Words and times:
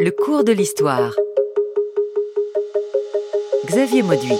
Le 0.00 0.10
cours 0.10 0.42
de 0.42 0.52
l'histoire. 0.52 1.14
Xavier 3.66 4.02
Mauduit. 4.02 4.38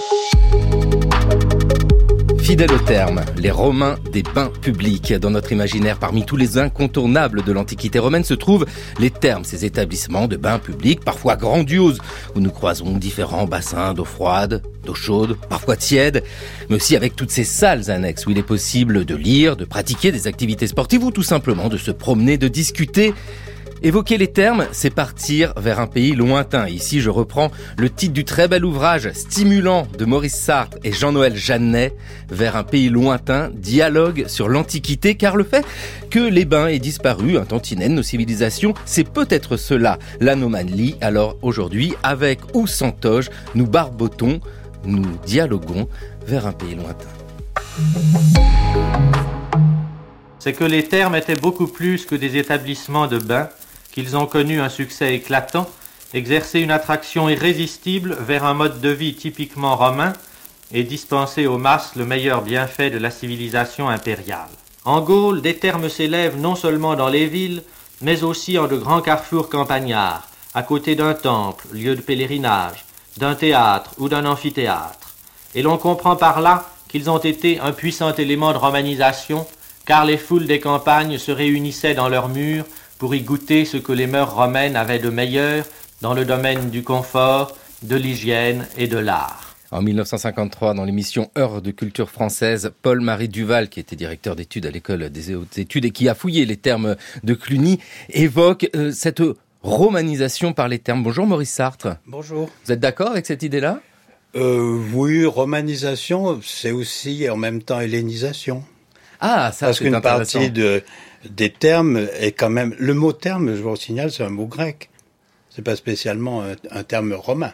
Fidèle 2.39 2.73
au 2.73 2.77
terme, 2.79 3.21
les 3.37 3.51
Romains 3.51 3.95
des 4.11 4.21
bains 4.21 4.51
publics. 4.61 5.13
Dans 5.13 5.29
notre 5.29 5.51
imaginaire, 5.51 5.97
parmi 5.97 6.25
tous 6.25 6.35
les 6.35 6.57
incontournables 6.57 7.43
de 7.43 7.51
l'Antiquité 7.51 7.99
romaine 7.99 8.23
se 8.23 8.33
trouvent 8.33 8.65
les 8.99 9.09
termes, 9.09 9.43
ces 9.43 9.65
établissements 9.65 10.27
de 10.27 10.35
bains 10.35 10.59
publics, 10.59 11.03
parfois 11.03 11.37
grandioses, 11.37 11.99
où 12.35 12.39
nous 12.39 12.51
croisons 12.51 12.91
différents 12.97 13.45
bassins 13.45 13.93
d'eau 13.93 14.05
froide, 14.05 14.61
d'eau 14.83 14.93
chaude, 14.93 15.37
parfois 15.49 15.77
tiède, 15.77 16.23
mais 16.69 16.75
aussi 16.75 16.95
avec 16.95 17.15
toutes 17.15 17.31
ces 17.31 17.45
salles 17.45 17.89
annexes 17.89 18.25
où 18.27 18.31
il 18.31 18.37
est 18.37 18.43
possible 18.43 19.05
de 19.05 19.15
lire, 19.15 19.55
de 19.55 19.65
pratiquer 19.65 20.11
des 20.11 20.27
activités 20.27 20.67
sportives 20.67 21.03
ou 21.03 21.11
tout 21.11 21.23
simplement 21.23 21.69
de 21.69 21.77
se 21.77 21.91
promener, 21.91 22.37
de 22.37 22.47
discuter 22.47 23.13
Évoquer 23.85 24.17
les 24.17 24.31
termes, 24.31 24.65
c'est 24.71 24.89
partir 24.89 25.53
vers 25.57 25.79
un 25.79 25.85
pays 25.85 26.15
lointain. 26.15 26.67
Ici, 26.67 27.01
je 27.01 27.11
reprends 27.11 27.51
le 27.77 27.91
titre 27.91 28.13
du 28.13 28.25
très 28.25 28.47
bel 28.47 28.65
ouvrage 28.65 29.11
stimulant 29.11 29.85
de 29.99 30.05
Maurice 30.05 30.33
Sartre 30.33 30.79
et 30.83 30.91
Jean-Noël 30.91 31.35
Jeannet, 31.35 31.93
Vers 32.27 32.55
un 32.55 32.63
pays 32.63 32.89
lointain, 32.89 33.51
dialogue 33.53 34.25
sur 34.25 34.49
l'Antiquité, 34.49 35.13
car 35.13 35.35
le 35.35 35.43
fait 35.43 35.63
que 36.09 36.17
les 36.17 36.45
bains 36.45 36.65
aient 36.65 36.79
disparu, 36.79 37.37
un 37.37 37.45
tantinet 37.45 37.87
de 37.87 37.93
nos 37.93 38.01
civilisations, 38.01 38.73
c'est 38.85 39.07
peut-être 39.07 39.55
cela, 39.55 39.99
l'anomalie. 40.19 40.95
Alors 40.99 41.37
aujourd'hui, 41.43 41.93
avec 42.01 42.39
ou 42.55 42.65
sans 42.65 42.89
toge, 42.89 43.29
nous 43.53 43.67
barbotons, 43.67 44.39
nous 44.83 45.05
dialoguons 45.27 45.87
vers 46.25 46.47
un 46.47 46.53
pays 46.53 46.73
lointain. 46.73 47.05
C'est 50.39 50.53
que 50.53 50.63
les 50.63 50.85
termes 50.85 51.15
étaient 51.15 51.35
beaucoup 51.35 51.67
plus 51.67 52.07
que 52.07 52.15
des 52.15 52.37
établissements 52.37 53.05
de 53.05 53.19
bains, 53.19 53.49
qu'ils 53.95 54.17
ont 54.17 54.25
connu 54.25 54.59
un 54.59 54.67
succès 54.67 55.15
éclatant, 55.15 55.67
exercé 56.13 56.59
une 56.59 56.71
attraction 56.71 57.29
irrésistible 57.29 58.17
vers 58.19 58.43
un 58.43 58.53
mode 58.53 58.81
de 58.81 58.89
vie 58.89 59.15
typiquement 59.15 59.77
romain 59.77 60.11
et 60.73 60.83
dispensé 60.83 61.47
aux 61.47 61.57
masses 61.57 61.95
le 61.95 62.05
meilleur 62.05 62.41
bienfait 62.41 62.89
de 62.89 62.97
la 62.97 63.09
civilisation 63.09 63.87
impériale. 63.87 64.49
En 64.83 64.99
Gaule, 64.99 65.41
des 65.41 65.55
termes 65.55 65.87
s'élèvent 65.87 66.37
non 66.37 66.55
seulement 66.55 66.95
dans 66.95 67.07
les 67.07 67.25
villes, 67.27 67.63
mais 68.01 68.23
aussi 68.23 68.59
en 68.59 68.67
de 68.67 68.75
grands 68.75 69.01
carrefours 69.01 69.47
campagnards, 69.47 70.27
à 70.53 70.61
côté 70.61 70.95
d'un 70.95 71.13
temple, 71.13 71.65
lieu 71.71 71.95
de 71.95 72.01
pèlerinage, 72.01 72.83
d'un 73.15 73.33
théâtre 73.33 73.91
ou 73.97 74.09
d'un 74.09 74.25
amphithéâtre. 74.25 75.15
Et 75.55 75.61
l'on 75.61 75.77
comprend 75.77 76.17
par 76.17 76.41
là 76.41 76.69
qu'ils 76.89 77.09
ont 77.09 77.19
été 77.19 77.61
un 77.61 77.71
puissant 77.71 78.13
élément 78.13 78.51
de 78.51 78.57
romanisation, 78.57 79.47
car 79.85 80.03
les 80.03 80.17
foules 80.17 80.47
des 80.47 80.59
campagnes 80.59 81.17
se 81.17 81.31
réunissaient 81.31 81.93
dans 81.93 82.09
leurs 82.09 82.27
murs 82.27 82.65
pour 82.97 83.15
y 83.15 83.21
goûter 83.21 83.65
ce 83.65 83.77
que 83.77 83.91
les 83.91 84.07
mœurs 84.07 84.33
romaines 84.35 84.75
avaient 84.75 84.99
de 84.99 85.09
meilleur 85.09 85.65
dans 86.01 86.13
le 86.13 86.25
domaine 86.25 86.69
du 86.69 86.83
confort, 86.83 87.57
de 87.83 87.95
l'hygiène 87.95 88.67
et 88.77 88.87
de 88.87 88.97
l'art. 88.97 89.55
En 89.71 89.81
1953, 89.81 90.73
dans 90.73 90.85
l'émission 90.85 91.31
Heure 91.37 91.61
de 91.61 91.71
culture 91.71 92.09
française, 92.09 92.71
Paul-Marie 92.81 93.27
Duval, 93.27 93.67
qui 93.67 93.79
était 93.79 93.95
directeur 93.95 94.35
d'études 94.35 94.65
à 94.65 94.71
l'école 94.71 95.09
des 95.09 95.35
hautes 95.35 95.57
études 95.57 95.85
et 95.85 95.91
qui 95.91 96.07
a 96.07 96.15
fouillé 96.15 96.45
les 96.45 96.55
termes 96.55 96.95
de 97.23 97.33
Cluny, 97.33 97.79
évoque 98.09 98.69
euh, 98.75 98.91
cette 98.91 99.21
romanisation 99.63 100.53
par 100.53 100.67
les 100.67 100.79
termes. 100.79 101.03
Bonjour 101.03 101.25
Maurice 101.25 101.49
Sartre. 101.51 101.97
Bonjour. 102.05 102.49
Vous 102.65 102.71
êtes 102.71 102.79
d'accord 102.79 103.09
avec 103.09 103.25
cette 103.25 103.43
idée-là? 103.43 103.81
Euh, 104.35 104.79
Oui, 104.93 105.25
romanisation, 105.25 106.39
c'est 106.43 106.71
aussi 106.71 107.29
en 107.29 107.37
même 107.37 107.61
temps 107.63 107.79
hellénisation. 107.79 108.63
Ah, 109.19 109.51
ça 109.51 109.67
Parce 109.67 109.79
qu'une 109.79 110.01
partie 110.01 110.51
de, 110.51 110.83
des 111.29 111.49
termes 111.49 112.07
est 112.19 112.31
quand 112.31 112.49
même. 112.49 112.75
Le 112.79 112.93
mot 112.93 113.13
terme, 113.13 113.55
je 113.55 113.61
vous 113.61 113.75
signale, 113.75 114.11
c'est 114.11 114.23
un 114.23 114.29
mot 114.29 114.45
grec. 114.45 114.89
C'est 115.49 115.61
pas 115.61 115.75
spécialement 115.75 116.43
un, 116.71 116.83
terme 116.83 117.13
romain. 117.13 117.53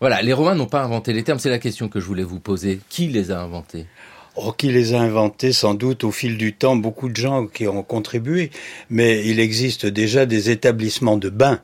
Voilà, 0.00 0.22
les 0.22 0.32
Romains 0.32 0.54
n'ont 0.54 0.66
pas 0.66 0.82
inventé 0.82 1.12
les 1.12 1.22
termes. 1.22 1.38
C'est 1.38 1.50
la 1.50 1.58
question 1.58 1.88
que 1.88 2.00
je 2.00 2.06
voulais 2.06 2.22
vous 2.22 2.40
poser. 2.40 2.80
Qui 2.88 3.08
les 3.08 3.30
a 3.30 3.40
inventés? 3.40 3.86
Oh, 4.36 4.52
qui 4.52 4.72
les 4.72 4.94
a 4.94 5.00
inventés? 5.00 5.52
Sans 5.52 5.74
doute 5.74 6.02
au 6.02 6.10
fil 6.10 6.38
du 6.38 6.54
temps, 6.54 6.76
beaucoup 6.76 7.10
de 7.10 7.16
gens 7.16 7.46
qui 7.46 7.68
ont 7.68 7.82
contribué. 7.82 8.50
Mais 8.88 9.26
il 9.26 9.38
existe 9.38 9.84
déjà 9.84 10.24
des 10.24 10.48
établissements 10.48 11.18
de 11.18 11.28
bains 11.28 11.60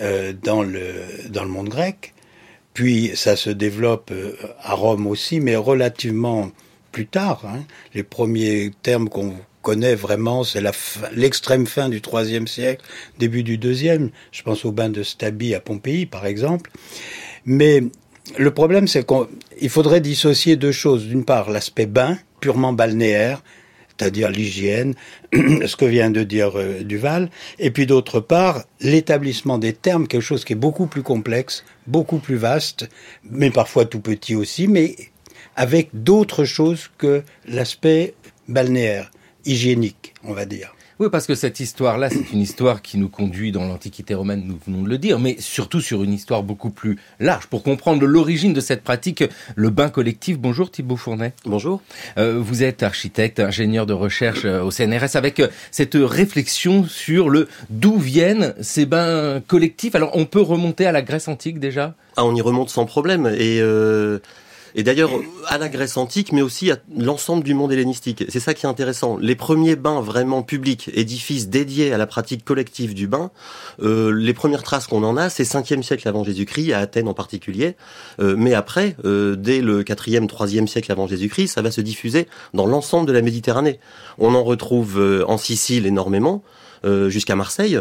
euh, 0.00 0.34
dans 0.42 0.62
le 0.62 0.92
dans 1.30 1.42
le 1.42 1.50
monde 1.50 1.70
grec. 1.70 2.12
Puis 2.74 3.12
ça 3.14 3.34
se 3.34 3.48
développe 3.50 4.10
euh, 4.12 4.36
à 4.62 4.74
Rome 4.74 5.06
aussi, 5.06 5.40
mais 5.40 5.56
relativement 5.56 6.52
plus 6.98 7.06
tard. 7.06 7.42
Hein. 7.46 7.62
Les 7.94 8.02
premiers 8.02 8.72
termes 8.82 9.08
qu'on 9.08 9.32
connaît 9.62 9.94
vraiment, 9.94 10.42
c'est 10.42 10.60
l'extrême 11.14 11.64
fin 11.64 11.88
du 11.88 12.02
IIIe 12.12 12.48
siècle, 12.48 12.84
début 13.20 13.44
du 13.44 13.56
deuxième. 13.56 14.10
Je 14.32 14.42
pense 14.42 14.64
au 14.64 14.72
bain 14.72 14.88
de 14.88 15.04
Stabi 15.04 15.54
à 15.54 15.60
Pompéi, 15.60 16.06
par 16.06 16.26
exemple. 16.26 16.72
Mais 17.44 17.84
le 18.36 18.50
problème, 18.50 18.88
c'est 18.88 19.06
qu'il 19.06 19.68
faudrait 19.68 20.00
dissocier 20.00 20.56
deux 20.56 20.72
choses. 20.72 21.06
D'une 21.06 21.24
part, 21.24 21.50
l'aspect 21.50 21.86
bain, 21.86 22.18
purement 22.40 22.72
balnéaire, 22.72 23.44
c'est-à-dire 23.96 24.28
l'hygiène, 24.28 24.96
ce 25.32 25.76
que 25.76 25.84
vient 25.84 26.10
de 26.10 26.24
dire 26.24 26.58
euh, 26.58 26.82
Duval, 26.82 27.30
et 27.60 27.70
puis 27.70 27.86
d'autre 27.86 28.18
part, 28.18 28.64
l'établissement 28.80 29.58
des 29.58 29.72
termes, 29.72 30.08
quelque 30.08 30.20
chose 30.20 30.44
qui 30.44 30.54
est 30.54 30.56
beaucoup 30.56 30.88
plus 30.88 31.04
complexe, 31.04 31.64
beaucoup 31.86 32.18
plus 32.18 32.36
vaste, 32.36 32.88
mais 33.22 33.50
parfois 33.50 33.84
tout 33.84 34.00
petit 34.00 34.34
aussi, 34.34 34.66
mais 34.66 34.96
avec 35.58 35.88
d'autres 35.92 36.44
choses 36.44 36.88
que 36.98 37.24
l'aspect 37.48 38.14
balnéaire, 38.46 39.10
hygiénique, 39.44 40.14
on 40.22 40.32
va 40.32 40.46
dire. 40.46 40.72
Oui, 41.00 41.08
parce 41.10 41.26
que 41.26 41.34
cette 41.34 41.58
histoire-là, 41.58 42.10
c'est 42.10 42.32
une 42.32 42.40
histoire 42.40 42.80
qui 42.80 42.96
nous 42.96 43.08
conduit 43.08 43.50
dans 43.50 43.64
l'Antiquité 43.64 44.14
romaine, 44.14 44.44
nous 44.44 44.58
venons 44.64 44.82
de 44.82 44.88
le 44.88 44.98
dire, 44.98 45.18
mais 45.18 45.36
surtout 45.40 45.80
sur 45.80 46.02
une 46.04 46.12
histoire 46.12 46.44
beaucoup 46.44 46.70
plus 46.70 46.98
large. 47.18 47.46
Pour 47.46 47.64
comprendre 47.64 48.04
l'origine 48.04 48.52
de 48.52 48.60
cette 48.60 48.82
pratique, 48.82 49.24
le 49.56 49.70
bain 49.70 49.90
collectif. 49.90 50.38
Bonjour 50.38 50.70
Thibaut 50.70 50.96
Fournet. 50.96 51.34
Bonjour. 51.44 51.82
Euh, 52.18 52.38
vous 52.40 52.62
êtes 52.62 52.84
architecte, 52.84 53.40
ingénieur 53.40 53.86
de 53.86 53.92
recherche 53.92 54.44
euh, 54.44 54.62
au 54.62 54.70
CNRS, 54.70 55.16
avec 55.16 55.40
euh, 55.40 55.48
cette 55.72 55.94
réflexion 55.94 56.84
sur 56.84 57.30
le 57.30 57.48
d'où 57.70 57.98
viennent 57.98 58.54
ces 58.60 58.86
bains 58.86 59.40
collectifs. 59.46 59.96
Alors, 59.96 60.10
on 60.14 60.24
peut 60.24 60.42
remonter 60.42 60.86
à 60.86 60.92
la 60.92 61.02
Grèce 61.02 61.26
antique 61.26 61.58
déjà? 61.58 61.94
Ah, 62.16 62.24
on 62.24 62.34
y 62.34 62.40
remonte 62.40 62.70
sans 62.70 62.86
problème. 62.86 63.26
Et 63.38 63.60
euh, 63.60 64.18
et 64.74 64.82
d'ailleurs, 64.82 65.10
à 65.46 65.58
la 65.58 65.68
Grèce 65.68 65.96
antique, 65.96 66.32
mais 66.32 66.42
aussi 66.42 66.70
à 66.70 66.78
l'ensemble 66.96 67.44
du 67.44 67.54
monde 67.54 67.72
hellénistique. 67.72 68.24
C'est 68.28 68.40
ça 68.40 68.54
qui 68.54 68.66
est 68.66 68.68
intéressant. 68.68 69.16
Les 69.16 69.34
premiers 69.34 69.76
bains 69.76 70.00
vraiment 70.00 70.42
publics, 70.42 70.90
édifices 70.94 71.48
dédiés 71.48 71.92
à 71.92 71.98
la 71.98 72.06
pratique 72.06 72.44
collective 72.44 72.94
du 72.94 73.06
bain, 73.06 73.30
euh, 73.82 74.12
les 74.12 74.34
premières 74.34 74.62
traces 74.62 74.86
qu'on 74.86 75.02
en 75.04 75.16
a, 75.16 75.30
c'est 75.30 75.44
5e 75.44 75.82
siècle 75.82 76.06
avant 76.08 76.24
Jésus-Christ, 76.24 76.72
à 76.72 76.78
Athènes 76.78 77.08
en 77.08 77.14
particulier. 77.14 77.76
Euh, 78.20 78.34
mais 78.36 78.54
après, 78.54 78.96
euh, 79.04 79.36
dès 79.36 79.60
le 79.60 79.82
4e, 79.82 80.26
3e 80.26 80.66
siècle 80.66 80.92
avant 80.92 81.06
Jésus-Christ, 81.06 81.48
ça 81.48 81.62
va 81.62 81.70
se 81.70 81.80
diffuser 81.80 82.28
dans 82.54 82.66
l'ensemble 82.66 83.06
de 83.06 83.12
la 83.12 83.22
Méditerranée. 83.22 83.80
On 84.18 84.34
en 84.34 84.44
retrouve 84.44 84.98
euh, 84.98 85.24
en 85.26 85.38
Sicile 85.38 85.86
énormément, 85.86 86.42
euh, 86.84 87.08
jusqu'à 87.08 87.36
Marseille. 87.36 87.78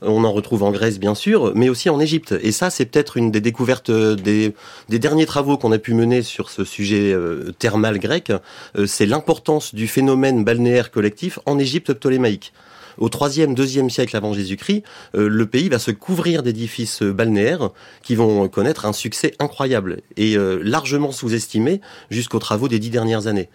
On 0.00 0.22
en 0.22 0.32
retrouve 0.32 0.62
en 0.62 0.70
Grèce, 0.70 1.00
bien 1.00 1.16
sûr, 1.16 1.52
mais 1.56 1.68
aussi 1.68 1.90
en 1.90 1.98
Égypte. 1.98 2.34
Et 2.42 2.52
ça, 2.52 2.70
c'est 2.70 2.86
peut-être 2.86 3.16
une 3.16 3.32
des 3.32 3.40
découvertes 3.40 3.90
euh, 3.90 4.14
des, 4.14 4.54
derniers 4.88 5.26
travaux 5.26 5.58
qu'on 5.58 5.72
a 5.72 5.78
pu 5.78 5.92
mener 5.92 6.22
sur 6.22 6.50
ce 6.50 6.64
sujet 6.64 7.12
euh, 7.12 7.52
thermal 7.58 7.98
grec. 7.98 8.30
Euh, 8.76 8.86
c'est 8.86 9.06
l'importance 9.06 9.74
du 9.74 9.88
phénomène 9.88 10.44
balnéaire 10.44 10.92
collectif 10.92 11.40
en 11.46 11.58
Égypte 11.58 11.94
ptolémaïque 11.94 12.52
au 12.96 13.08
3e, 13.08 13.54
2e 13.54 13.90
siècle 13.90 14.16
avant 14.16 14.32
Jésus-Christ, 14.32 14.82
le 15.14 15.46
pays 15.46 15.68
va 15.68 15.78
se 15.78 15.92
couvrir 15.92 16.42
d'édifices 16.42 17.04
balnéaires 17.04 17.70
qui 18.02 18.16
vont 18.16 18.48
connaître 18.48 18.86
un 18.86 18.92
succès 18.92 19.34
incroyable 19.38 19.98
et 20.16 20.36
largement 20.64 21.12
sous-estimé 21.12 21.80
jusqu'aux 22.10 22.40
travaux 22.40 22.66
des 22.66 22.80
dix 22.80 22.90
dernières 22.90 23.28
années. 23.28 23.50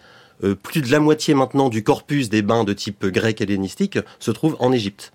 plus 0.62 0.80
de 0.80 0.90
la 0.90 0.98
moitié 0.98 1.34
maintenant 1.34 1.68
du 1.68 1.82
corpus 1.82 2.30
des 2.30 2.40
bains 2.40 2.64
de 2.64 2.72
type 2.72 3.04
grec 3.04 3.42
hellénistique 3.42 3.98
se 4.18 4.30
trouve 4.30 4.56
en 4.60 4.72
Égypte. 4.72 5.12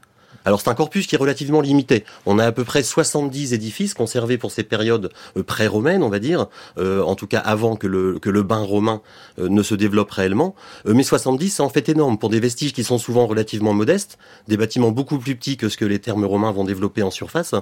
Alors 0.49 0.59
c'est 0.61 0.69
un 0.69 0.73
corpus 0.73 1.05
qui 1.05 1.13
est 1.13 1.17
relativement 1.19 1.61
limité. 1.61 2.05
On 2.25 2.39
a 2.39 2.45
à 2.47 2.51
peu 2.51 2.63
près 2.63 2.81
70 2.81 3.53
édifices 3.53 3.93
conservés 3.93 4.39
pour 4.39 4.49
ces 4.49 4.63
périodes 4.63 5.11
euh, 5.37 5.43
pré-romaines, 5.43 6.01
on 6.01 6.09
va 6.09 6.17
dire, 6.17 6.47
euh, 6.79 7.03
en 7.03 7.13
tout 7.13 7.27
cas 7.27 7.37
avant 7.37 7.75
que 7.75 7.85
le, 7.85 8.17
que 8.17 8.31
le 8.31 8.41
bain 8.41 8.63
romain 8.63 9.03
euh, 9.37 9.47
ne 9.47 9.61
se 9.61 9.75
développe 9.75 10.09
réellement. 10.09 10.55
mais 10.87 11.03
70, 11.03 11.51
c'est 11.51 11.61
en 11.61 11.69
fait 11.69 11.87
énorme 11.87 12.17
pour 12.17 12.29
des 12.29 12.39
vestiges 12.39 12.73
qui 12.73 12.83
sont 12.83 12.97
souvent 12.97 13.27
relativement 13.27 13.73
modestes, 13.73 14.17
des 14.47 14.57
bâtiments 14.57 14.89
beaucoup 14.89 15.19
plus 15.19 15.35
petits 15.35 15.55
que 15.55 15.69
ce 15.69 15.77
que 15.77 15.85
les 15.85 15.99
termes 15.99 16.25
romains 16.25 16.51
vont 16.51 16.63
développer 16.63 17.03
en 17.03 17.11
surface, 17.11 17.53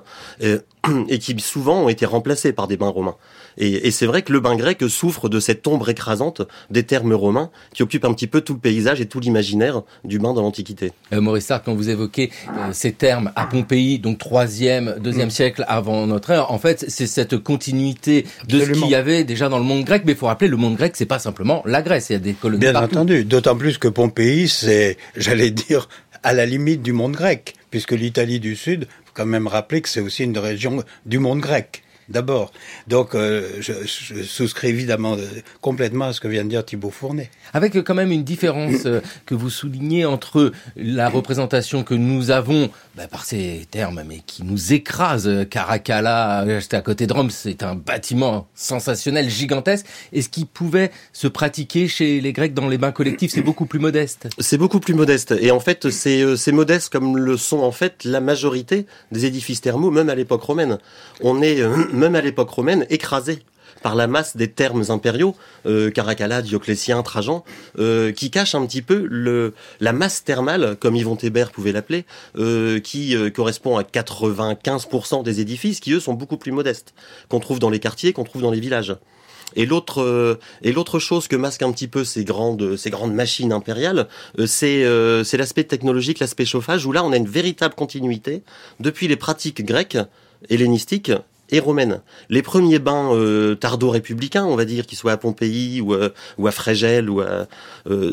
qui 1.20 1.36
souvent 1.40 1.84
ont 1.84 1.90
été 1.90 2.06
remplacés 2.06 2.54
par 2.54 2.68
des 2.68 2.78
bains 2.78 2.90
romains. 2.90 3.16
Et, 3.58 3.88
et 3.88 3.92
c'est 3.92 4.06
vrai 4.06 4.22
que 4.22 4.32
le 4.32 4.40
bain 4.40 4.56
grec 4.56 4.84
souffre 4.88 5.30
de 5.30 5.40
cette 5.40 5.66
ombre 5.68 5.90
écrasante 5.90 6.42
des 6.70 6.84
termes 6.84 7.14
romains 7.14 7.50
qui 7.74 7.84
occupent 7.84 8.06
un 8.06 8.14
petit 8.14 8.28
peu 8.28 8.42
tout 8.42 8.54
le 8.54 8.60
paysage 8.60 9.02
et 9.02 9.08
tout 9.08 9.20
l'imaginaire 9.20 9.82
du 10.04 10.20
bain 10.20 10.34
dans 10.34 10.42
l'Antiquité. 10.42 10.92
Maurice 11.12 11.46
Sartre, 11.46 11.66
quand 11.66 11.76
vous 11.76 11.90
évoquez 11.90 12.32
ces 12.72 12.92
termes 12.92 13.32
à 13.36 13.46
Pompéi, 13.46 14.00
donc 14.00 14.18
troisième, 14.18 14.96
deuxième 15.00 15.28
mm. 15.28 15.32
siècle 15.32 15.66
avant 15.68 16.06
notre 16.08 16.30
ère. 16.30 16.52
En 16.52 16.60
fait, 16.60 16.86
c'est 16.88 17.08
cette 17.08 17.38
continuité 17.38 18.26
de 18.48 18.60
ce 18.60 18.72
qu'il 18.72 18.88
y 18.88 18.96
avait 18.96 19.24
déjà 19.24 19.50
dans 19.50 19.58
le 19.58 19.64
monde 19.64 19.84
grec. 19.84 20.04
Mais 20.06 20.14
il 20.14 20.18
faut 20.18 20.28
rappeler, 20.28 20.48
le 20.48 20.58
monde 20.58 20.76
grec, 20.76 20.94
c'est 20.96 21.06
pas 21.06 21.20
simplement 21.20 21.62
la 21.66 21.82
Grèce. 21.82 22.10
Il 22.10 22.14
y 22.14 22.16
a 22.16 22.20
des 22.20 22.34
colonies 22.34 22.60
Bien 22.60 22.76
entendu. 22.76 23.26
D'autant 23.26 23.56
plus 23.56 23.78
que 23.78 23.88
Pompéi, 23.88 24.48
c'est, 24.48 24.98
j'allais 25.16 25.52
dire, 25.52 25.90
à 26.24 26.34
la 26.34 26.46
limite 26.46 26.82
du 26.82 26.94
monde 26.94 27.14
grec 27.14 27.56
puisque 27.70 27.92
l'Italie 27.92 28.40
du 28.40 28.56
Sud, 28.56 28.88
quand 29.18 29.26
même 29.26 29.48
rappeler 29.48 29.82
que 29.82 29.90
c'est 29.90 30.00
aussi 30.00 30.24
une 30.24 30.38
région 30.38 30.84
du 31.08 31.18
monde 31.18 31.40
grec 31.40 31.84
d'abord. 32.10 32.52
Donc, 32.88 33.16
euh, 33.16 33.50
je, 33.60 33.74
je, 33.86 34.24
souscris 34.24 34.68
évidemment 34.68 35.16
euh, 35.16 35.26
complètement 35.62 36.06
à 36.06 36.14
ce 36.14 36.22
que 36.22 36.28
vient 36.28 36.44
de 36.44 36.50
dire 36.50 36.64
Thibault 36.64 36.90
Fournet. 36.90 37.30
Avec 37.54 37.76
quand 37.84 37.96
même 37.96 38.12
une 38.12 38.24
différence 38.24 38.86
euh, 38.86 39.02
que 39.26 39.36
vous 39.36 39.50
soulignez 39.50 40.06
entre 40.06 40.52
la 40.76 41.10
représentation 41.10 41.84
que 41.84 41.94
nous 41.94 42.32
avons 42.32 42.70
bah, 42.96 43.08
par 43.08 43.26
ces 43.26 43.68
termes, 43.70 44.04
mais 44.08 44.22
qui 44.26 44.44
nous 44.44 44.74
écrase. 44.74 45.30
Caracalla, 45.50 46.60
j'étais 46.60 46.78
à 46.78 46.82
côté 46.82 47.08
de 47.08 47.14
Rome, 47.14 47.30
c'est 47.30 47.64
un 47.64 47.76
bâtiment 47.76 48.48
sensationnel, 48.56 49.30
gigantesque. 49.30 49.86
Et 50.14 50.22
ce 50.22 50.30
qui 50.30 50.46
pouvait 50.46 50.92
se 51.14 51.28
pratiquer 51.28 51.88
chez 51.88 52.22
les 52.22 52.34
Grecs 52.34 52.54
dans 52.54 52.68
les 52.68 52.78
bains 52.78 52.92
collectifs, 52.92 53.32
c'est 53.32 53.42
beaucoup 53.42 53.66
plus 53.66 53.80
modeste. 53.80 54.28
C'est 54.40 54.58
beaucoup 54.58 54.80
plus 54.80 54.94
modeste. 54.94 55.34
Et 55.40 55.52
en 55.52 55.60
fait, 55.60 55.90
c'est 55.90 56.52
modeste 56.52 56.90
comme 56.92 57.18
le 57.18 57.38
sont 57.38 57.60
en 57.60 57.72
fait 57.72 58.04
la 58.04 58.20
majorité 58.20 58.86
des 59.12 59.26
édifices 59.26 59.62
thermaux, 59.62 59.92
même 59.92 60.10
à 60.10 60.16
l'époque 60.16 60.42
romaine. 60.42 60.78
On 61.22 61.42
est 61.42 61.62
même 61.98 62.16
à 62.16 62.22
l'époque 62.22 62.50
romaine, 62.50 62.86
écrasé 62.90 63.40
par 63.82 63.96
la 63.96 64.08
masse 64.08 64.38
des 64.38 64.50
termes 64.50 64.86
impériaux, 64.90 65.36
euh, 65.66 65.90
Caracalla, 65.90 66.42
Dioclétien, 66.42 67.02
Trajan, 67.04 67.44
euh, 67.80 68.12
qui 68.12 68.32
cachent 68.32 68.56
un 68.56 68.66
petit 68.66 68.82
peu 68.82 69.08
la 69.80 69.94
masse 69.94 70.24
thermale, 70.24 70.76
comme 70.80 70.96
Yvon 70.96 71.16
Thébert 71.16 71.52
pouvait 71.52 71.72
l'appeler, 71.72 72.06
euh, 72.38 72.80
qui 72.80 73.16
correspond 73.34 73.78
à 73.78 73.84
95% 73.84 75.24
des 75.24 75.40
édifices, 75.40 75.80
qui 75.80 75.94
eux 75.94 76.00
sont 76.00 76.14
beaucoup 76.14 76.38
plus 76.38 76.52
modestes, 76.52 76.94
qu'on 77.30 77.40
trouve 77.40 77.60
dans 77.60 77.70
les 77.70 77.80
quartiers, 77.80 78.14
qu'on 78.14 78.24
trouve 78.24 78.42
dans 78.42 78.52
les 78.52 78.60
villages. 78.60 78.96
Et 79.56 79.66
l'autre 79.66 81.00
chose 81.00 81.28
que 81.28 81.36
masquent 81.36 81.64
un 81.64 81.72
petit 81.72 81.88
peu 81.88 82.04
ces 82.04 82.26
grandes 82.26 83.14
machines 83.14 83.54
impériales, 83.54 84.08
c'est 84.46 84.84
l'aspect 85.38 85.64
technologique, 85.64 86.20
l'aspect 86.20 86.46
chauffage 86.46 86.86
où 86.86 86.92
là 86.92 87.04
on 87.04 87.14
a 87.14 87.18
une 87.18 87.28
véritable 87.30 87.74
continuité 87.74 88.44
depuis 88.80 89.08
les 89.08 89.16
pratiques 89.16 89.64
grecques 89.64 89.98
hellénistiques 90.50 91.12
et 91.50 91.60
romaine. 91.60 92.02
Les 92.30 92.42
premiers 92.42 92.80
bains 92.80 93.14
euh, 93.14 93.56
tardo-républicains, 93.56 94.46
on 94.46 94.56
va 94.56 94.66
dire, 94.66 94.86
qu'ils 94.86 94.98
soient 94.98 95.14
à 95.14 95.18
Pompéi 95.18 95.82
ou, 95.82 95.94
euh, 95.94 96.10
à 96.44 96.52
Frégel, 96.52 97.10
ou 97.10 97.22
euh, 97.22 97.46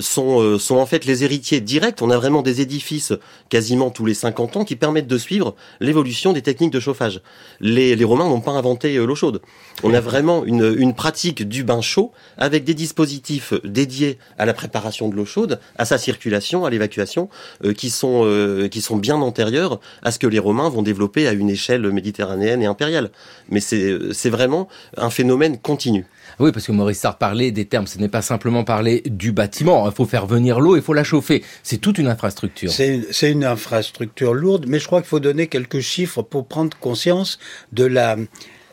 sont, 0.00 0.60
en 0.70 0.86
fait 0.86 1.04
les 1.04 1.24
héritiers 1.24 1.60
directs. 1.60 2.02
On 2.02 2.10
a 2.10 2.16
vraiment 2.16 2.42
des 2.42 2.60
édifices 2.60 3.12
quasiment 3.48 3.90
tous 3.90 4.06
les 4.06 4.14
50 4.14 4.56
ans 4.58 4.64
qui 4.64 4.76
permettent 4.76 5.06
de 5.06 5.18
suivre 5.18 5.54
l'évolution 5.80 6.32
des 6.32 6.42
techniques 6.42 6.72
de 6.72 6.80
chauffage. 6.80 7.20
Les, 7.60 7.96
les 7.96 8.04
Romains 8.04 8.28
n'ont 8.28 8.40
pas 8.40 8.52
inventé 8.52 8.96
l'eau 8.96 9.14
chaude. 9.14 9.40
On 9.82 9.92
a 9.94 10.00
vraiment 10.00 10.44
une, 10.44 10.74
une 10.76 10.94
pratique 10.94 11.46
du 11.46 11.64
bain 11.64 11.80
chaud 11.80 12.12
avec 12.38 12.64
des 12.64 12.74
dispositifs 12.74 13.54
dédiés 13.64 14.18
à 14.38 14.46
la 14.46 14.54
préparation 14.54 15.08
de 15.08 15.16
l'eau 15.16 15.24
chaude, 15.24 15.58
à 15.76 15.84
sa 15.84 15.98
circulation, 15.98 16.64
à 16.64 16.70
l'évacuation, 16.70 17.28
qui, 17.76 17.90
sont, 17.90 18.68
qui 18.70 18.80
sont 18.80 18.96
bien 18.96 19.16
antérieurs 19.16 19.80
à 20.02 20.10
ce 20.10 20.18
que 20.18 20.26
les 20.26 20.38
Romains 20.38 20.68
vont 20.68 20.82
développer 20.82 21.26
à 21.26 21.32
une 21.32 21.50
échelle 21.50 21.90
méditerranéenne 21.90 22.62
et 22.62 22.66
impériale 22.66 23.10
mais 23.48 23.60
c'est 23.60 24.30
vraiment 24.30 24.68
un 24.96 25.10
phénomène 25.10 25.58
continu. 25.58 26.06
Oui, 26.40 26.50
parce 26.52 26.66
que 26.66 26.72
Maurice 26.72 26.98
Sartre 26.98 27.18
parlait 27.18 27.52
des 27.52 27.64
termes, 27.64 27.86
ce 27.86 27.98
n'est 27.98 28.08
pas 28.08 28.22
simplement 28.22 28.64
parler 28.64 29.02
du 29.06 29.32
bâtiment, 29.32 29.88
il 29.88 29.94
faut 29.94 30.06
faire 30.06 30.26
venir 30.26 30.60
l'eau, 30.60 30.76
il 30.76 30.82
faut 30.82 30.94
la 30.94 31.04
chauffer. 31.04 31.44
C'est 31.62 31.78
toute 31.78 31.98
une 31.98 32.08
infrastructure. 32.08 32.70
C'est 32.72 33.30
une 33.30 33.44
infrastructure 33.44 34.34
lourde, 34.34 34.66
mais 34.66 34.78
je 34.78 34.86
crois 34.86 35.00
qu'il 35.00 35.08
faut 35.08 35.20
donner 35.20 35.46
quelques 35.46 35.80
chiffres 35.80 36.22
pour 36.22 36.46
prendre 36.46 36.76
conscience 36.78 37.38
de 37.72 37.84
la, 37.84 38.16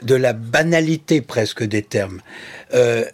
de 0.01 0.15
la 0.15 0.33
banalité 0.33 1.21
presque 1.21 1.63
des 1.63 1.83
termes. 1.83 2.21
Euh, 2.73 3.05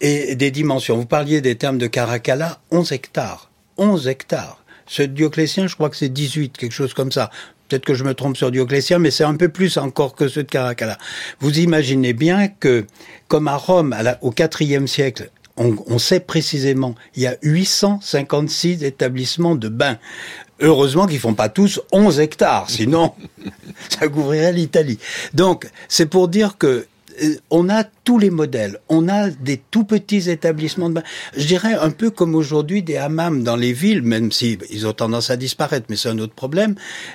et 0.00 0.34
des 0.34 0.50
dimensions. 0.50 0.96
Vous 0.96 1.06
parliez 1.06 1.40
des 1.40 1.56
termes 1.56 1.78
de 1.78 1.86
Caracalla, 1.86 2.60
11 2.70 2.92
hectares. 2.92 3.50
11 3.78 4.08
hectares. 4.08 4.62
Ce 4.86 5.02
Dioclétien, 5.02 5.66
je 5.66 5.74
crois 5.74 5.88
que 5.88 5.96
c'est 5.96 6.10
18, 6.10 6.58
quelque 6.58 6.72
chose 6.72 6.92
comme 6.92 7.10
ça. 7.10 7.30
Peut-être 7.68 7.84
que 7.84 7.94
je 7.94 8.04
me 8.04 8.14
trompe 8.14 8.36
sur 8.36 8.50
Dioclétien, 8.50 8.98
mais 8.98 9.10
c'est 9.10 9.24
un 9.24 9.36
peu 9.36 9.48
plus 9.48 9.78
encore 9.78 10.14
que 10.14 10.28
ceux 10.28 10.42
de 10.42 10.50
Caracalla. 10.50 10.98
Vous 11.40 11.58
imaginez 11.58 12.12
bien 12.12 12.48
que, 12.48 12.86
comme 13.28 13.48
à 13.48 13.56
Rome, 13.56 13.96
au 14.20 14.32
IVe 14.32 14.86
siècle, 14.86 15.30
on, 15.56 15.76
on, 15.86 15.98
sait 15.98 16.20
précisément, 16.20 16.94
il 17.14 17.22
y 17.22 17.26
a 17.26 17.36
856 17.42 18.82
établissements 18.82 19.54
de 19.54 19.68
bains. 19.68 19.98
Heureusement 20.60 21.06
qu'ils 21.06 21.20
font 21.20 21.34
pas 21.34 21.48
tous 21.48 21.80
11 21.92 22.20
hectares, 22.20 22.68
sinon 22.68 23.12
ça 23.88 24.08
couvrirait 24.08 24.52
l'Italie. 24.52 24.98
Donc, 25.32 25.68
c'est 25.88 26.06
pour 26.06 26.28
dire 26.28 26.58
que 26.58 26.86
on 27.50 27.68
a 27.68 27.84
tous 27.84 28.18
les 28.18 28.30
modèles. 28.30 28.78
On 28.88 29.08
a 29.08 29.30
des 29.30 29.58
tout 29.70 29.84
petits 29.84 30.30
établissements 30.30 30.88
de 30.88 30.94
bain. 30.94 31.02
Je 31.36 31.46
dirais 31.46 31.74
un 31.74 31.90
peu 31.90 32.10
comme 32.10 32.34
aujourd'hui 32.34 32.82
des 32.82 32.96
hammams 32.96 33.42
dans 33.42 33.56
les 33.56 33.72
villes, 33.72 34.02
même 34.02 34.32
si 34.32 34.58
ils 34.70 34.86
ont 34.86 34.92
tendance 34.92 35.30
à 35.30 35.36
disparaître, 35.36 35.86
mais 35.88 35.96
c'est 35.96 36.08
un 36.08 36.18
autre 36.18 36.34
problème. 36.34 36.74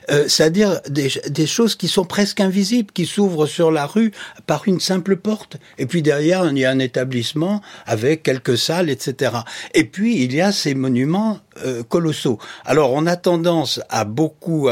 Euh, 0.10 0.25
C'est-à-dire 0.28 0.81
des, 0.90 1.10
des, 1.30 1.48
choses 1.48 1.75
qui 1.75 1.88
sont 1.88 2.06
presque 2.06 2.40
invisibles, 2.40 2.92
qui 2.92 3.06
s'ouvrent 3.06 3.46
sur 3.46 3.72
la 3.72 3.86
rue 3.86 4.12
par 4.48 4.68
une 4.68 4.80
simple 4.80 5.18
porte. 5.18 5.57
Et 5.78 5.86
puis 5.86 6.02
derrière, 6.02 6.45
il 6.50 6.57
y 6.57 6.66
a 6.66 6.72
un 6.72 6.80
établissement 6.80 7.62
avec 7.86 8.24
quelques 8.24 8.57
salles, 8.57 8.90
etc. 8.90 9.38
Et 9.74 9.84
puis 9.84 10.24
il 10.24 10.34
y 10.34 10.42
a 10.42 10.52
ces 10.52 10.75
monuments 10.75 11.40
euh, 11.66 11.84
colossaux. 11.84 12.40
Alors 12.66 12.94
on 12.94 13.06
a 13.06 13.16
tendance 13.16 13.81
à 13.90 14.06
beaucoup 14.06 14.69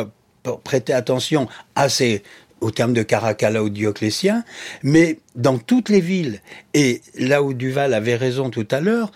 prêter 0.55 0.93
attention 0.93 1.47
à 1.75 1.89
ces 1.89 2.23
au 2.61 2.71
terme 2.71 2.93
de 2.93 3.03
Caracalla 3.03 3.63
ou 3.63 3.69
Dioclétien, 3.69 4.43
mais 4.83 5.19
dans 5.35 5.57
toutes 5.57 5.89
les 5.89 6.01
villes, 6.01 6.41
et 6.73 7.01
là 7.17 7.43
où 7.43 7.53
Duval 7.53 7.93
avait 7.93 8.15
raison 8.15 8.49
tout 8.49 8.67
à 8.71 8.79
l'heure, 8.79 9.11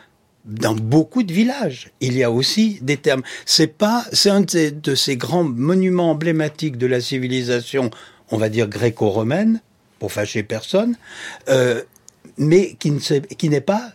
dans 0.45 0.73
beaucoup 0.73 1.23
de 1.23 1.31
villages, 1.31 1.91
il 2.01 2.17
y 2.17 2.23
a 2.23 2.31
aussi 2.31 2.79
des 2.81 2.97
termes. 2.97 3.21
C'est 3.45 3.67
pas, 3.67 4.05
c'est 4.11 4.29
un 4.29 4.41
de 4.41 4.95
ces, 4.95 5.17
grands 5.17 5.43
monuments 5.43 6.11
emblématiques 6.11 6.77
de 6.77 6.88
la 6.88 6.99
civilisation, 6.99 7.91
on 8.31 8.38
va 8.38 8.49
dire 8.49 8.67
gréco-romaine, 8.67 9.61
pour 9.99 10.11
fâcher 10.11 10.41
personne, 10.41 10.95
euh, 11.49 11.83
mais 12.38 12.73
qui, 12.79 12.91
ne, 12.91 12.99
qui 12.99 13.49
n'est 13.49 13.61
pas 13.61 13.93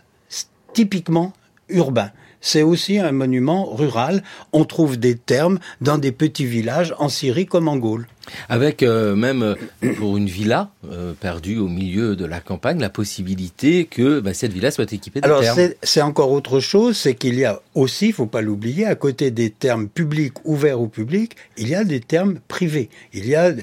typiquement 0.73 1.33
urbain 1.69 2.11
c'est 2.41 2.61
aussi 2.61 2.99
un 2.99 3.11
monument 3.11 3.73
rural. 3.73 4.23
On 4.53 4.65
trouve 4.65 4.97
des 4.97 5.15
termes 5.15 5.59
dans 5.81 5.97
des 5.97 6.11
petits 6.11 6.45
villages 6.45 6.93
en 6.99 7.09
Syrie 7.09 7.45
comme 7.45 7.67
en 7.67 7.77
Gaule. 7.77 8.07
Avec 8.49 8.83
euh, 8.83 9.15
même 9.15 9.41
euh, 9.41 9.55
pour 9.97 10.17
une 10.17 10.27
villa 10.27 10.69
euh, 10.91 11.13
perdue 11.13 11.57
au 11.57 11.67
milieu 11.67 12.15
de 12.15 12.25
la 12.25 12.39
campagne, 12.39 12.79
la 12.79 12.89
possibilité 12.89 13.85
que 13.85 14.19
bah, 14.19 14.33
cette 14.33 14.51
villa 14.51 14.71
soit 14.71 14.91
équipée 14.91 15.21
de 15.21 15.25
Alors 15.25 15.43
c'est 15.81 16.01
encore 16.01 16.31
autre 16.31 16.59
chose, 16.59 16.97
c'est 16.97 17.15
qu'il 17.15 17.35
y 17.35 17.45
a 17.45 17.61
aussi, 17.73 18.07
il 18.07 18.13
faut 18.13 18.25
pas 18.25 18.41
l'oublier, 18.41 18.85
à 18.85 18.95
côté 18.95 19.31
des 19.31 19.49
termes 19.49 19.87
publics 19.87 20.33
ouverts 20.45 20.81
au 20.81 20.87
public, 20.87 21.35
il 21.57 21.69
y 21.69 21.75
a 21.75 21.83
des 21.83 22.01
termes 22.01 22.39
privés. 22.47 22.89
Il 23.13 23.27
y 23.27 23.35
a 23.35 23.53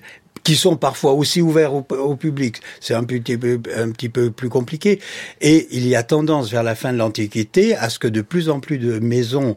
qui 0.44 0.56
sont 0.56 0.76
parfois 0.76 1.14
aussi 1.14 1.40
ouverts 1.42 1.74
au, 1.74 2.16
public. 2.16 2.60
C'est 2.80 2.94
un 2.94 3.02
petit, 3.04 3.36
peu, 3.36 3.60
un 3.74 3.90
petit 3.90 4.10
peu 4.10 4.30
plus 4.30 4.50
compliqué. 4.50 5.00
Et 5.40 5.66
il 5.72 5.88
y 5.88 5.96
a 5.96 6.02
tendance 6.02 6.50
vers 6.50 6.62
la 6.62 6.74
fin 6.74 6.92
de 6.92 6.98
l'Antiquité 6.98 7.74
à 7.74 7.88
ce 7.88 7.98
que 7.98 8.08
de 8.08 8.20
plus 8.20 8.50
en 8.50 8.60
plus 8.60 8.78
de 8.78 8.98
maisons 8.98 9.56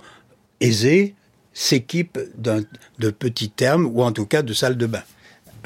aisées 0.61 1.13
s'équipent 1.53 2.19
de 2.37 3.09
petits 3.09 3.49
termes 3.49 3.85
ou 3.85 4.01
en 4.01 4.11
tout 4.11 4.25
cas 4.25 4.41
de 4.41 4.53
salles 4.53 4.77
de 4.77 4.85
bain 4.85 5.03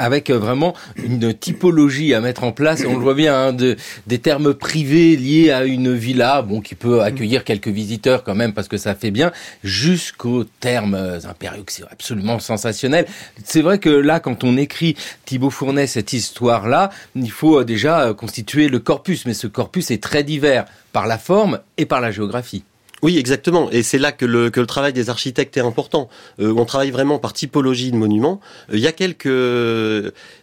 avec 0.02 0.30
euh, 0.30 0.38
vraiment 0.38 0.74
une 0.96 1.34
typologie 1.34 2.14
à 2.14 2.22
mettre 2.22 2.44
en 2.44 2.52
place. 2.52 2.84
On 2.88 2.94
le 2.94 3.04
voit 3.04 3.14
bien, 3.14 3.36
hein, 3.36 3.54
de, 3.54 3.78
des 4.08 4.20
termes 4.20 4.54
privés 4.54 5.16
liés 5.16 5.52
à 5.52 5.64
une 5.64 5.94
villa, 5.94 6.42
bon, 6.42 6.60
qui 6.60 6.76
peut 6.76 7.02
accueillir 7.02 7.44
quelques 7.44 7.68
visiteurs 7.68 8.24
quand 8.24 8.36
même 8.36 8.54
parce 8.54 8.68
que 8.68 8.78
ça 8.78 8.96
fait 8.96 9.12
bien, 9.12 9.32
jusqu'aux 9.64 10.44
termes 10.44 10.96
euh, 10.96 11.20
impériaux, 11.30 11.64
c'est 11.68 11.84
absolument 11.90 12.40
sensationnel. 12.40 13.06
C'est 13.44 13.62
vrai 13.62 13.78
que 13.78 13.90
là, 13.90 14.20
quand 14.20 14.44
on 14.44 14.58
écrit 14.58 14.96
Thibaut 15.26 15.52
Fournet 15.52 15.88
cette 15.88 16.14
histoire-là, 16.14 16.90
il 17.16 17.32
faut 17.32 17.60
euh, 17.60 17.64
déjà 17.64 18.14
constituer 18.14 18.68
le 18.68 18.80
corpus, 18.80 19.26
mais 19.26 19.34
ce 19.36 19.48
corpus 19.48 19.92
est 19.92 20.02
très 20.02 20.24
divers 20.24 20.66
par 20.94 21.06
la 21.06 21.18
forme 21.18 21.60
et 21.78 21.86
par 21.86 22.02
la 22.02 22.12
géographie. 22.12 22.64
Oui, 23.04 23.18
exactement. 23.18 23.72
Et 23.72 23.82
c'est 23.82 23.98
là 23.98 24.12
que 24.12 24.26
le, 24.26 24.52
que 24.52 24.60
le 24.60 24.68
travail 24.68 24.94
des 24.94 25.10
architectes 25.10 25.58
est 25.58 25.62
important. 25.62 26.08
Euh, 26.40 26.54
on 26.56 26.66
travaille 26.66 26.92
vraiment 26.92 27.18
par 27.18 27.34
typologie 27.34 27.92
de 27.92 27.96
monuments. 27.96 28.40
Euh, 28.70 28.78
il 28.78 28.80
y 28.80 28.86
a 28.86 28.92
quelques, 28.92 29.26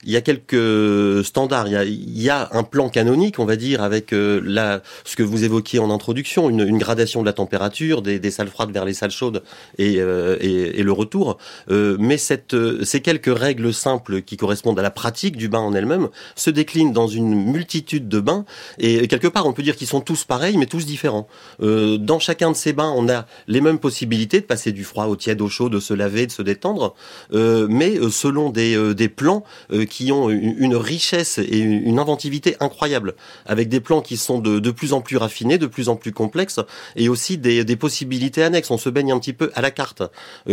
y 0.04 0.16
a 0.16 0.20
quelques 0.20 1.24
standards. 1.24 1.68
Il 1.68 1.72
y 1.72 1.76
a, 1.76 1.84
y 1.84 2.28
a 2.30 2.48
un 2.52 2.64
plan 2.64 2.88
canonique, 2.88 3.38
on 3.38 3.44
va 3.44 3.54
dire, 3.54 3.80
avec 3.80 4.12
euh, 4.12 4.40
la, 4.44 4.82
ce 5.04 5.14
que 5.14 5.22
vous 5.22 5.44
évoquiez 5.44 5.78
en 5.78 5.90
introduction, 5.90 6.50
une, 6.50 6.66
une 6.66 6.78
gradation 6.78 7.20
de 7.20 7.26
la 7.26 7.32
température, 7.32 8.02
des, 8.02 8.18
des, 8.18 8.32
salles 8.32 8.48
froides 8.48 8.72
vers 8.72 8.84
les 8.84 8.94
salles 8.94 9.12
chaudes 9.12 9.44
et, 9.78 10.00
euh, 10.00 10.36
et, 10.40 10.80
et, 10.80 10.82
le 10.82 10.92
retour. 10.92 11.38
mais 11.68 12.16
cette, 12.16 12.56
ces 12.82 13.00
quelques 13.00 13.36
règles 13.36 13.72
simples 13.72 14.22
qui 14.22 14.36
correspondent 14.36 14.78
à 14.78 14.82
la 14.82 14.90
pratique 14.90 15.36
du 15.36 15.48
bain 15.48 15.60
en 15.60 15.74
elle-même 15.74 16.08
se 16.34 16.50
déclinent 16.50 16.92
dans 16.92 17.06
une 17.06 17.34
multitude 17.34 18.08
de 18.08 18.20
bains. 18.20 18.44
Et 18.78 19.06
quelque 19.06 19.28
part, 19.28 19.46
on 19.46 19.52
peut 19.52 19.62
dire 19.62 19.76
qu'ils 19.76 19.86
sont 19.86 20.00
tous 20.00 20.24
pareils, 20.24 20.56
mais 20.56 20.66
tous 20.66 20.86
différents. 20.86 21.28
dans 21.60 22.18
chacun 22.18 22.47
de 22.50 22.56
ces 22.56 22.72
bains, 22.72 22.92
on 22.96 23.08
a 23.08 23.26
les 23.46 23.60
mêmes 23.60 23.78
possibilités 23.78 24.40
de 24.40 24.46
passer 24.46 24.72
du 24.72 24.84
froid 24.84 25.06
au 25.06 25.16
tiède, 25.16 25.40
au 25.40 25.48
chaud, 25.48 25.68
de 25.68 25.80
se 25.80 25.94
laver, 25.94 26.26
de 26.26 26.32
se 26.32 26.42
détendre, 26.42 26.94
euh, 27.32 27.66
mais 27.70 27.98
euh, 27.98 28.10
selon 28.10 28.50
des, 28.50 28.76
euh, 28.76 28.94
des 28.94 29.08
plans 29.08 29.44
qui 29.90 30.12
ont 30.12 30.30
une 30.30 30.76
richesse 30.76 31.38
et 31.38 31.58
une 31.58 31.98
inventivité 31.98 32.56
incroyable, 32.60 33.14
avec 33.46 33.68
des 33.68 33.80
plans 33.80 34.00
qui 34.00 34.16
sont 34.16 34.38
de, 34.38 34.58
de 34.58 34.70
plus 34.70 34.92
en 34.92 35.00
plus 35.00 35.16
raffinés, 35.16 35.58
de 35.58 35.66
plus 35.66 35.88
en 35.88 35.96
plus 35.96 36.12
complexes, 36.12 36.60
et 36.96 37.08
aussi 37.08 37.38
des, 37.38 37.64
des 37.64 37.76
possibilités 37.76 38.42
annexes. 38.42 38.70
On 38.70 38.78
se 38.78 38.88
baigne 38.88 39.12
un 39.12 39.18
petit 39.18 39.32
peu 39.32 39.50
à 39.54 39.60
la 39.60 39.70
carte. 39.70 40.02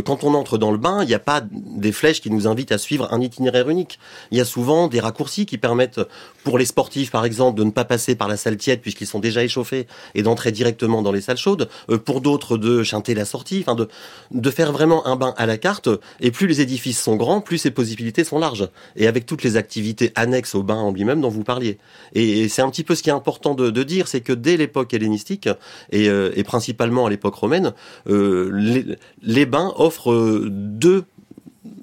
Quand 0.06 0.24
on 0.24 0.34
entre 0.34 0.58
dans 0.58 0.72
le 0.72 0.78
bain, 0.78 1.04
il 1.04 1.08
n'y 1.08 1.14
a 1.14 1.20
pas 1.20 1.42
des 1.42 1.92
flèches 1.92 2.22
qui 2.22 2.30
nous 2.30 2.48
invitent 2.48 2.72
à 2.72 2.78
suivre 2.78 3.08
un 3.12 3.22
itinéraire 3.22 3.70
unique. 3.70 4.00
Il 4.32 4.38
y 4.38 4.42
a 4.42 4.46
souvent 4.46 4.88
des 4.88 5.00
raccourcis 5.00 5.46
qui 5.46 5.58
permettent, 5.58 6.02
pour 6.44 6.58
les 6.58 6.66
sportifs 6.66 7.12
par 7.12 7.26
exemple, 7.26 7.58
de 7.58 7.64
ne 7.64 7.72
pas 7.72 7.86
passer 7.86 8.16
par 8.16 8.28
la 8.28 8.38
salle 8.38 8.58
tiède 8.58 8.82
puisqu'ils 8.82 9.08
sont 9.08 9.20
déjà 9.20 9.44
échauffés 9.44 9.88
et 10.14 10.24
d'entrer 10.24 10.52
directement 10.52 11.02
dans 11.02 11.12
les 11.12 11.22
salles 11.22 11.38
chaudes. 11.38 11.70
Pour 12.06 12.22
d'autres, 12.22 12.58
de 12.58 12.84
chanter 12.84 13.14
la 13.14 13.26
sortie, 13.26 13.60
enfin 13.62 13.76
de, 13.76 13.88
de 14.32 14.50
faire 14.50 14.72
vraiment 14.72 15.06
un 15.08 15.16
bain 15.16 15.34
à 15.38 15.46
la 15.46 15.58
carte. 15.58 15.90
Et 16.20 16.32
plus 16.32 16.48
les 16.48 16.62
édifices 16.62 17.02
sont 17.02 17.16
grands, 17.16 17.42
plus 17.42 17.58
ces 17.58 17.72
possibilités 17.72 18.24
sont 18.24 18.40
larges. 18.40 18.70
Et 18.96 19.08
avec 19.08 19.26
toutes 19.26 19.44
les 19.44 19.58
activités 19.58 20.12
annexes 20.16 20.56
au 20.56 20.64
bain 20.64 20.76
en 20.76 20.92
lui-même 20.92 21.22
dont 21.22 21.30
vous 21.30 21.44
parliez. 21.44 21.78
Et, 22.14 22.50
c'est 22.50 22.62
un 22.62 22.70
petit 22.70 22.84
peu 22.84 22.96
ce 22.96 23.04
qui 23.04 23.10
est 23.10 23.14
important 23.14 23.56
de, 23.56 23.84
dire, 23.84 24.08
c'est 24.08 24.22
que 24.22 24.34
dès 24.34 24.58
l'époque 24.58 24.94
hellénistique 24.94 25.50
et, 25.92 26.10
euh, 26.10 26.32
principalement 26.44 27.06
à 27.06 27.10
l'époque 27.10 27.36
romaine, 27.36 27.74
euh, 28.08 28.96
les, 29.22 29.46
bains 29.46 29.74
offrent 29.78 30.12
euh, 30.12 30.48
deux, 30.50 31.04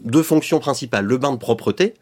deux 0.04 0.22
fonctions 0.22 0.58
principales 0.58 1.04
le 1.04 1.18
bain 1.18 1.32
de 1.32 1.36
propreté 1.36 1.94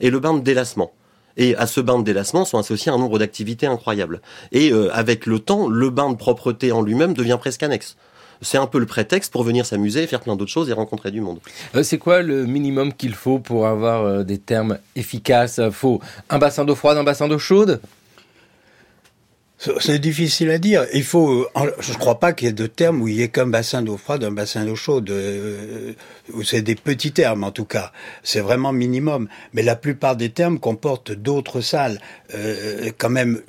et 0.00 0.10
le 0.10 0.18
bain 0.18 0.34
de 0.34 0.40
délassement. 0.40 0.92
Et 1.36 1.56
à 1.56 1.66
ce 1.66 1.80
bain 1.80 1.98
de 1.98 2.04
délassement 2.04 2.44
sont 2.44 2.58
associés 2.58 2.92
un 2.92 2.98
nombre 2.98 3.18
d'activités 3.18 3.66
incroyables. 3.66 4.20
Et 4.52 4.72
avec 4.92 5.26
le 5.26 5.38
temps, 5.38 5.68
le 5.68 5.90
bain 5.90 6.10
de 6.10 6.16
propreté 6.16 6.72
en 6.72 6.82
lui-même 6.82 7.14
devient 7.14 7.38
presque 7.40 7.62
annexe 7.62 7.96
c'est 8.42 8.58
un 8.58 8.66
peu 8.66 8.78
le 8.78 8.86
prétexte 8.86 9.32
pour 9.32 9.42
venir 9.42 9.66
s'amuser, 9.66 10.06
faire 10.06 10.20
plein 10.20 10.36
d'autres 10.36 10.50
choses 10.50 10.70
et 10.70 10.72
rencontrer 10.72 11.10
du 11.10 11.20
monde. 11.20 11.40
Euh, 11.74 11.82
c'est 11.82 11.98
quoi 11.98 12.22
le 12.22 12.46
minimum 12.46 12.92
qu'il 12.92 13.14
faut 13.14 13.38
pour 13.38 13.66
avoir 13.66 14.04
euh, 14.04 14.22
des 14.22 14.38
termes 14.38 14.78
efficaces? 14.96 15.60
Faut 15.70 16.00
un 16.28 16.38
bassin 16.38 16.64
d'eau 16.64 16.74
froide, 16.74 16.98
un 16.98 17.04
bassin 17.04 17.28
d'eau 17.28 17.38
chaude? 17.38 17.80
C'est 19.80 19.98
difficile 19.98 20.50
à 20.50 20.58
dire. 20.58 20.86
Il 20.94 21.04
faut, 21.04 21.46
je 21.80 21.92
ne 21.92 21.98
crois 21.98 22.18
pas 22.18 22.32
qu'il 22.32 22.48
y 22.48 22.50
ait 22.50 22.54
de 22.54 22.66
termes 22.66 23.02
où 23.02 23.08
il 23.08 23.16
y 23.16 23.22
ait 23.22 23.28
qu'un 23.28 23.46
bassin 23.46 23.82
d'eau 23.82 23.98
froide, 23.98 24.24
un 24.24 24.30
bassin 24.30 24.64
d'eau 24.64 24.74
chaude. 24.74 25.10
Euh, 25.10 25.92
c'est 26.44 26.62
des 26.62 26.74
petits 26.74 27.12
termes 27.12 27.44
en 27.44 27.50
tout 27.50 27.66
cas. 27.66 27.92
C'est 28.22 28.40
vraiment 28.40 28.72
minimum. 28.72 29.28
Mais 29.52 29.62
la 29.62 29.76
plupart 29.76 30.16
des 30.16 30.30
termes 30.30 30.58
comportent 30.58 31.12
d'autres 31.12 31.60
salles. 31.60 32.00
quand 32.96 33.10
même, 33.10 33.42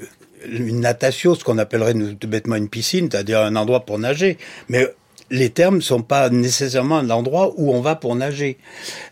une 0.49 0.81
natation, 0.81 1.35
ce 1.35 1.43
qu'on 1.43 1.57
appellerait 1.57 1.93
tout 2.19 2.27
bêtement 2.27 2.55
une 2.55 2.69
piscine, 2.69 3.07
c'est-à-dire 3.09 3.39
un 3.39 3.55
endroit 3.55 3.85
pour 3.85 3.99
nager. 3.99 4.37
Mais 4.67 4.87
les 5.29 5.49
termes 5.49 5.77
ne 5.77 5.81
sont 5.81 6.01
pas 6.01 6.29
nécessairement 6.29 6.97
un 6.97 7.09
endroit 7.09 7.53
où 7.55 7.71
on 7.71 7.79
va 7.79 7.95
pour 7.95 8.15
nager. 8.15 8.57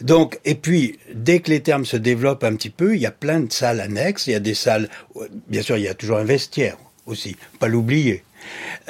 Donc, 0.02 0.40
et 0.44 0.56
puis, 0.56 1.00
dès 1.14 1.40
que 1.40 1.50
les 1.50 1.62
termes 1.62 1.86
se 1.86 1.98
développent 1.98 2.44
un 2.44 2.56
petit 2.56 2.70
peu, 2.70 2.96
il 2.96 3.02
y 3.02 3.06
a 3.06 3.12
plein 3.12 3.40
de 3.40 3.52
salles 3.52 3.80
annexes. 3.80 4.28
Il 4.28 4.32
y 4.34 4.36
a 4.36 4.42
des 4.42 4.54
salles, 4.54 4.90
bien 5.48 5.62
sûr, 5.62 5.78
il 5.78 5.84
y 5.84 5.88
a 5.88 5.94
toujours 5.94 6.18
un 6.18 6.26
vestiaire 6.26 6.78
aussi, 7.10 7.36
pas 7.60 7.68
l'oublier. 7.68 8.24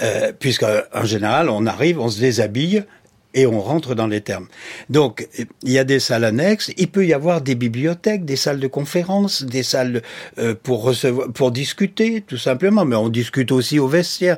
Euh, 0.01 0.31
puisque 0.38 0.65
en 0.93 1.05
général, 1.05 1.49
on 1.49 1.65
arrive, 1.65 1.99
on 1.99 2.09
se 2.09 2.19
déshabille, 2.19 2.85
et 3.33 3.45
on 3.45 3.61
rentre 3.61 3.93
dans 3.93 4.07
les 4.07 4.21
termes. 4.21 4.47
Donc, 4.89 5.27
il 5.63 5.71
y 5.71 5.77
a 5.77 5.83
des 5.83 5.99
salles 5.99 6.23
annexes, 6.23 6.71
il 6.77 6.89
peut 6.89 7.05
y 7.05 7.13
avoir 7.13 7.41
des 7.41 7.55
bibliothèques, 7.55 8.25
des 8.25 8.35
salles 8.35 8.59
de 8.59 8.67
conférences, 8.67 9.43
des 9.43 9.61
salles 9.61 10.01
euh, 10.39 10.55
pour 10.61 10.81
recevoir, 10.81 11.31
pour 11.31 11.51
discuter, 11.51 12.21
tout 12.21 12.38
simplement, 12.38 12.85
mais 12.85 12.95
on 12.95 13.09
discute 13.09 13.51
aussi 13.51 13.77
au 13.77 13.88
vestiaire. 13.88 14.38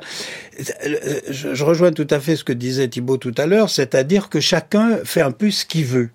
Je, 0.58 1.54
je 1.54 1.64
rejoins 1.64 1.92
tout 1.92 2.06
à 2.10 2.20
fait 2.20 2.36
ce 2.36 2.44
que 2.44 2.52
disait 2.52 2.88
Thibault 2.88 3.16
tout 3.16 3.34
à 3.38 3.46
l'heure, 3.46 3.70
c'est-à-dire 3.70 4.28
que 4.28 4.40
chacun 4.40 4.98
fait 5.04 5.22
un 5.22 5.32
peu 5.32 5.50
ce 5.50 5.64
qu'il 5.64 5.86
veut. 5.86 6.10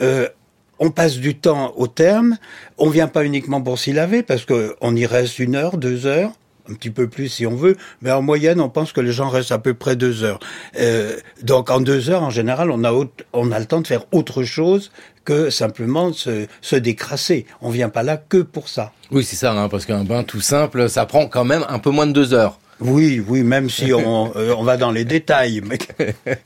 Euh, 0.00 0.28
on 0.78 0.90
passe 0.90 1.16
du 1.16 1.34
temps 1.34 1.74
au 1.76 1.88
terme, 1.88 2.38
on 2.78 2.88
vient 2.88 3.08
pas 3.08 3.24
uniquement 3.24 3.60
pour 3.60 3.78
s'y 3.78 3.92
laver, 3.92 4.22
parce 4.22 4.46
qu'on 4.46 4.96
y 4.96 5.06
reste 5.06 5.40
une 5.40 5.56
heure, 5.56 5.76
deux 5.76 6.06
heures, 6.06 6.32
un 6.70 6.74
petit 6.74 6.90
peu 6.90 7.08
plus 7.08 7.28
si 7.28 7.46
on 7.46 7.54
veut, 7.54 7.76
mais 8.02 8.10
en 8.10 8.22
moyenne, 8.22 8.60
on 8.60 8.68
pense 8.68 8.92
que 8.92 9.00
les 9.00 9.12
gens 9.12 9.28
restent 9.28 9.52
à 9.52 9.58
peu 9.58 9.74
près 9.74 9.96
deux 9.96 10.22
heures. 10.22 10.40
Euh, 10.78 11.16
donc 11.42 11.70
en 11.70 11.80
deux 11.80 12.10
heures, 12.10 12.22
en 12.22 12.30
général, 12.30 12.70
on 12.70 12.84
a, 12.84 12.92
on 13.32 13.52
a 13.52 13.58
le 13.58 13.66
temps 13.66 13.80
de 13.80 13.86
faire 13.86 14.04
autre 14.12 14.42
chose 14.42 14.90
que 15.24 15.50
simplement 15.50 16.12
se, 16.12 16.46
se 16.60 16.76
décrasser. 16.76 17.46
On 17.60 17.70
vient 17.70 17.88
pas 17.88 18.02
là 18.02 18.16
que 18.16 18.38
pour 18.38 18.68
ça. 18.68 18.92
Oui, 19.10 19.24
c'est 19.24 19.36
ça, 19.36 19.52
hein, 19.52 19.68
parce 19.68 19.86
qu'un 19.86 20.04
bain 20.04 20.22
tout 20.22 20.40
simple, 20.40 20.88
ça 20.88 21.06
prend 21.06 21.26
quand 21.26 21.44
même 21.44 21.64
un 21.68 21.78
peu 21.78 21.90
moins 21.90 22.06
de 22.06 22.12
deux 22.12 22.32
heures. 22.32 22.58
Oui, 22.80 23.22
oui, 23.26 23.42
même 23.42 23.68
si 23.68 23.92
on, 23.92 24.32
euh, 24.36 24.54
on 24.56 24.62
va 24.62 24.76
dans 24.76 24.90
les 24.90 25.04
détails, 25.04 25.60
mais 25.64 25.78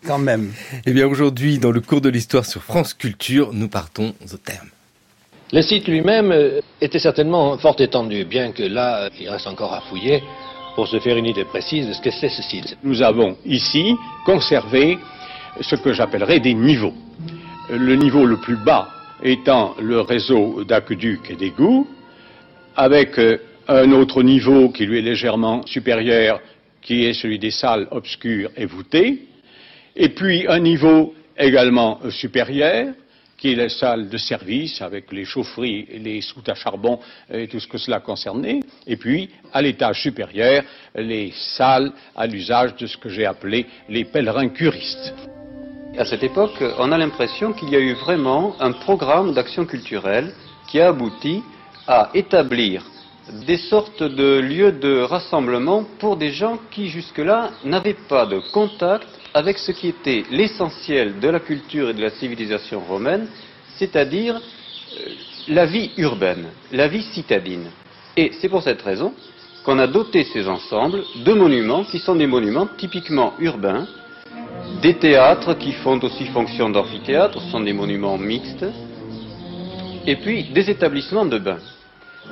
quand 0.07 0.19
même. 0.19 0.51
Eh 0.85 0.93
bien, 0.93 1.07
aujourd'hui, 1.07 1.59
dans 1.59 1.71
le 1.71 1.81
cours 1.81 2.01
de 2.01 2.09
l'histoire 2.09 2.45
sur 2.45 2.63
France 2.63 2.95
Culture, 2.95 3.53
nous 3.53 3.69
partons 3.69 4.15
au 4.33 4.37
terme. 4.37 4.69
Le 5.55 5.63
site 5.63 5.87
lui-même 5.87 6.33
euh, 6.33 6.61
était 6.81 6.99
certainement 6.99 7.57
fort 7.59 7.77
étendu, 7.79 8.25
bien 8.25 8.51
que 8.51 8.65
là, 8.65 9.09
il 9.21 9.29
reste 9.29 9.47
encore 9.47 9.73
à 9.73 9.83
fouiller 9.83 10.21
pour 10.75 10.89
se 10.89 10.99
faire 10.99 11.17
une 11.17 11.27
idée 11.27 11.45
précise 11.45 11.87
de 11.87 11.93
ce 11.93 12.01
que 12.01 12.11
c'est 12.11 12.29
ce 12.29 12.43
site. 12.43 12.77
Nous 12.83 13.03
avons 13.03 13.37
ici 13.47 13.95
conservé 14.27 14.99
ce 15.61 15.77
que 15.77 15.93
j'appellerais 15.93 16.41
des 16.41 16.55
niveaux. 16.55 16.93
Le 17.71 17.95
niveau 17.95 18.27
le 18.27 18.39
plus 18.39 18.57
bas 18.57 18.89
étant 19.23 19.77
le 19.81 20.01
réseau 20.01 20.65
d'aqueducs 20.65 21.31
et 21.31 21.37
d'égouts, 21.37 21.87
avec 22.75 23.17
euh, 23.21 23.39
un 23.69 23.93
autre 23.93 24.25
niveau 24.25 24.71
qui 24.71 24.87
lui 24.87 24.99
est 24.99 25.03
légèrement 25.03 25.65
supérieur, 25.67 26.41
qui 26.83 27.05
est 27.05 27.13
celui 27.13 27.39
des 27.39 27.53
salles 27.53 27.87
obscures 27.93 28.51
et 28.57 28.67
voûtées, 28.67 29.29
et 29.95 30.09
puis 30.09 30.49
un 30.49 30.59
niveau 30.59 31.15
également 31.39 32.01
supérieur, 32.11 32.93
qui 33.45 33.53
est 33.53 33.57
la 33.57 33.69
salle 33.69 34.09
de 34.09 34.17
service 34.17 34.81
avec 34.81 35.13
les 35.13 35.27
chaufferies, 35.27 35.87
les 36.01 36.23
soutes 36.23 36.49
à 36.49 36.55
charbon 36.55 36.99
et 37.31 37.47
tout 37.47 37.61
ce 37.61 37.69
que 37.69 37.77
cela 37.77 38.01
concernait, 38.01 38.61
et 38.87 38.97
puis 38.97 39.29
à 39.53 39.61
l'étage 39.61 40.01
supérieur, 40.01 40.63
les 40.95 41.31
salles 41.55 41.93
à 42.17 42.27
l'usage 42.27 42.75
de 42.77 42.87
ce 42.87 42.97
que 42.97 43.11
j'ai 43.11 43.27
appelé 43.27 43.67
les 43.91 44.07
pèlerins 44.07 44.49
curistes. 44.49 45.13
À 45.99 46.07
cette 46.07 46.23
époque, 46.23 46.65
on 46.79 46.91
a 46.91 46.97
l'impression 46.97 47.53
qu'il 47.53 47.69
y 47.69 47.77
a 47.77 47.81
eu 47.81 47.93
vraiment 47.93 48.57
un 48.61 48.73
programme 48.73 49.35
d'action 49.35 49.67
culturelle 49.67 50.33
qui 50.71 50.81
a 50.81 50.89
abouti 50.89 51.43
à 51.87 52.09
établir 52.15 52.83
des 53.47 53.59
sortes 53.59 54.03
de 54.03 54.39
lieux 54.39 54.73
de 54.73 55.03
rassemblement 55.03 55.85
pour 55.99 56.17
des 56.17 56.31
gens 56.31 56.59
qui 56.71 56.89
jusque-là 56.89 57.51
n'avaient 57.63 57.99
pas 58.09 58.25
de 58.25 58.39
contact 58.55 59.07
avec 59.35 59.59
ce 59.59 59.73
qui 59.73 59.89
était 59.89 60.23
l'essentiel 60.31 61.19
de 61.19 61.29
la 61.29 61.41
culture 61.41 61.91
et 61.91 61.95
de 61.95 62.01
la 62.01 62.11
civilisation 62.11 62.81
romaine, 62.81 63.27
c'est-à-dire 63.77 64.37
euh, 64.37 65.09
la 65.49 65.67
vie 65.67 65.91
urbaine, 65.97 66.47
la 66.73 66.87
vie 66.87 67.03
citadine. 67.03 67.69
Et 68.17 68.31
c'est 68.41 68.49
pour 68.49 68.63
cette 68.63 68.81
raison 68.81 69.13
qu'on 69.65 69.81
a 69.81 69.89
doté 69.89 70.23
ces 70.25 70.47
ensembles 70.47 71.03
de 71.25 71.33
monuments 71.33 71.85
qui 71.85 71.99
sont 71.99 72.15
des 72.15 72.29
monuments 72.29 72.69
typiquement 72.79 73.35
urbains, 73.41 73.87
des 74.81 74.95
théâtres 74.95 75.55
qui 75.55 75.73
font 75.73 75.99
aussi 75.99 76.27
fonction 76.27 76.71
d'amphithéâtre, 76.71 77.41
ce 77.41 77.51
sont 77.51 77.61
des 77.61 77.73
monuments 77.73 78.19
mixtes, 78.19 78.67
et 80.07 80.17
puis 80.17 80.45
des 80.45 80.71
établissements 80.71 81.27
de 81.27 81.39
bains. 81.39 81.61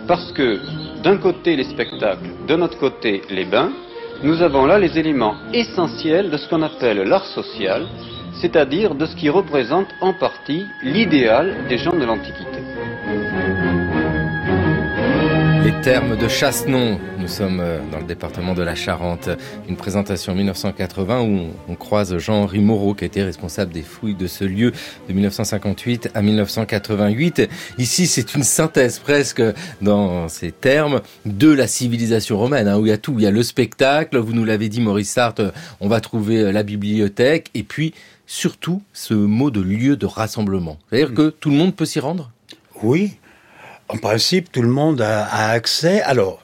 Parce 0.07 0.31
que 0.33 0.61
d'un 1.03 1.17
côté 1.17 1.57
les 1.57 1.65
spectacles, 1.65 2.31
de 2.47 2.55
notre 2.55 2.79
côté 2.79 3.23
les 3.31 3.45
bains, 3.45 3.73
nous 4.23 4.41
avons 4.41 4.67
là 4.67 4.79
les 4.79 4.99
éléments 4.99 5.35
essentiels 5.53 6.31
de 6.31 6.37
ce 6.37 6.49
qu'on 6.49 6.63
appelle 6.63 6.99
l'art 7.03 7.27
social, 7.27 7.87
c'est-à-dire 8.35 8.95
de 8.95 9.07
ce 9.07 9.17
qui 9.17 9.29
représente 9.29 9.89
en 10.01 10.13
partie 10.13 10.67
l'idéal 10.83 11.67
des 11.69 11.79
gens 11.79 11.97
de 11.97 12.05
l'Antiquité. 12.05 12.72
Les 15.65 15.81
termes 15.81 16.17
de 16.17 16.27
Chassenon, 16.27 16.99
nous 17.21 17.29
sommes 17.29 17.61
euh, 17.61 17.79
dans 17.93 17.99
le 17.99 18.05
département 18.05 18.53
de 18.53 18.63
la 18.63 18.75
Charente, 18.75 19.29
une 19.69 19.77
présentation 19.77 20.33
en 20.33 20.37
1980 20.37 21.23
où 21.23 21.51
on 21.69 21.75
croise 21.77 22.19
Jean-Henri 22.19 22.59
Moreau 22.59 22.95
qui 22.95 23.05
était 23.05 23.23
responsable 23.23 23.73
des 23.73 23.83
fouilles 23.83 24.17
de 24.17 24.27
ce 24.27 24.43
lieu 24.43 24.73
de 25.09 25.13
1958 25.13 26.11
à 26.15 26.23
1988. 26.23 27.49
Ici, 27.79 28.09
c'est 28.09 28.35
une 28.35 28.43
synthèse 28.43 28.99
presque 28.99 29.43
dans 29.81 30.29
ces 30.29 30.51
termes 30.51 31.01
de 31.27 31.53
la 31.53 31.69
civilisation 31.69 32.39
romaine, 32.39 32.67
hein, 32.67 32.79
où 32.79 32.87
il 32.87 32.89
y 32.89 32.93
a 32.93 32.99
tout, 32.99 33.15
il 33.19 33.23
y 33.23 33.27
a 33.27 33.31
le 33.31 33.45
spectacle, 33.45 34.19
vous 34.19 34.33
nous 34.33 34.45
l'avez 34.45 34.69
dit 34.69 34.81
Maurice 34.81 35.11
Sartre, 35.11 35.53
on 35.81 35.87
va 35.87 36.01
trouver 36.01 36.41
euh, 36.41 36.51
la 36.51 36.65
bibliothèque. 36.65 37.51
Et 37.55 37.63
puis 37.63 37.95
surtout 38.27 38.83
ce 38.93 39.15
mot 39.15 39.53
de 39.53 39.61
lieu 39.61 39.97
de 39.97 40.07
rassemblement. 40.07 40.79
C'est-à-dire 40.91 41.15
que 41.15 41.31
tout 41.31 41.51
le 41.51 41.57
monde 41.57 41.77
peut 41.77 41.85
s'y 41.85 42.01
rendre? 42.01 42.33
Oui, 42.83 43.13
en 43.93 43.99
principe, 43.99 44.51
tout 44.51 44.63
le 44.63 44.69
monde 44.69 45.03
a, 45.03 45.51
accès, 45.51 46.01
alors, 46.03 46.43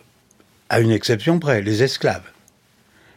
à 0.68 0.80
une 0.80 0.90
exception 0.90 1.38
près, 1.38 1.62
les 1.62 1.82
esclaves. 1.82 2.24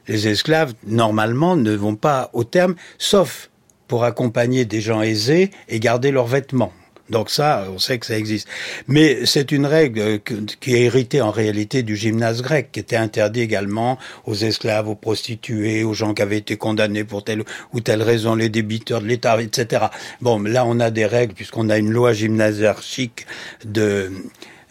Les 0.08 0.28
esclaves, 0.28 0.74
normalement, 0.88 1.58
ne 1.58 1.74
vont 1.74 1.96
pas 1.96 2.30
au 2.34 2.46
terme, 2.46 2.76
sauf 2.98 3.50
pour 3.90 4.06
accompagner 4.06 4.64
des 4.64 4.80
gens 4.80 5.02
aisés 5.02 5.52
et 5.68 5.82
garder 5.82 6.12
leurs 6.12 6.28
vêtements. 6.28 6.72
Donc 7.12 7.30
ça, 7.30 7.68
on 7.74 7.78
sait 7.78 8.00
que 8.00 8.06
ça 8.06 8.18
existe. 8.18 8.48
Mais 8.88 9.26
c'est 9.26 9.52
une 9.52 9.66
règle 9.66 10.20
qui 10.60 10.76
est 10.76 10.84
héritée 10.84 11.22
en 11.22 11.32
réalité 11.32 11.84
du 11.84 11.96
gymnase 11.96 12.42
grec, 12.42 12.70
qui 12.72 12.80
était 12.80 12.96
interdit 12.96 13.42
également 13.42 14.00
aux 14.26 14.36
esclaves, 14.36 14.88
aux 14.88 14.96
prostituées, 14.96 15.84
aux 15.84 15.94
gens 15.94 16.14
qui 16.14 16.22
avaient 16.22 16.38
été 16.38 16.56
condamnés 16.56 17.04
pour 17.04 17.24
telle 17.24 17.44
ou 17.74 17.82
telle 17.82 18.02
raison, 18.02 18.34
les 18.34 18.50
débiteurs 18.50 19.02
de 19.02 19.08
l'État, 19.08 19.40
etc. 19.42 19.86
Bon, 20.22 20.42
là 20.42 20.66
on 20.66 20.80
a 20.80 20.90
des 20.90 21.06
règles 21.06 21.34
puisqu'on 21.34 21.70
a 21.70 21.78
une 21.78 21.92
loi 21.92 22.14
gymnasiarchique 22.14 23.28
de 23.66 24.12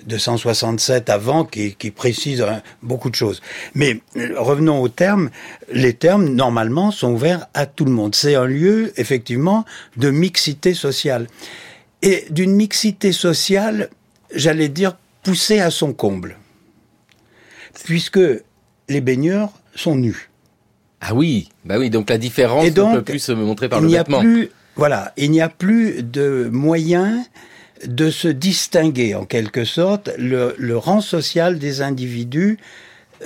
de 0.06 0.18
167 0.18 1.10
avant 1.10 1.44
qui, 1.44 1.74
précise 1.90 2.42
hein, 2.42 2.62
beaucoup 2.82 3.10
de 3.10 3.14
choses. 3.14 3.42
Mais 3.74 4.00
revenons 4.36 4.80
aux 4.80 4.88
termes. 4.88 5.30
Les 5.72 5.94
termes, 5.94 6.28
normalement, 6.28 6.90
sont 6.90 7.12
ouverts 7.12 7.46
à 7.54 7.66
tout 7.66 7.84
le 7.84 7.90
monde. 7.90 8.14
C'est 8.14 8.34
un 8.34 8.46
lieu, 8.46 8.92
effectivement, 8.96 9.64
de 9.96 10.10
mixité 10.10 10.74
sociale 10.74 11.26
et 12.02 12.24
d'une 12.30 12.54
mixité 12.54 13.12
sociale, 13.12 13.90
j'allais 14.34 14.68
dire, 14.68 14.96
poussée 15.22 15.60
à 15.60 15.70
son 15.70 15.92
comble. 15.92 16.36
Puisque 17.84 18.20
les 18.88 19.00
baigneurs 19.00 19.52
sont 19.74 19.96
nus. 19.96 20.30
Ah 21.00 21.14
oui, 21.14 21.48
bah 21.64 21.78
oui, 21.78 21.88
donc 21.88 22.10
la 22.10 22.18
différence 22.18 22.64
ne 22.64 22.70
peut 22.70 23.02
plus 23.02 23.18
se 23.20 23.32
montrer 23.32 23.68
par 23.68 23.80
le 23.80 23.88
vêtement. 23.88 24.20
Plus, 24.20 24.50
voilà, 24.76 25.12
il 25.16 25.30
n'y 25.30 25.40
a 25.40 25.48
plus 25.48 26.02
de 26.02 26.48
moyens 26.52 27.24
de 27.86 28.10
se 28.10 28.28
distinguer 28.28 29.14
en 29.14 29.24
quelque 29.24 29.64
sorte 29.64 30.10
le, 30.18 30.54
le 30.58 30.76
rang 30.76 31.00
social 31.00 31.58
des 31.58 31.80
individus 31.80 32.58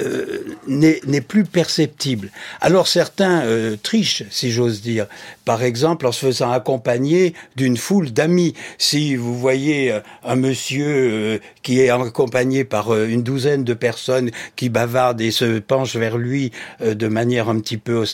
euh, 0.01 0.43
n'est 0.67 1.21
plus 1.21 1.45
perceptible. 1.45 2.31
Alors 2.61 2.89
certains 2.89 3.43
euh, 3.43 3.77
trichent, 3.81 4.25
si 4.31 4.51
j'ose 4.51 4.83
dire. 4.83 5.07
Par 5.45 5.63
exemple, 5.63 6.07
en 6.07 6.13
se 6.13 6.27
faisant 6.27 6.51
accompagner 6.51 7.35
d'une 7.55 7.77
foule 7.77 8.11
d'amis. 8.13 8.55
Si 8.77 9.15
vous 9.15 9.39
voyez 9.39 9.93
euh, 9.93 10.01
un 10.25 10.35
monsieur 10.35 11.41
qui 11.63 11.81
est 11.81 11.91
accompagné 11.91 12.65
par 12.65 12.95
une 12.95 13.23
douzaine 13.23 13.63
de 13.63 13.75
personnes 13.75 14.31
qui 14.57 14.69
bavardent 14.69 15.21
et 15.21 15.31
se 15.31 15.61
penchent 15.61 15.97
vers 15.97 16.19
lui 16.19 16.51
de 16.81 17.09
manière 17.09 17.49
un 17.49 17.61
petit 17.61 17.79
peu 17.79 18.05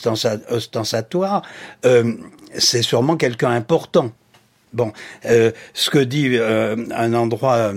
ostentatoire, 0.49 1.41
c'est 2.57 2.81
sûrement 2.81 3.17
quelqu'un 3.17 3.51
important. 3.51 4.11
Bon, 4.73 4.93
euh, 5.25 5.51
ce 5.73 5.89
que 5.89 5.99
dit 5.99 6.29
euh, 6.37 6.77
un 6.95 7.13
endroit, 7.13 7.73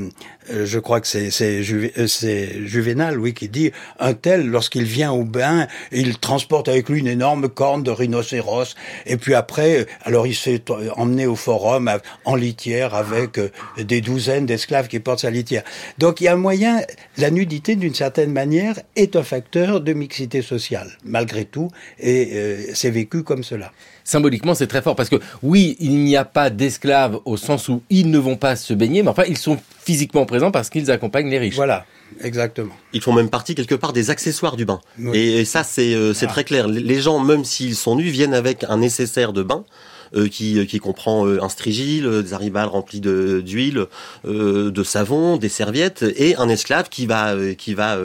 euh, 0.50 0.64
je 0.64 0.78
crois 0.78 1.00
que 1.00 1.08
c'est 1.08 1.32
c'est 1.32 1.64
Juvénal, 1.64 3.18
oui, 3.18 3.34
qui 3.34 3.48
dit 3.48 3.72
un 3.98 4.14
tel 4.14 4.46
lorsqu'il 4.46 4.84
vient 4.84 5.10
au 5.10 5.24
bain, 5.24 5.66
il 5.90 6.18
transporte 6.18 6.68
avec 6.68 6.88
lui 6.88 7.00
une 7.00 7.08
énorme 7.08 7.48
corne 7.48 7.82
de 7.82 7.90
rhinocéros, 7.90 8.76
et 9.06 9.16
puis 9.16 9.34
après, 9.34 9.86
alors 10.04 10.28
il 10.28 10.36
s'est 10.36 10.62
emmené 10.94 11.26
au 11.26 11.34
forum 11.34 11.90
en 12.24 12.36
litière 12.36 12.94
avec 12.94 13.40
des 13.76 14.00
douzaines 14.00 14.46
d'esclaves 14.46 14.86
qui 14.86 15.00
portent 15.00 15.20
sa 15.20 15.30
litière. 15.30 15.64
Donc 15.98 16.20
il 16.20 16.24
y 16.24 16.28
a 16.28 16.34
un 16.34 16.36
moyen, 16.36 16.80
la 17.18 17.32
nudité 17.32 17.74
d'une 17.74 17.94
certaine 17.94 18.30
manière 18.30 18.78
est 18.94 19.16
un 19.16 19.24
facteur 19.24 19.80
de 19.80 19.92
mixité 19.92 20.42
sociale, 20.42 20.92
malgré 21.04 21.44
tout, 21.44 21.72
et 21.98 22.68
c'est 22.72 22.90
vécu 22.90 23.24
comme 23.24 23.42
cela 23.42 23.72
symboliquement, 24.04 24.54
c'est 24.54 24.66
très 24.66 24.82
fort 24.82 24.94
parce 24.94 25.08
que 25.08 25.16
oui, 25.42 25.76
il 25.80 26.04
n'y 26.04 26.16
a 26.16 26.24
pas 26.24 26.50
d'esclaves 26.50 27.18
au 27.24 27.36
sens 27.36 27.68
où 27.68 27.82
ils 27.90 28.10
ne 28.10 28.18
vont 28.18 28.36
pas 28.36 28.56
se 28.56 28.74
baigner, 28.74 29.02
mais 29.02 29.08
enfin, 29.08 29.24
ils 29.26 29.38
sont 29.38 29.58
physiquement 29.82 30.26
présents 30.26 30.50
parce 30.50 30.70
qu'ils 30.70 30.90
accompagnent 30.90 31.30
les 31.30 31.38
riches. 31.38 31.56
Voilà. 31.56 31.84
Exactement. 32.20 32.72
Ils 32.92 33.00
font 33.00 33.12
même 33.12 33.28
partie 33.28 33.54
quelque 33.54 33.74
part 33.74 33.92
des 33.92 34.10
accessoires 34.10 34.56
du 34.56 34.64
bain. 34.64 34.80
Et, 35.12 35.44
ça, 35.44 35.64
c'est 35.64 35.94
euh, 35.94 36.12
ah. 36.20 36.26
très 36.26 36.44
clair. 36.44 36.68
Les 36.68 37.00
gens, 37.00 37.18
même 37.18 37.44
s'ils 37.44 37.74
sont 37.74 37.96
nus, 37.96 38.08
viennent 38.10 38.34
avec 38.34 38.64
un 38.68 38.76
nécessaire 38.76 39.32
de 39.32 39.42
bain 39.42 39.64
euh, 39.64 39.83
qui, 40.30 40.58
euh, 40.58 40.64
qui 40.64 40.78
comprend 40.78 41.26
euh, 41.26 41.42
un 41.42 41.48
strigile, 41.48 42.22
des 42.22 42.34
arribales 42.34 42.68
remplis 42.68 43.00
d'huile, 43.00 43.86
de, 44.24 44.82
savon, 44.82 45.36
des 45.36 45.48
serviettes 45.48 46.04
et 46.16 46.36
un 46.36 46.48
esclave 46.48 46.88
qui 46.88 47.06
va 47.06 47.34
qui 47.56 47.74
va 47.74 47.98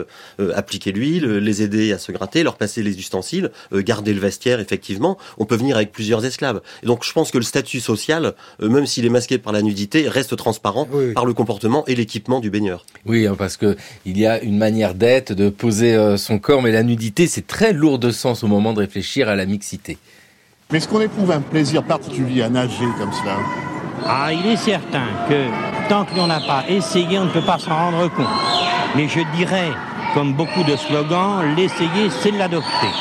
appliquer 0.54 0.92
l'huile, 0.92 1.26
les 1.38 1.62
aider 1.62 1.92
à 1.92 1.98
se 1.98 2.12
gratter, 2.12 2.42
leur 2.42 2.56
passer 2.56 2.82
les 2.82 2.98
ustensiles, 2.98 3.50
garder 3.72 4.12
le 4.12 4.20
vestiaire. 4.20 4.60
Effectivement, 4.60 5.18
on 5.38 5.44
peut 5.44 5.56
venir 5.56 5.76
avec 5.76 5.92
plusieurs 5.92 6.24
esclaves. 6.24 6.60
Et 6.82 6.86
donc, 6.86 7.04
je 7.04 7.12
pense 7.12 7.30
que 7.30 7.38
le 7.38 7.44
statut 7.44 7.80
social, 7.80 8.34
même 8.60 8.86
s'il 8.86 9.04
est 9.04 9.10
masqué 9.10 9.38
par 9.38 9.52
la 9.52 9.62
nudité, 9.62 10.08
reste 10.08 10.36
transparent 10.36 10.88
par 11.14 11.26
le 11.26 11.34
comportement 11.34 11.84
et 11.86 11.94
l'équipement 11.94 12.40
du 12.40 12.50
baigneur. 12.50 12.84
Oui, 13.06 13.26
hein, 13.26 13.36
parce 13.36 13.56
que 13.56 13.76
il 14.04 14.18
y 14.18 14.26
a 14.26 14.40
une 14.40 14.58
manière 14.58 14.94
d'être, 14.94 15.32
de 15.32 15.48
poser 15.48 16.16
son 16.16 16.38
corps, 16.38 16.62
mais 16.62 16.72
la 16.72 16.82
nudité, 16.82 17.26
c'est 17.26 17.46
très 17.46 17.72
lourd 17.72 17.98
de 17.98 18.10
sens 18.10 18.42
au 18.42 18.48
moment 18.48 18.72
de 18.72 18.80
réfléchir 18.80 19.28
à 19.28 19.36
la 19.36 19.46
mixité. 19.46 19.98
Mais 20.70 20.78
est-ce 20.78 20.88
qu'on 20.88 21.00
éprouve 21.00 21.32
un 21.32 21.40
plaisir 21.40 21.82
particulier 21.82 22.42
à 22.42 22.48
nager 22.48 22.86
comme 22.98 23.12
cela 23.12 23.36
Ah, 24.06 24.32
il 24.32 24.46
est 24.46 24.56
certain 24.56 25.06
que 25.28 25.46
tant 25.88 26.04
que 26.04 26.16
l'on 26.16 26.28
n'a 26.28 26.40
pas 26.40 26.62
essayé, 26.68 27.18
on 27.18 27.24
ne 27.24 27.30
peut 27.30 27.40
pas 27.40 27.58
s'en 27.58 27.74
rendre 27.74 28.08
compte. 28.12 28.26
Mais 28.94 29.08
je 29.08 29.20
dirais, 29.36 29.70
comme 30.14 30.32
beaucoup 30.34 30.62
de 30.62 30.76
slogans, 30.76 31.42
l'essayer, 31.56 32.08
c'est 32.20 32.30
l'adopter. 32.30 32.92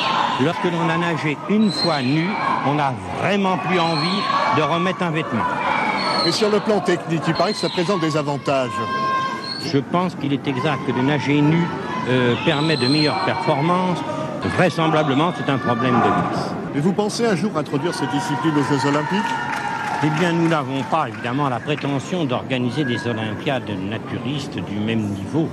Lorsque 0.44 0.64
l'on 0.64 0.90
a 0.90 0.98
nagé 0.98 1.38
une 1.50 1.72
fois 1.72 2.02
nu, 2.02 2.28
on 2.66 2.74
n'a 2.74 2.94
vraiment 3.22 3.58
plus 3.58 3.80
envie 3.80 4.22
de 4.58 4.62
remettre 4.64 5.04
un 5.04 5.12
vêtement. 5.12 5.46
Et 6.26 6.32
sur 6.32 6.50
le 6.50 6.60
plan 6.60 6.80
technique, 6.80 7.22
il 7.28 7.34
paraît 7.36 7.54
que 7.54 7.60
ça 7.60 7.70
présente 7.70 8.02
des 8.02 8.18
avantages. 8.18 8.70
Je 9.66 9.78
pense 9.78 10.16
qu'il 10.16 10.34
est 10.34 10.48
exact 10.48 10.80
que 10.88 10.92
de 10.92 11.02
nager 11.02 11.40
nu 11.40 11.68
euh, 12.10 12.34
permet 12.46 12.78
de 12.78 12.88
meilleures 12.88 13.24
performances. 13.26 14.00
Vraisemblablement, 14.48 15.34
c'est 15.38 15.52
un 15.52 15.58
problème 15.58 15.96
de 15.96 16.00
glisse. 16.00 16.46
Et 16.76 16.80
vous 16.80 16.94
pensez 16.94 17.26
un 17.26 17.36
jour 17.36 17.52
introduire 17.58 17.94
cette 17.94 18.12
discipline 18.12 18.54
aux 18.58 18.64
Jeux 18.64 18.88
Olympiques? 18.88 19.20
Eh 20.04 20.10
bien, 20.20 20.32
nous 20.32 20.48
n'avons 20.48 20.82
pas 20.84 21.10
évidemment 21.10 21.50
la 21.50 21.60
prétention 21.60 22.24
d'organiser 22.26 22.86
des 22.86 23.06
Olympiades 23.08 23.70
naturistes 23.90 24.58
du 24.64 24.80
même 24.80 25.02
niveau 25.02 25.50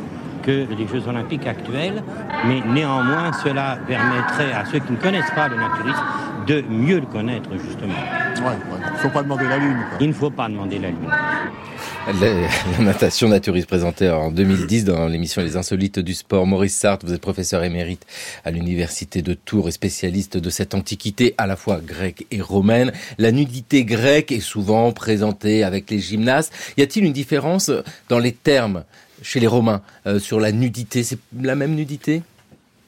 que 0.46 0.66
les 0.78 0.86
Jeux 0.86 1.08
Olympiques 1.08 1.46
actuels, 1.46 2.02
mais 2.46 2.60
néanmoins, 2.72 3.32
cela 3.44 3.78
permettrait 3.86 4.52
à 4.52 4.64
ceux 4.64 4.78
qui 4.78 4.92
ne 4.92 4.96
connaissent 4.96 5.34
pas 5.34 5.48
le 5.48 5.56
naturisme 5.56 6.04
de 6.46 6.62
mieux 6.62 7.00
le 7.00 7.06
connaître, 7.06 7.50
justement. 7.54 7.92
Ouais, 7.92 8.54
il 8.86 8.92
ne 8.92 8.98
faut 8.98 9.08
pas 9.08 9.24
demander 9.24 9.48
la 9.48 9.58
Lune. 9.58 9.78
Il 10.00 10.08
ne 10.08 10.12
faut 10.12 10.30
pas 10.30 10.48
demander 10.48 10.78
la 10.78 10.90
Lune. 10.90 11.10
La, 12.20 12.84
natation 12.84 13.28
naturiste 13.28 13.66
présentée 13.66 14.08
en 14.08 14.30
2010 14.30 14.84
dans 14.84 15.08
l'émission 15.08 15.42
Les 15.42 15.56
Insolites 15.56 15.98
du 15.98 16.14
Sport. 16.14 16.46
Maurice 16.46 16.76
Sartre, 16.76 17.04
vous 17.04 17.12
êtes 17.12 17.20
professeur 17.20 17.64
émérite 17.64 18.06
à 18.44 18.52
l'Université 18.52 19.22
de 19.22 19.34
Tours 19.34 19.66
et 19.66 19.72
spécialiste 19.72 20.36
de 20.36 20.50
cette 20.50 20.74
antiquité 20.74 21.34
à 21.36 21.48
la 21.48 21.56
fois 21.56 21.80
grecque 21.84 22.24
et 22.30 22.40
romaine. 22.40 22.92
La 23.18 23.32
nudité 23.32 23.84
grecque 23.84 24.30
est 24.30 24.38
souvent 24.38 24.92
présentée 24.92 25.64
avec 25.64 25.90
les 25.90 25.98
gymnastes. 25.98 26.52
Y 26.76 26.82
a-t-il 26.82 27.04
une 27.04 27.12
différence 27.12 27.72
dans 28.08 28.20
les 28.20 28.32
termes 28.32 28.84
chez 29.22 29.40
les 29.40 29.46
Romains 29.46 29.82
euh, 30.06 30.18
sur 30.18 30.40
la 30.40 30.52
nudité 30.52 31.02
C'est 31.02 31.18
la 31.40 31.54
même 31.54 31.74
nudité? 31.74 32.22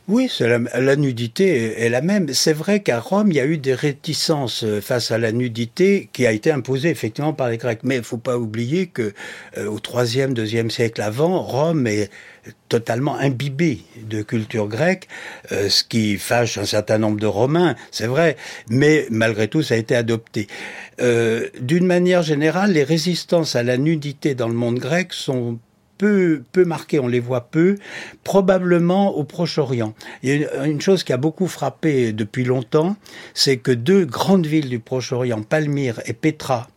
Oui, 0.08 0.30
la, 0.40 0.96
nudité 0.96 1.84
est 1.84 1.90
la 1.90 2.00
même. 2.00 2.32
C'est 2.32 2.54
vrai 2.54 2.80
qu'à 2.80 2.98
Rome, 2.98 3.30
il 3.30 3.34
y 3.34 3.40
a 3.40 3.44
eu 3.44 3.58
des 3.58 3.74
réticences 3.74 4.64
euh, 4.64 4.80
face 4.80 5.10
à 5.10 5.18
la 5.18 5.32
nudité 5.32 6.08
qui 6.14 6.26
a 6.26 6.32
été 6.32 6.50
imposée 6.50 6.88
effectivement 6.88 7.34
par 7.34 7.50
les 7.50 7.58
Grecs. 7.58 7.80
Mais 7.82 7.96
il 7.96 8.02
faut 8.02 8.16
pas 8.16 8.38
oublier 8.38 8.86
que 8.86 9.12
euh, 9.58 9.66
au 9.66 9.80
troisième, 9.80 10.32
deuxième 10.32 10.70
siècle 10.70 11.02
avant, 11.02 11.42
Rome 11.42 11.86
est 11.86 12.08
totalement 12.70 13.16
imbibé 13.18 13.82
de 14.02 14.22
culture 14.22 14.66
grecque, 14.66 15.08
euh, 15.52 15.68
ce 15.68 15.84
qui 15.84 16.16
fâche 16.16 16.56
un 16.56 16.64
certain 16.64 16.96
nombre 16.96 17.20
de 17.20 17.26
Romains, 17.26 17.76
c'est 17.90 18.06
vrai, 18.06 18.38
mais 18.70 19.06
malgré 19.10 19.48
tout, 19.48 19.62
ça 19.62 19.74
a 19.74 19.76
été 19.76 19.94
adopté. 19.94 20.46
D'une 21.60 21.86
manière 21.86 22.22
générale, 22.22 22.72
les 22.72 22.82
résistances 22.82 23.54
à 23.54 23.62
la 23.62 23.76
nudité 23.76 24.34
dans 24.34 24.48
le 24.48 24.54
monde 24.54 24.78
grec 24.78 25.12
sont 25.12 25.58
peu, 25.98 26.42
marqués, 26.64 27.00
on 27.00 27.08
les 27.08 27.20
voit 27.20 27.50
peu, 27.50 27.76
probablement 28.24 29.16
au 29.16 29.24
Proche-Orient. 29.24 29.94
Il 30.22 30.40
y 30.40 30.44
a 30.44 30.66
une 30.66 30.80
chose 30.80 31.04
qui 31.04 31.12
a 31.12 31.16
beaucoup 31.16 31.48
frappé 31.48 32.12
depuis 32.12 32.44
longtemps, 32.44 32.96
c'est 33.34 33.56
que 33.56 33.72
deux 33.72 34.04
grandes 34.04 34.46
villes 34.46 34.68
du 34.68 34.78
Proche-Orient, 34.78 35.42
Palmyre 35.42 36.00
et 36.06 36.12
Petra, 36.12 36.68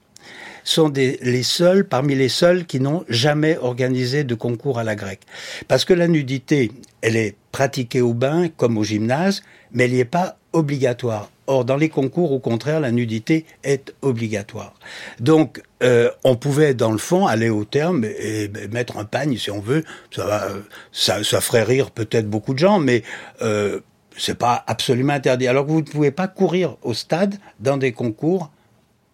sont 0.63 0.91
les 0.93 1.43
seuls, 1.43 1.85
parmi 1.85 2.15
les 2.15 2.29
seuls 2.29 2.65
qui 2.65 2.79
n'ont 2.79 3.03
jamais 3.09 3.57
organisé 3.57 4.23
de 4.23 4.35
concours 4.35 4.77
à 4.77 4.83
la 4.83 4.95
grecque. 4.95 5.23
Parce 5.67 5.85
que 5.85 5.93
la 5.93 6.07
nudité, 6.07 6.71
elle 7.01 7.15
est 7.15 7.35
pratiquée 7.51 8.01
au 8.01 8.13
bain 8.13 8.47
comme 8.57 8.77
au 8.77 8.83
gymnase, 8.83 9.41
mais 9.71 9.85
elle 9.85 9.91
n'y 9.91 9.99
est 9.99 10.05
pas 10.05 10.37
obligatoire. 10.53 11.31
Or, 11.47 11.65
dans 11.65 11.75
les 11.75 11.89
concours, 11.89 12.31
au 12.31 12.39
contraire, 12.39 12.79
la 12.79 12.91
nudité 12.91 13.45
est 13.63 13.93
obligatoire. 14.01 14.73
Donc, 15.19 15.61
euh, 15.83 16.09
on 16.23 16.35
pouvait, 16.35 16.73
dans 16.73 16.91
le 16.91 16.97
fond, 16.97 17.25
aller 17.27 17.49
au 17.49 17.65
terme 17.65 18.05
et, 18.05 18.49
mettre 18.71 18.97
un 18.97 19.05
pagne, 19.05 19.37
si 19.37 19.49
on 19.51 19.59
veut. 19.59 19.83
Ça, 20.15 20.49
ça, 20.91 21.23
ça 21.23 21.41
ferait 21.41 21.63
rire 21.63 21.91
peut-être 21.91 22.29
beaucoup 22.29 22.53
de 22.53 22.59
gens, 22.59 22.79
mais 22.79 23.03
euh, 23.41 23.79
c'est 24.17 24.37
pas 24.37 24.63
absolument 24.67 25.13
interdit. 25.13 25.47
Alors 25.47 25.65
que 25.65 25.71
vous 25.71 25.81
ne 25.81 25.85
pouvez 25.85 26.11
pas 26.11 26.27
courir 26.27 26.77
au 26.83 26.93
stade 26.93 27.35
dans 27.59 27.77
des 27.77 27.91
concours 27.91 28.51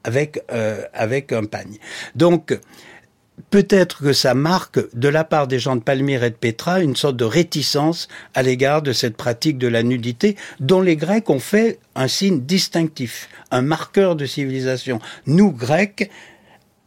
avec 0.04 0.42
euh, 0.52 0.84
avec 0.94 1.32
un 1.34 1.46
pagne. 1.46 1.78
Donc 2.16 2.58
peut-être 3.50 4.02
que 4.02 4.14
ça 4.14 4.34
marque 4.34 4.80
de 4.96 5.08
la 5.08 5.24
part 5.24 5.48
des 5.48 5.60
gens 5.60 5.76
de 5.76 5.82
Palmyre 5.82 6.24
et 6.24 6.30
de 6.30 6.36
Petra 6.36 6.82
une 6.82 6.96
sorte 6.96 7.18
de 7.18 7.26
réticence 7.26 8.08
à 8.34 8.44
l'égard 8.44 8.82
de 8.82 8.94
cette 8.94 9.16
pratique 9.16 9.58
de 9.58 9.68
la 9.68 9.84
nudité 9.84 10.36
dont 10.60 10.82
les 10.82 10.96
Grecs 10.96 11.30
ont 11.30 11.40
fait 11.40 11.80
un 11.96 12.08
signe 12.08 12.42
distinctif, 12.42 13.30
un 13.52 13.62
marqueur 13.62 14.16
de 14.16 14.26
civilisation. 14.26 15.00
Nous, 15.26 15.52
Grecs, 15.52 16.10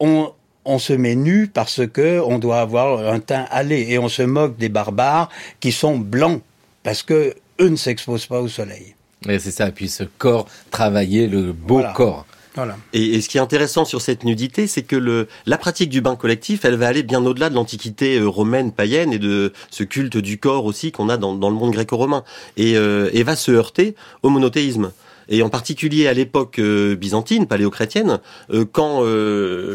on, 0.01 0.33
on 0.65 0.79
se 0.79 0.93
met 0.93 1.15
nu 1.15 1.47
parce 1.47 1.87
que 1.87 2.21
on 2.21 2.39
doit 2.39 2.61
avoir 2.61 3.13
un 3.13 3.21
teint 3.21 3.47
allé 3.51 3.87
et 3.89 3.99
on 3.99 4.09
se 4.09 4.23
moque 4.23 4.57
des 4.57 4.69
barbares 4.69 5.31
qui 5.61 5.73
sont 5.73 5.99
blancs 5.99 6.43
parce 6.83 7.03
que 7.03 7.35
eux 7.61 7.69
ne 7.69 7.77
s'exposent 7.77 8.27
pas 8.27 8.41
au 8.41 8.49
soleil. 8.49 8.95
Et 9.29 9.39
c'est 9.39 9.51
ça, 9.51 9.71
puis 9.71 9.89
ce 9.89 10.05
corps 10.05 10.47
travailler, 10.71 11.27
le 11.27 11.53
beau 11.53 11.83
corps. 11.95 12.27
Voilà. 12.55 12.77
Et, 12.93 13.21
ce 13.21 13.29
qui 13.29 13.39
est 13.39 13.41
intéressant 13.41 13.85
sur 13.85 14.01
cette 14.01 14.25
nudité, 14.25 14.67
c'est 14.67 14.83
que 14.83 14.97
le, 14.97 15.29
la 15.47 15.57
pratique 15.57 15.89
du 15.89 16.01
bain 16.01 16.17
collectif, 16.17 16.65
elle 16.65 16.75
va 16.75 16.89
aller 16.89 17.03
bien 17.03 17.25
au-delà 17.25 17.49
de 17.49 17.55
l'antiquité 17.55 18.19
euh, 18.19 18.27
romaine 18.27 18.73
païenne 18.73 19.13
et 19.13 19.19
de 19.19 19.53
ce 19.71 19.85
culte 19.85 20.17
du 20.17 20.39
corps 20.39 20.65
aussi 20.65 20.91
qu'on 20.91 21.09
a 21.09 21.17
dans, 21.17 21.35
dans, 21.35 21.49
le 21.49 21.57
monde 21.57 21.73
gréco-romain, 21.73 22.25
et, 22.57 22.77
euh, 22.77 23.09
et 23.13 23.23
va 23.23 23.37
se 23.37 23.53
heurter 23.53 23.95
au 24.23 24.31
monothéisme 24.31 24.91
et 25.31 25.43
en 25.43 25.49
particulier 25.49 26.09
à 26.09 26.13
l'époque 26.13 26.59
euh, 26.59 26.97
byzantine, 26.97 27.47
paléochrétienne, 27.47 28.19
euh, 28.53 28.65
quand 28.71 29.05
euh, 29.05 29.75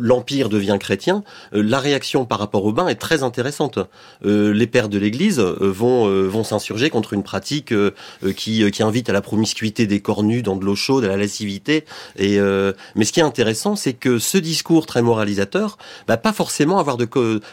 l'empire 0.00 0.48
devient 0.48 0.76
chrétien, 0.78 1.22
la 1.52 1.78
réaction 1.78 2.24
par 2.24 2.40
rapport 2.40 2.64
au 2.64 2.72
bain 2.72 2.88
est 2.88 2.96
très 2.96 3.22
intéressante. 3.22 3.78
les 4.24 4.66
pères 4.66 4.88
de 4.88 4.98
l'Église 4.98 5.38
vont 5.38 6.08
vont 6.28 6.44
s'insurger 6.44 6.90
contre 6.90 7.12
une 7.12 7.22
pratique 7.22 7.72
qui 8.36 8.70
qui 8.70 8.82
invite 8.82 9.08
à 9.08 9.12
la 9.12 9.20
promiscuité 9.20 9.86
des 9.86 10.00
corps 10.00 10.22
dans 10.22 10.56
de 10.56 10.64
l'eau 10.64 10.74
chaude, 10.74 11.04
à 11.04 11.08
la 11.08 11.16
lascivité. 11.16 11.84
Et 12.16 12.38
mais 12.96 13.04
ce 13.04 13.12
qui 13.12 13.20
est 13.20 13.24
intéressant, 13.24 13.76
c'est 13.76 13.92
que 13.92 14.18
ce 14.18 14.38
discours 14.38 14.86
très 14.86 15.02
moralisateur 15.02 15.78
va 16.08 16.16
pas 16.16 16.32
forcément 16.32 16.78
avoir 16.78 16.96
de 16.96 17.08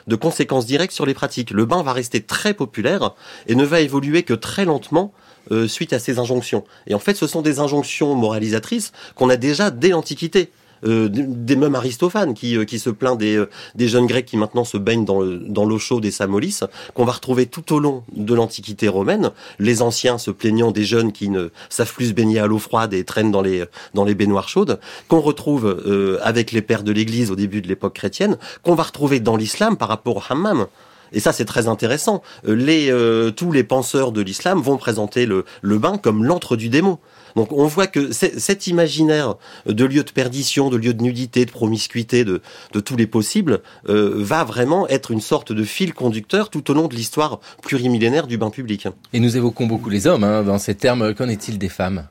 de 0.08 0.16
conséquences 0.16 0.66
directes 0.66 0.94
sur 0.94 1.06
les 1.06 1.14
pratiques. 1.14 1.52
Le 1.52 1.66
bain 1.66 1.84
va 1.84 1.94
rester 1.94 2.22
très 2.22 2.54
populaire 2.54 3.14
et 3.48 3.56
ne 3.56 3.66
va 3.66 3.82
évoluer 3.82 4.24
que 4.24 4.34
très 4.34 4.66
lentement 4.66 5.14
euh, 5.52 5.68
suite 5.68 5.94
à 5.94 6.00
ces 6.00 6.20
injonctions. 6.20 6.64
Et 6.88 6.94
en 6.94 7.00
fait, 7.00 7.16
ce 7.16 7.28
sont 7.28 7.42
des 7.42 7.60
injonctions 7.60 8.16
moralisatrices 8.16 8.92
qu'on 9.16 9.30
a 9.30 9.38
déjà 9.38 9.72
dès 9.72 9.90
l'Antiquité. 9.90 10.50
Euh, 10.86 11.10
des 11.10 11.56
mêmes 11.56 11.74
Aristophane 11.74 12.36
qui, 12.36 12.56
euh, 12.56 12.64
qui 12.64 12.78
se 12.78 12.92
plaint 12.92 13.18
des, 13.18 13.44
des 13.74 13.88
jeunes 13.88 14.06
Grecs 14.06 14.28
qui 14.28 14.38
maintenant 14.38 14.64
se 14.64 14.78
baignent 14.78 15.06
dans, 15.06 15.26
dans 15.26 15.66
l'eau 15.66 15.80
chaude 15.80 16.04
des 16.04 16.12
Samolis, 16.12 16.60
qu'on 16.94 17.04
va 17.04 17.14
retrouver 17.14 17.48
tout 17.48 17.74
au 17.74 17.80
long 17.80 18.04
de 18.16 18.36
l'Antiquité 18.36 18.88
romaine, 18.88 19.32
les 19.58 19.82
anciens 19.82 20.20
se 20.20 20.30
plaignant 20.30 20.70
des 20.70 20.84
jeunes 20.84 21.14
qui 21.14 21.30
ne 21.30 21.50
savent 21.70 21.92
plus 21.92 22.10
se 22.10 22.14
baigner 22.14 22.38
à 22.38 22.46
l'eau 22.46 22.60
froide 22.60 22.94
et 22.94 23.04
traînent 23.04 23.32
dans 23.32 23.42
les, 23.42 23.66
dans 23.96 24.04
les 24.04 24.14
baignoires 24.14 24.50
chaudes, 24.50 24.80
qu'on 25.08 25.22
retrouve 25.22 26.20
avec 26.22 26.52
les 26.52 26.62
pères 26.62 26.84
de 26.84 26.92
l'Église 26.92 27.32
au 27.32 27.36
début 27.36 27.64
de 27.64 27.68
l'époque 27.68 27.96
chrétienne, 27.96 28.38
qu'on 28.62 28.76
va 28.76 28.84
retrouver 28.84 29.20
dans 29.20 29.36
l'islam 29.36 29.78
par 29.78 29.88
rapport 29.88 30.18
au 30.18 30.22
hammam. 30.30 30.68
Et 31.14 31.20
ça, 31.20 31.32
c'est 31.34 31.46
très 31.46 31.68
intéressant. 31.68 32.22
Euh, 32.48 32.56
les, 32.56 32.92
euh, 32.92 33.32
tous 33.32 33.52
les 33.52 33.64
penseurs 33.64 34.12
de 34.12 34.22
l'islam 34.22 34.62
vont 34.62 34.78
présenter 34.78 35.26
le, 35.26 35.46
le 35.62 35.78
bain 35.78 35.98
comme 35.98 36.24
l'antre 36.24 36.56
du 36.56 36.70
démon. 36.70 37.00
Donc 37.36 37.52
on 37.52 37.68
voit 37.68 37.86
que 37.86 38.12
cet 38.12 38.66
imaginaire 38.66 39.36
de 39.68 39.86
lieu 39.86 40.04
de 40.04 40.10
perdition, 40.10 40.70
de 40.72 40.78
lieu 40.78 40.94
de 40.96 41.04
nudité, 41.04 41.46
de 41.46 41.52
promiscuité, 41.52 42.26
de, 42.26 42.42
de 42.74 42.80
tous 42.80 42.96
les 42.96 43.06
possibles, 43.06 43.62
euh, 43.90 44.14
va 44.16 44.44
vraiment 44.44 44.88
être 44.88 45.12
une 45.12 45.22
sorte 45.22 45.52
de 45.52 45.64
fil 45.64 45.94
conducteur 45.94 46.50
tout 46.50 46.72
au 46.72 46.74
long 46.74 46.88
de 46.88 46.96
l'histoire 46.96 47.40
plurimillénaire 47.62 48.26
du 48.26 48.40
bain 48.40 48.50
public. 48.50 48.88
Et 49.14 49.20
nous 49.20 49.38
évoquons 49.38 49.68
beaucoup 49.68 49.90
les 49.92 50.08
hommes 50.08 50.24
hein, 50.24 50.42
dans 50.42 50.58
ces 50.58 50.74
termes. 50.74 51.14
Qu'en 51.14 51.30
est-il 51.30 51.60
des 51.60 51.70
femmes? 51.70 52.08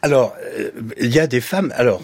Alors, 0.00 0.34
il 0.98 1.12
y 1.14 1.18
a 1.18 1.26
des 1.26 1.42
femmes. 1.42 1.74
Alors, 1.76 2.00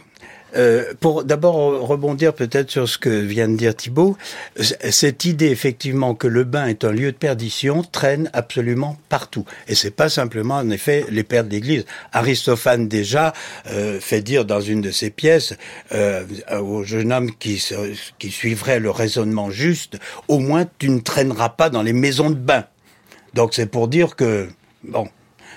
euh, 0.56 0.94
pour 1.00 1.24
d'abord 1.24 1.86
rebondir 1.86 2.34
peut-être 2.34 2.70
sur 2.70 2.88
ce 2.88 2.98
que 2.98 3.10
vient 3.10 3.48
de 3.48 3.56
dire 3.56 3.74
Thibault, 3.74 4.16
cette 4.58 5.24
idée 5.24 5.48
effectivement 5.48 6.14
que 6.14 6.26
le 6.26 6.44
bain 6.44 6.66
est 6.66 6.84
un 6.84 6.92
lieu 6.92 7.12
de 7.12 7.16
perdition 7.16 7.82
traîne 7.82 8.30
absolument 8.32 8.96
partout. 9.08 9.44
Et 9.68 9.74
c'est 9.74 9.90
pas 9.90 10.08
simplement 10.08 10.56
en 10.56 10.70
effet 10.70 11.04
les 11.10 11.22
pères 11.24 11.44
de 11.44 11.50
l'Église. 11.50 11.84
Aristophane 12.12 12.88
déjà 12.88 13.32
euh, 13.68 14.00
fait 14.00 14.22
dire 14.22 14.44
dans 14.44 14.60
une 14.60 14.80
de 14.80 14.90
ses 14.90 15.10
pièces 15.10 15.54
euh, 15.92 16.24
au 16.60 16.84
jeune 16.84 17.12
homme 17.12 17.34
qui, 17.36 17.62
qui 18.18 18.30
suivrait 18.30 18.80
le 18.80 18.90
raisonnement 18.90 19.50
juste, 19.50 19.98
au 20.28 20.38
moins 20.38 20.64
tu 20.78 20.90
ne 20.90 21.00
traîneras 21.00 21.50
pas 21.50 21.70
dans 21.70 21.82
les 21.82 21.92
maisons 21.92 22.30
de 22.30 22.34
bain. 22.34 22.64
Donc 23.34 23.52
c'est 23.52 23.66
pour 23.66 23.88
dire 23.88 24.16
que 24.16 24.48
bon, 24.84 25.08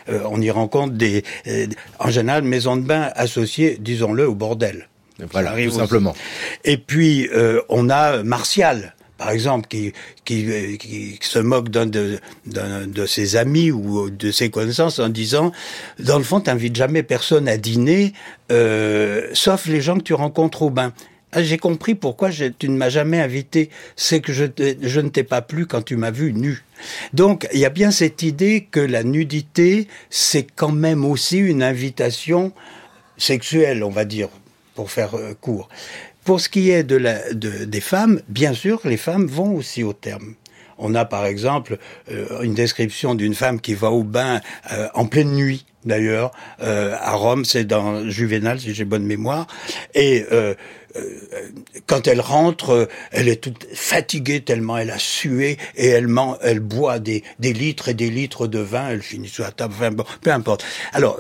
euh, 0.10 0.22
on 0.30 0.42
y 0.42 0.52
rencontre 0.52 0.94
des, 0.94 1.24
euh, 1.48 1.68
en 2.00 2.10
général, 2.10 2.44
maisons 2.44 2.78
de 2.78 2.82
bain 2.82 3.10
associées, 3.16 3.78
disons-le, 3.80 4.28
au 4.28 4.36
bordel. 4.36 4.88
Voilà, 5.32 5.54
tout 5.62 5.72
simplement. 5.72 6.16
Et 6.64 6.78
puis, 6.78 7.28
euh, 7.34 7.62
on 7.70 7.90
a 7.90 8.24
Martial, 8.24 8.96
par 9.18 9.32
exemple, 9.32 9.68
qui, 9.68 9.94
qui, 10.24 10.78
qui 10.78 11.20
se 11.22 11.40
moque 11.40 11.70
d'un 11.70 11.86
de, 11.86 12.20
de, 12.46 13.06
ses 13.06 13.36
amis 13.36 13.72
ou 13.72 14.10
de 14.10 14.32
ses 14.32 14.50
connaissances 14.50 15.00
en 15.00 15.10
disant, 15.10 15.52
dans 16.00 16.18
le 16.18 16.24
fond, 16.24 16.40
t'invites 16.40 16.76
jamais 16.76 17.04
personne 17.04 17.48
à 17.48 17.58
dîner, 17.58 18.14
euh, 18.52 19.28
sauf 19.34 19.66
les 19.66 19.82
gens 19.82 19.98
que 19.98 20.04
tu 20.04 20.14
rencontres 20.14 20.62
au 20.62 20.70
bain. 20.70 20.94
Ah, 21.32 21.44
j'ai 21.44 21.58
compris 21.58 21.94
pourquoi 21.94 22.32
tu 22.32 22.70
ne 22.70 22.76
m'as 22.76 22.90
jamais 22.90 23.20
invité. 23.20 23.70
C'est 23.96 24.20
que 24.20 24.34
je, 24.34 24.44
ne 24.44 25.10
t'ai 25.10 25.24
pas 25.24 25.42
plu 25.42 25.68
quand 25.68 25.84
tu 25.84 25.96
m'as 25.96 26.12
vu 26.12 26.34
nu. 26.34 26.64
Donc, 27.14 27.48
il 27.54 27.60
y 27.60 27.66
a 27.66 27.70
bien 27.70 27.92
cette 27.92 28.24
idée 28.24 28.68
que 28.70 28.80
la 28.80 29.04
nudité, 29.04 29.88
c'est 30.10 30.48
quand 30.56 30.72
même 30.72 31.06
aussi 31.06 31.38
une 31.38 31.62
invitation 31.62 32.52
sexuelle, 33.18 33.84
on 33.84 33.92
va 33.92 34.06
dire, 34.06 34.30
pour 34.74 34.90
faire 34.90 35.16
euh, 35.16 35.34
court. 35.40 35.70
Pour 36.24 36.42
ce 36.42 36.50
qui 36.50 36.72
est 36.72 36.84
de 36.84 36.96
la, 36.96 37.34
de, 37.34 37.66
des 37.66 37.82
femmes, 37.82 38.22
bien 38.28 38.54
sûr, 38.54 38.82
les 38.86 38.98
femmes 38.98 39.28
vont 39.28 39.54
aussi 39.54 39.84
au 39.84 39.94
terme. 39.94 40.36
On 40.80 40.96
a 40.96 41.06
par 41.06 41.26
exemple 41.26 41.78
euh, 42.12 42.42
une 42.42 42.54
description 42.54 43.16
d'une 43.16 43.36
femme 43.36 43.62
qui 43.62 43.74
va 43.74 43.92
au 43.92 44.04
bain 44.04 44.42
euh, 44.72 44.88
en 44.94 45.06
pleine 45.06 45.34
nuit 45.34 45.66
d'ailleurs. 45.86 46.32
Euh, 46.62 46.96
à 47.00 47.14
Rome, 47.14 47.46
c'est 47.46 47.66
dans 47.66 48.08
Juvénal, 48.10 48.60
si 48.60 48.74
j'ai 48.74 48.86
bonne 48.86 49.06
mémoire. 49.06 49.48
Et 49.94 50.26
euh, 50.32 50.54
euh, 50.96 51.02
quand 51.86 52.08
elle 52.08 52.22
rentre, 52.22 52.88
elle 53.12 53.28
est 53.28 53.42
toute 53.42 53.68
fatiguée 53.74 54.42
tellement 54.42 54.78
elle 54.78 54.92
a 54.92 55.00
sué 55.00 55.58
et 55.76 55.88
elle, 55.88 56.08
elle 56.42 56.60
boit 56.60 57.00
des, 57.00 57.24
des 57.40 57.54
litres 57.54 57.90
et 57.90 57.94
des 57.94 58.10
litres 58.10 58.48
de 58.48 58.60
vin. 58.60 58.90
Elle 58.90 59.02
finit 59.02 59.30
sur 59.30 59.44
la 59.44 59.52
table, 59.52 59.74
enfin, 59.78 59.92
bon, 59.92 60.06
peu 60.22 60.32
importe. 60.32 60.66
Alors, 60.94 61.20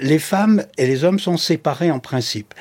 les 0.00 0.18
femmes 0.18 0.64
et 0.76 0.86
les 0.86 1.04
hommes 1.04 1.18
sont 1.18 1.36
séparés 1.36 1.90
en 1.90 1.98
principe. 1.98 2.54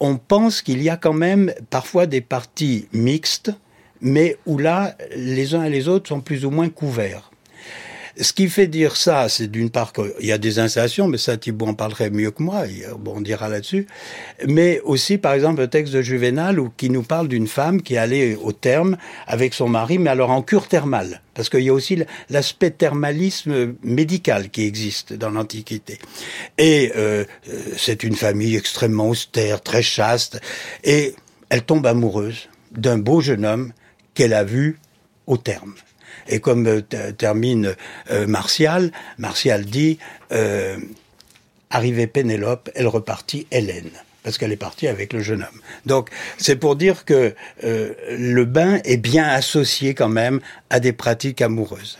On 0.00 0.16
pense 0.16 0.62
qu'il 0.62 0.82
y 0.82 0.88
a 0.88 0.96
quand 0.96 1.12
même 1.12 1.52
parfois 1.68 2.06
des 2.06 2.22
parties 2.22 2.88
mixtes, 2.92 3.52
mais 4.00 4.36
où 4.46 4.58
là, 4.58 4.96
les 5.16 5.54
uns 5.54 5.64
et 5.64 5.70
les 5.70 5.88
autres 5.88 6.08
sont 6.08 6.20
plus 6.20 6.44
ou 6.44 6.50
moins 6.50 6.68
couverts. 6.68 7.30
Ce 8.20 8.32
qui 8.32 8.48
fait 8.48 8.66
dire 8.66 8.96
ça, 8.96 9.28
c'est 9.28 9.46
d'une 9.46 9.70
part 9.70 9.92
qu'il 9.92 10.26
y 10.26 10.32
a 10.32 10.36
des 10.36 10.58
installations, 10.58 11.06
mais 11.06 11.16
ça 11.16 11.38
Thibault 11.38 11.68
en 11.68 11.74
parlerait 11.74 12.10
mieux 12.10 12.30
que 12.30 12.42
moi, 12.42 12.64
bon, 12.98 13.14
on 13.16 13.20
dira 13.20 13.48
là-dessus, 13.48 13.86
mais 14.46 14.80
aussi 14.84 15.16
par 15.16 15.32
exemple 15.32 15.60
le 15.60 15.68
texte 15.68 15.94
de 15.94 16.02
Juvenal 16.02 16.60
où, 16.60 16.70
qui 16.76 16.90
nous 16.90 17.02
parle 17.02 17.28
d'une 17.28 17.46
femme 17.46 17.80
qui 17.80 17.96
allait 17.96 18.34
au 18.34 18.52
terme 18.52 18.98
avec 19.26 19.54
son 19.54 19.68
mari, 19.68 19.98
mais 19.98 20.10
alors 20.10 20.30
en 20.30 20.42
cure 20.42 20.68
thermale, 20.68 21.22
parce 21.34 21.48
qu'il 21.48 21.62
y 21.62 21.70
a 21.70 21.72
aussi 21.72 22.02
l'aspect 22.28 22.70
thermalisme 22.70 23.74
médical 23.82 24.50
qui 24.50 24.64
existe 24.64 25.14
dans 25.14 25.30
l'Antiquité. 25.30 25.98
Et 26.58 26.92
euh, 26.96 27.24
c'est 27.78 28.02
une 28.02 28.16
famille 28.16 28.56
extrêmement 28.56 29.08
austère, 29.08 29.62
très 29.62 29.82
chaste, 29.82 30.40
et 30.84 31.14
elle 31.48 31.62
tombe 31.62 31.86
amoureuse 31.86 32.48
d'un 32.72 32.98
beau 32.98 33.20
jeune 33.20 33.46
homme 33.46 33.72
qu'elle 34.20 34.34
a 34.34 34.44
vu 34.44 34.78
au 35.26 35.38
terme. 35.38 35.72
Et 36.28 36.40
comme 36.40 36.66
euh, 36.66 36.82
termine 37.16 37.74
euh, 38.10 38.26
Martial, 38.26 38.92
Martial 39.16 39.64
dit 39.64 39.98
euh, 40.30 40.76
Arrivée 41.70 42.06
Pénélope, 42.06 42.68
elle 42.74 42.86
repartit 42.86 43.46
Hélène 43.50 43.88
parce 44.22 44.36
qu'elle 44.36 44.52
est 44.52 44.56
partie 44.56 44.88
avec 44.88 45.14
le 45.14 45.20
jeune 45.20 45.40
homme. 45.40 45.60
Donc 45.86 46.10
c'est 46.36 46.56
pour 46.56 46.76
dire 46.76 47.06
que 47.06 47.34
euh, 47.64 47.94
le 48.10 48.44
bain 48.44 48.80
est 48.84 48.98
bien 48.98 49.26
associé 49.26 49.94
quand 49.94 50.10
même 50.10 50.40
à 50.68 50.80
des 50.80 50.92
pratiques 50.92 51.40
amoureuses. 51.40 51.96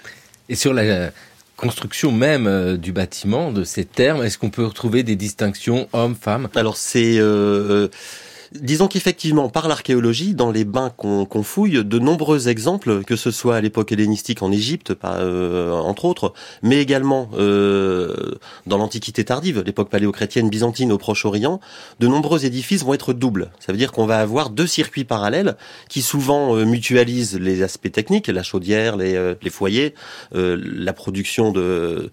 Et 0.51 0.57
sur 0.57 0.75
la 0.75 1.13
construction 1.57 2.13
même 2.13 2.77
du 2.77 2.93
bâtiment, 2.93 3.51
de 3.51 3.65
ces 3.65 3.87
termes, 3.87 4.23
est-ce 4.23 4.37
qu'on 4.37 4.51
peut 4.51 4.67
retrouver 4.67 5.05
des 5.05 5.17
distinctions 5.17 5.89
hommes-femmes 5.95 6.51
Alors 6.55 6.77
c'est 6.77 7.17
euh, 7.17 7.89
Disons 8.53 8.89
qu'effectivement, 8.89 9.49
par 9.49 9.69
l'archéologie, 9.69 10.35
dans 10.35 10.51
les 10.51 10.65
bains 10.65 10.91
qu'on 10.91 11.43
fouille, 11.45 11.85
de 11.85 11.99
nombreux 12.01 12.49
exemples, 12.49 13.05
que 13.05 13.15
ce 13.15 13.31
soit 13.31 13.55
à 13.55 13.61
l'époque 13.61 13.93
hellénistique 13.93 14.43
en 14.43 14.51
Égypte, 14.51 14.93
euh, 15.05 15.71
entre 15.71 16.05
autres, 16.05 16.33
mais 16.61 16.81
également 16.81 17.31
euh, 17.35 18.35
dans 18.67 18.77
l'Antiquité 18.77 19.25
tardive, 19.25 19.63
l'époque 19.65 19.89
paléochrétienne 19.89 20.51
byzantine 20.51 20.91
au 20.91 20.99
Proche-Orient, 20.99 21.61
de 22.01 22.09
nombreux 22.09 22.45
édifices 22.45 22.83
vont 22.83 22.93
être 22.93 23.13
doubles. 23.13 23.53
Ça 23.61 23.71
veut 23.71 23.79
dire 23.79 23.93
qu'on 23.93 24.07
va 24.07 24.19
avoir 24.19 24.51
deux 24.51 24.67
circuits 24.67 25.05
parallèles 25.05 25.57
qui 25.89 26.03
souvent 26.03 26.57
euh, 26.57 26.65
mutualisent 26.65 27.39
les 27.39 27.63
aspects 27.63 27.93
techniques, 27.93 28.27
la 28.27 28.43
chaudière, 28.43 28.97
les, 28.97 29.39
foyers, 29.51 29.95
la 30.33 30.93
production 30.93 31.53
de 31.53 32.11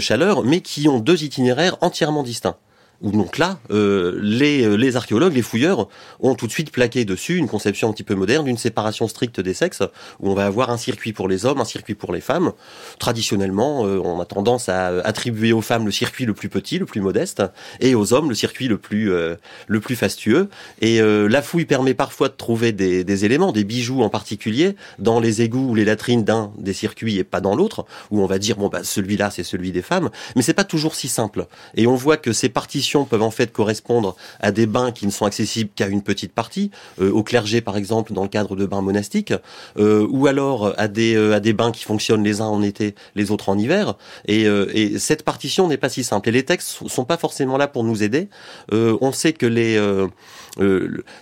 chaleur, 0.00 0.42
mais 0.42 0.60
qui 0.60 0.88
ont 0.88 0.98
deux 0.98 1.22
itinéraires 1.22 1.76
entièrement 1.82 2.24
distincts. 2.24 2.56
Donc 3.00 3.38
là, 3.38 3.60
euh, 3.70 4.18
les, 4.20 4.76
les 4.76 4.96
archéologues, 4.96 5.34
les 5.34 5.42
fouilleurs, 5.42 5.88
ont 6.18 6.34
tout 6.34 6.48
de 6.48 6.52
suite 6.52 6.72
plaqué 6.72 7.04
dessus 7.04 7.36
une 7.36 7.46
conception 7.46 7.88
un 7.88 7.92
petit 7.92 8.02
peu 8.02 8.16
moderne 8.16 8.44
d'une 8.44 8.58
séparation 8.58 9.06
stricte 9.06 9.40
des 9.40 9.54
sexes, 9.54 9.82
où 10.18 10.30
on 10.30 10.34
va 10.34 10.46
avoir 10.46 10.70
un 10.70 10.76
circuit 10.76 11.12
pour 11.12 11.28
les 11.28 11.46
hommes, 11.46 11.60
un 11.60 11.64
circuit 11.64 11.94
pour 11.94 12.12
les 12.12 12.20
femmes. 12.20 12.52
Traditionnellement, 12.98 13.86
euh, 13.86 14.00
on 14.02 14.20
a 14.20 14.24
tendance 14.24 14.68
à 14.68 14.88
attribuer 15.04 15.52
aux 15.52 15.60
femmes 15.60 15.86
le 15.86 15.92
circuit 15.92 16.24
le 16.24 16.34
plus 16.34 16.48
petit, 16.48 16.78
le 16.78 16.86
plus 16.86 17.00
modeste, 17.00 17.44
et 17.80 17.94
aux 17.94 18.12
hommes 18.12 18.30
le 18.30 18.34
circuit 18.34 18.66
le 18.66 18.78
plus 18.78 19.12
euh, 19.12 19.36
le 19.68 19.78
plus 19.78 19.94
fastueux. 19.94 20.48
Et 20.80 21.00
la 21.00 21.42
fouille 21.42 21.66
permet 21.66 21.94
parfois 21.94 22.28
de 22.28 22.34
trouver 22.34 22.72
des, 22.72 23.04
des 23.04 23.24
éléments, 23.24 23.52
des 23.52 23.64
bijoux 23.64 24.02
en 24.02 24.08
particulier, 24.08 24.74
dans 24.98 25.20
les 25.20 25.42
égouts 25.42 25.70
ou 25.70 25.74
les 25.74 25.84
latrines 25.84 26.24
d'un 26.24 26.50
des 26.58 26.72
circuits 26.72 27.18
et 27.18 27.24
pas 27.24 27.40
dans 27.40 27.54
l'autre, 27.54 27.84
où 28.10 28.22
on 28.22 28.26
va 28.26 28.38
dire 28.38 28.56
bon 28.56 28.68
bah 28.68 28.82
celui-là 28.82 29.30
c'est 29.30 29.44
celui 29.44 29.70
des 29.70 29.82
femmes, 29.82 30.10
mais 30.34 30.42
c'est 30.42 30.54
pas 30.54 30.64
toujours 30.64 30.94
si 30.94 31.08
simple. 31.08 31.46
Et 31.76 31.86
on 31.86 31.94
voit 31.94 32.16
que 32.16 32.32
ces 32.32 32.48
partitions 32.48 32.87
peuvent 33.04 33.22
en 33.22 33.30
fait 33.30 33.52
correspondre 33.52 34.16
à 34.40 34.52
des 34.52 34.66
bains 34.66 34.92
qui 34.92 35.06
ne 35.06 35.10
sont 35.10 35.26
accessibles 35.26 35.70
qu'à 35.74 35.86
une 35.86 36.02
petite 36.02 36.32
partie, 36.32 36.70
euh, 37.00 37.10
au 37.10 37.22
clergé 37.22 37.60
par 37.60 37.76
exemple 37.76 38.12
dans 38.12 38.22
le 38.22 38.28
cadre 38.28 38.56
de 38.56 38.66
bains 38.66 38.82
monastiques, 38.82 39.34
euh, 39.78 40.06
ou 40.10 40.26
alors 40.26 40.74
à 40.78 40.88
des 40.88 41.16
euh, 41.16 41.34
à 41.34 41.40
des 41.40 41.52
bains 41.52 41.72
qui 41.72 41.84
fonctionnent 41.84 42.24
les 42.24 42.40
uns 42.40 42.46
en 42.46 42.62
été, 42.62 42.94
les 43.14 43.30
autres 43.30 43.48
en 43.48 43.58
hiver. 43.58 43.96
Et, 44.26 44.42
et 44.42 44.98
cette 44.98 45.22
partition 45.24 45.68
n'est 45.68 45.76
pas 45.76 45.88
si 45.88 46.04
simple. 46.04 46.28
Et 46.28 46.32
les 46.32 46.44
textes 46.44 46.88
sont 46.88 47.04
pas 47.04 47.16
forcément 47.16 47.56
là 47.56 47.68
pour 47.68 47.84
nous 47.84 48.02
aider. 48.02 48.28
on 48.72 49.12
sait 49.12 49.32
que 49.32 49.46
les 49.46 49.78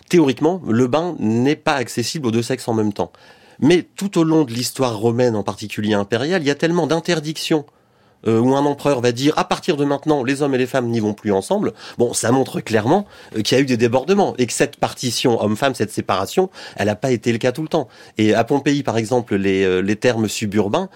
théoriquement 0.08 0.62
le 0.66 0.86
bain 0.86 1.14
n'est 1.18 1.56
pas 1.56 1.74
accessible 1.74 2.26
aux 2.26 2.30
deux 2.30 2.42
sexes 2.42 2.68
en 2.68 2.74
même 2.74 2.92
temps. 2.92 3.12
Mais 3.60 3.82
tout 3.82 4.18
au 4.18 4.24
long 4.24 4.44
de 4.44 4.52
l'histoire 4.52 4.98
romaine, 4.98 5.34
en 5.34 5.42
particulier 5.42 5.94
impériale, 5.94 6.42
il 6.42 6.46
y 6.46 6.50
a 6.50 6.54
tellement 6.54 6.86
d'interdictions 6.86 7.64
euh, 8.26 8.40
où 8.40 8.54
un 8.54 8.64
empereur 8.64 9.00
va 9.00 9.12
dire 9.12 9.34
à 9.36 9.44
partir 9.44 9.76
de 9.76 9.84
maintenant 9.84 10.24
les 10.24 10.42
hommes 10.42 10.54
et 10.54 10.58
les 10.58 10.66
femmes 10.66 10.88
n'y 10.88 11.00
vont 11.00 11.14
plus 11.14 11.32
ensemble, 11.32 11.72
bon, 11.98 12.12
ça 12.12 12.32
montre 12.32 12.60
clairement 12.60 13.06
euh, 13.36 13.42
qu'il 13.42 13.56
y 13.56 13.60
a 13.60 13.62
eu 13.62 13.66
des 13.66 13.76
débordements 13.76 14.34
et 14.38 14.46
que 14.46 14.52
cette 14.52 14.76
partition 14.76 15.42
homme-femme, 15.42 15.74
cette 15.74 15.92
séparation, 15.92 16.50
elle 16.76 16.86
n'a 16.86 16.96
pas 16.96 17.10
été 17.10 17.32
le 17.32 17.38
cas 17.38 17.52
tout 17.52 17.62
le 17.62 17.68
temps. 17.68 17.88
Et 18.18 18.34
à 18.34 18.44
Pompéi, 18.44 18.82
par 18.82 18.98
exemple, 18.98 19.36
les, 19.36 19.64
euh, 19.64 19.80
les 19.80 19.96
termes 19.96 20.28
suburbains 20.28 20.88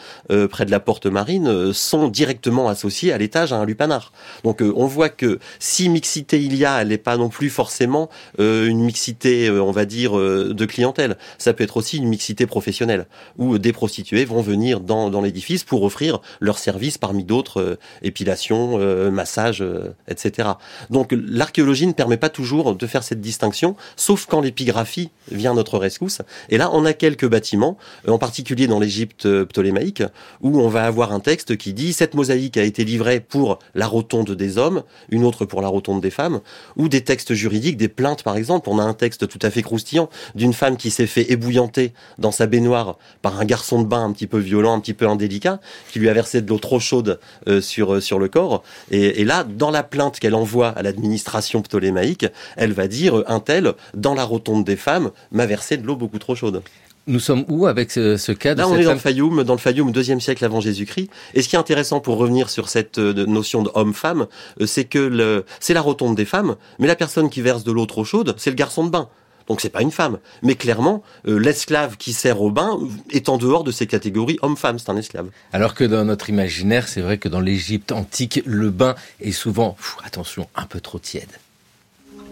près 0.51 0.65
de 0.65 0.71
la 0.71 0.81
porte 0.81 1.07
marine 1.07 1.73
sont 1.73 2.09
directement 2.09 2.69
associés 2.69 3.13
à 3.13 3.19
l'étage 3.19 3.53
à 3.53 3.57
un 3.57 3.65
lupanar. 3.65 4.13
Donc 4.45 4.63
on 4.63 4.87
voit 4.87 5.09
que 5.09 5.39
si 5.59 5.89
mixité 5.89 6.41
il 6.41 6.57
y 6.57 6.65
a, 6.65 6.83
elle 6.83 6.89
n'est 6.89 6.99
pas 6.99 7.17
non 7.17 7.29
plus 7.29 7.51
forcément 7.51 8.09
une 8.39 8.81
mixité, 8.81 9.51
on 9.51 9.71
va 9.71 9.85
dire, 9.85 10.13
de 10.15 10.65
clientèle. 10.67 11.17
Ça 11.39 11.53
peut 11.53 11.65
être 11.65 11.77
aussi 11.77 11.99
une 11.99 12.09
mixité 12.09 12.47
professionnelle 12.47 13.07
où 13.39 13.59
des 13.59 13.73
prostituées 13.73 14.25
vont 14.25 14.43
venir 14.43 14.81
dans, 14.81 15.11
dans 15.11 15.21
l'édifice 15.21 15.65
pour 15.65 15.83
offrir 15.83 16.21
leurs 16.41 16.59
services 16.59 16.99
parmi 16.99 17.20
d'autres 17.23 17.61
euh, 17.61 17.79
épilations, 18.03 18.79
euh, 18.79 19.11
massages, 19.11 19.63
euh, 19.63 19.95
etc. 20.09 20.51
Donc 20.91 21.13
l'archéologie 21.13 21.87
ne 21.87 21.93
permet 21.93 22.17
pas 22.17 22.29
toujours 22.29 22.75
de 22.75 22.87
faire 22.87 23.03
cette 23.03 23.21
distinction, 23.21 23.77
sauf 23.97 24.27
quand 24.27 24.41
l'épigraphie 24.41 25.11
vient 25.31 25.53
à 25.53 25.55
notre 25.55 25.79
rescousse. 25.79 26.23
Et 26.49 26.59
là, 26.59 26.71
on 26.73 26.85
a 26.85 26.93
quelques 26.93 27.29
bâtiments, 27.29 27.77
en 28.07 28.19
particulier 28.19 28.67
dans 28.67 28.81
l'Égypte 28.81 29.29
ptolémaïque, 29.45 30.03
où 30.41 30.61
on 30.61 30.69
va 30.69 30.85
avoir 30.85 31.13
un 31.13 31.21
texte 31.21 31.57
qui 31.57 31.73
dit 31.73 31.93
cette 31.93 32.15
mosaïque 32.15 32.57
a 32.57 32.63
été 32.63 32.85
livrée 32.85 33.21
pour 33.21 33.59
la 33.75 33.87
rotonde 33.87 34.33
des 34.33 34.59
hommes, 34.59 34.83
une 35.11 35.25
autre 35.25 35.45
pour 35.45 35.63
la 35.63 35.69
rotonde 35.69 36.01
des 36.01 36.11
femmes, 36.11 36.41
ou 36.77 36.89
des 36.89 37.03
textes 37.03 37.35
juridiques, 37.35 37.77
des 37.77 37.89
plaintes 37.89 38.23
par 38.23 38.37
exemple. 38.37 38.69
On 38.69 38.79
a 38.79 38.83
un 38.83 38.95
texte 38.95 39.29
tout 39.29 39.39
à 39.43 39.51
fait 39.51 39.63
croustillant 39.63 40.09
d'une 40.35 40.53
femme 40.53 40.77
qui 40.77 40.91
s'est 40.91 41.07
fait 41.07 41.31
ébouillanter 41.31 41.93
dans 42.19 42.33
sa 42.33 42.47
baignoire 42.47 42.97
par 43.23 43.41
un 43.41 43.45
garçon 43.45 43.83
de 43.83 43.87
bain 43.87 44.05
un 44.05 44.13
petit 44.13 44.27
peu 44.27 44.39
violent, 44.39 44.75
un 44.75 44.81
petit 44.81 44.95
peu 44.95 45.09
indélicat, 45.09 45.61
qui 45.91 45.99
lui 45.99 46.09
a 46.09 46.13
versé 46.13 46.43
de 46.43 46.49
l'eau 46.49 46.59
trop 46.59 46.81
chaude 46.81 47.10
euh, 47.49 47.61
sur, 47.61 47.95
euh, 47.95 48.01
sur 48.01 48.19
le 48.19 48.29
corps. 48.29 48.63
Et, 48.91 49.25
là, 49.25 49.45
dans 49.45 49.71
la 49.71 49.83
plainte 49.83 50.19
qu'elle 50.19 50.35
envoie 50.35 50.69
à 50.69 50.83
l'administration 50.83 51.63
ptolémaïque, 51.63 52.27
elle 52.57 52.73
va 52.73 52.89
dire 52.89 53.19
euh, 53.19 53.25
un 53.29 53.41
tel, 53.41 53.75
dans 53.95 54.15
la 54.15 54.25
rotonde 54.25 54.65
des 54.65 54.77
femmes, 54.77 55.11
m'a 55.33 55.47
versé 55.47 55.77
de 55.77 55.87
l'eau 55.87 55.97
beaucoup 55.97 56.19
trop 56.19 56.35
chaude. 56.35 56.63
Nous 57.07 57.21
sommes 57.21 57.45
où 57.49 57.67
avec 57.67 57.91
ce, 57.91 58.33
cas 58.33 58.55
de 58.55 58.61
Là, 58.61 58.69
on 58.69 58.77
est 58.77 58.85
dans 58.85 58.93
le 58.93 58.99
Fayoum, 58.99 59.43
dans 59.43 59.55
le 59.55 59.59
Fayoum, 59.59 59.91
deuxième 59.91 60.21
siècle 60.21 60.45
avant 60.45 60.61
Jésus-Christ. 60.61 61.09
Et 61.35 61.43
ce 61.43 61.49
qui 61.49 61.57
est 61.57 61.59
intéressant 61.59 62.01
pour 62.01 62.19
revenir 62.19 62.51
sur 62.51 62.69
cette 62.69 62.99
notion 62.99 63.63
d'homme-femme, 63.63 64.27
c'est 64.65 64.85
que 64.85 65.43
c'est 65.59 65.75
la 65.75 65.81
rotonde 65.81 66.15
des 66.15 66.27
femmes, 66.27 66.57
mais 66.79 66.87
la 66.87 66.97
personne 66.97 67.31
qui 67.31 67.41
verse 67.41 67.65
de 67.65 67.73
l'eau 67.73 67.87
trop 67.87 68.05
chaude, 68.05 68.35
c'est 68.37 68.51
le 68.51 68.57
garçon 68.57 68.85
de 68.85 68.91
bain. 68.91 69.09
Donc 69.51 69.61
c'est 69.61 69.69
pas 69.69 69.83
une 69.83 69.91
femme. 69.91 70.21
Mais 70.43 70.55
clairement, 70.55 71.03
euh, 71.27 71.37
l'esclave 71.37 71.97
qui 71.97 72.13
sert 72.13 72.41
au 72.41 72.53
bain 72.53 72.79
est 73.11 73.29
en 73.29 73.37
dehors 73.37 73.65
de 73.65 73.73
ces 73.73 73.89
catégories 73.89 74.39
homme-femme, 74.43 74.79
c'est 74.79 74.91
un 74.91 74.97
esclave. 74.97 75.29
Alors 75.53 75.75
que 75.75 75.83
dans 75.83 76.05
notre 76.05 76.31
imaginaire, 76.31 76.87
c'est 76.87 77.01
vrai 77.01 77.19
que 77.19 77.29
dans 77.29 77.41
l'Égypte 77.41 77.91
antique, 77.91 78.45
le 78.47 78.71
bain 78.71 78.95
est 79.21 79.33
souvent, 79.33 79.77
attention, 80.05 80.47
un 80.55 80.67
peu 80.67 80.81
trop 80.81 81.01
tiède. 81.01 81.33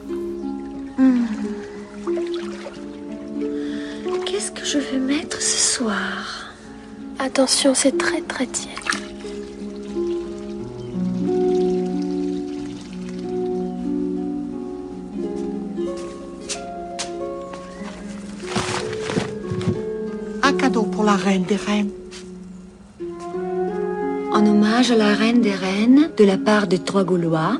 Hmm. 0.06 1.26
Qu'est-ce 4.24 4.52
que 4.52 4.64
je 4.64 4.78
vais 4.78 4.98
mettre 4.98 5.42
ce 5.42 5.74
soir? 5.74 6.52
Attention, 7.18 7.74
c'est 7.74 7.98
très 7.98 8.20
très 8.20 8.46
tiède. 8.46 8.78
Cadeau 20.58 20.82
pour 20.82 21.04
la 21.04 21.14
reine 21.14 21.44
des 21.44 21.56
reines. 21.56 21.90
En 24.32 24.44
hommage 24.46 24.90
à 24.90 24.96
la 24.96 25.14
reine 25.14 25.40
des 25.40 25.54
reines, 25.54 26.10
de 26.16 26.24
la 26.24 26.36
part 26.36 26.66
des 26.66 26.78
trois 26.78 27.04
Gaulois, 27.04 27.56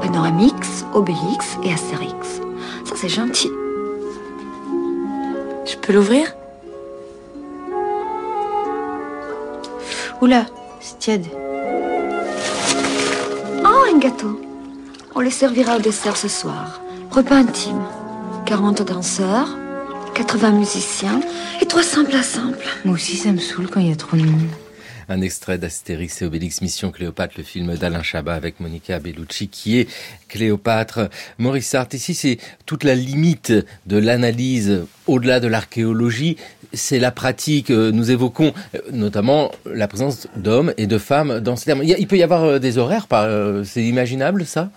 Panoramix, 0.00 0.84
Obélix 0.94 1.58
et 1.62 1.72
Astérix. 1.72 2.40
Ça, 2.84 2.94
c'est 2.96 3.08
gentil. 3.08 3.50
Je 5.64 5.76
peux 5.76 5.92
l'ouvrir? 5.92 6.34
Oula, 10.20 10.46
c'est 10.80 10.98
tiède. 10.98 11.26
Oh, 13.64 13.94
un 13.94 13.98
gâteau. 13.98 14.40
On 15.14 15.20
les 15.20 15.30
servira 15.30 15.76
au 15.76 15.80
dessert 15.80 16.16
ce 16.16 16.28
soir. 16.28 16.80
Repas 17.10 17.36
intime. 17.36 17.82
40 18.46 18.82
danseurs, 18.82 19.48
80 20.18 20.50
musiciens 20.50 21.20
et 21.62 21.66
300 21.66 22.06
plats 22.06 22.24
simples. 22.24 22.66
Moi 22.84 22.96
aussi, 22.96 23.16
ça 23.16 23.30
me 23.30 23.38
saoule 23.38 23.68
quand 23.68 23.78
il 23.78 23.88
y 23.88 23.92
a 23.92 23.96
trop 23.96 24.16
de 24.16 24.22
monde. 24.22 24.48
Un 25.08 25.20
extrait 25.20 25.58
d'Astérix 25.58 26.20
et 26.20 26.24
Obélix 26.24 26.60
Mission 26.60 26.90
Cléopâtre, 26.90 27.34
le 27.38 27.44
film 27.44 27.76
d'Alain 27.76 28.02
Chabat 28.02 28.34
avec 28.34 28.58
Monica 28.58 28.98
Bellucci 28.98 29.46
qui 29.46 29.78
est 29.78 29.88
Cléopâtre. 30.26 31.08
Maurice 31.38 31.68
Sartre, 31.68 31.94
ici 31.94 32.14
c'est 32.14 32.38
toute 32.66 32.82
la 32.82 32.96
limite 32.96 33.52
de 33.86 33.96
l'analyse 33.96 34.82
au-delà 35.06 35.38
de 35.38 35.46
l'archéologie, 35.46 36.36
c'est 36.72 36.98
la 36.98 37.12
pratique. 37.12 37.70
Nous 37.70 38.10
évoquons 38.10 38.52
euh, 38.74 38.80
notamment 38.90 39.52
la 39.66 39.86
présence 39.86 40.26
d'hommes 40.34 40.74
et 40.78 40.88
de 40.88 40.98
femmes 40.98 41.38
dans 41.38 41.54
ce 41.54 41.64
terme. 41.64 41.84
Il 41.84 42.08
peut 42.08 42.18
y 42.18 42.24
avoir 42.24 42.42
euh, 42.42 42.58
des 42.58 42.76
horaires, 42.76 43.06
euh, 43.12 43.62
c'est 43.62 43.84
imaginable 43.84 44.44
ça? 44.44 44.68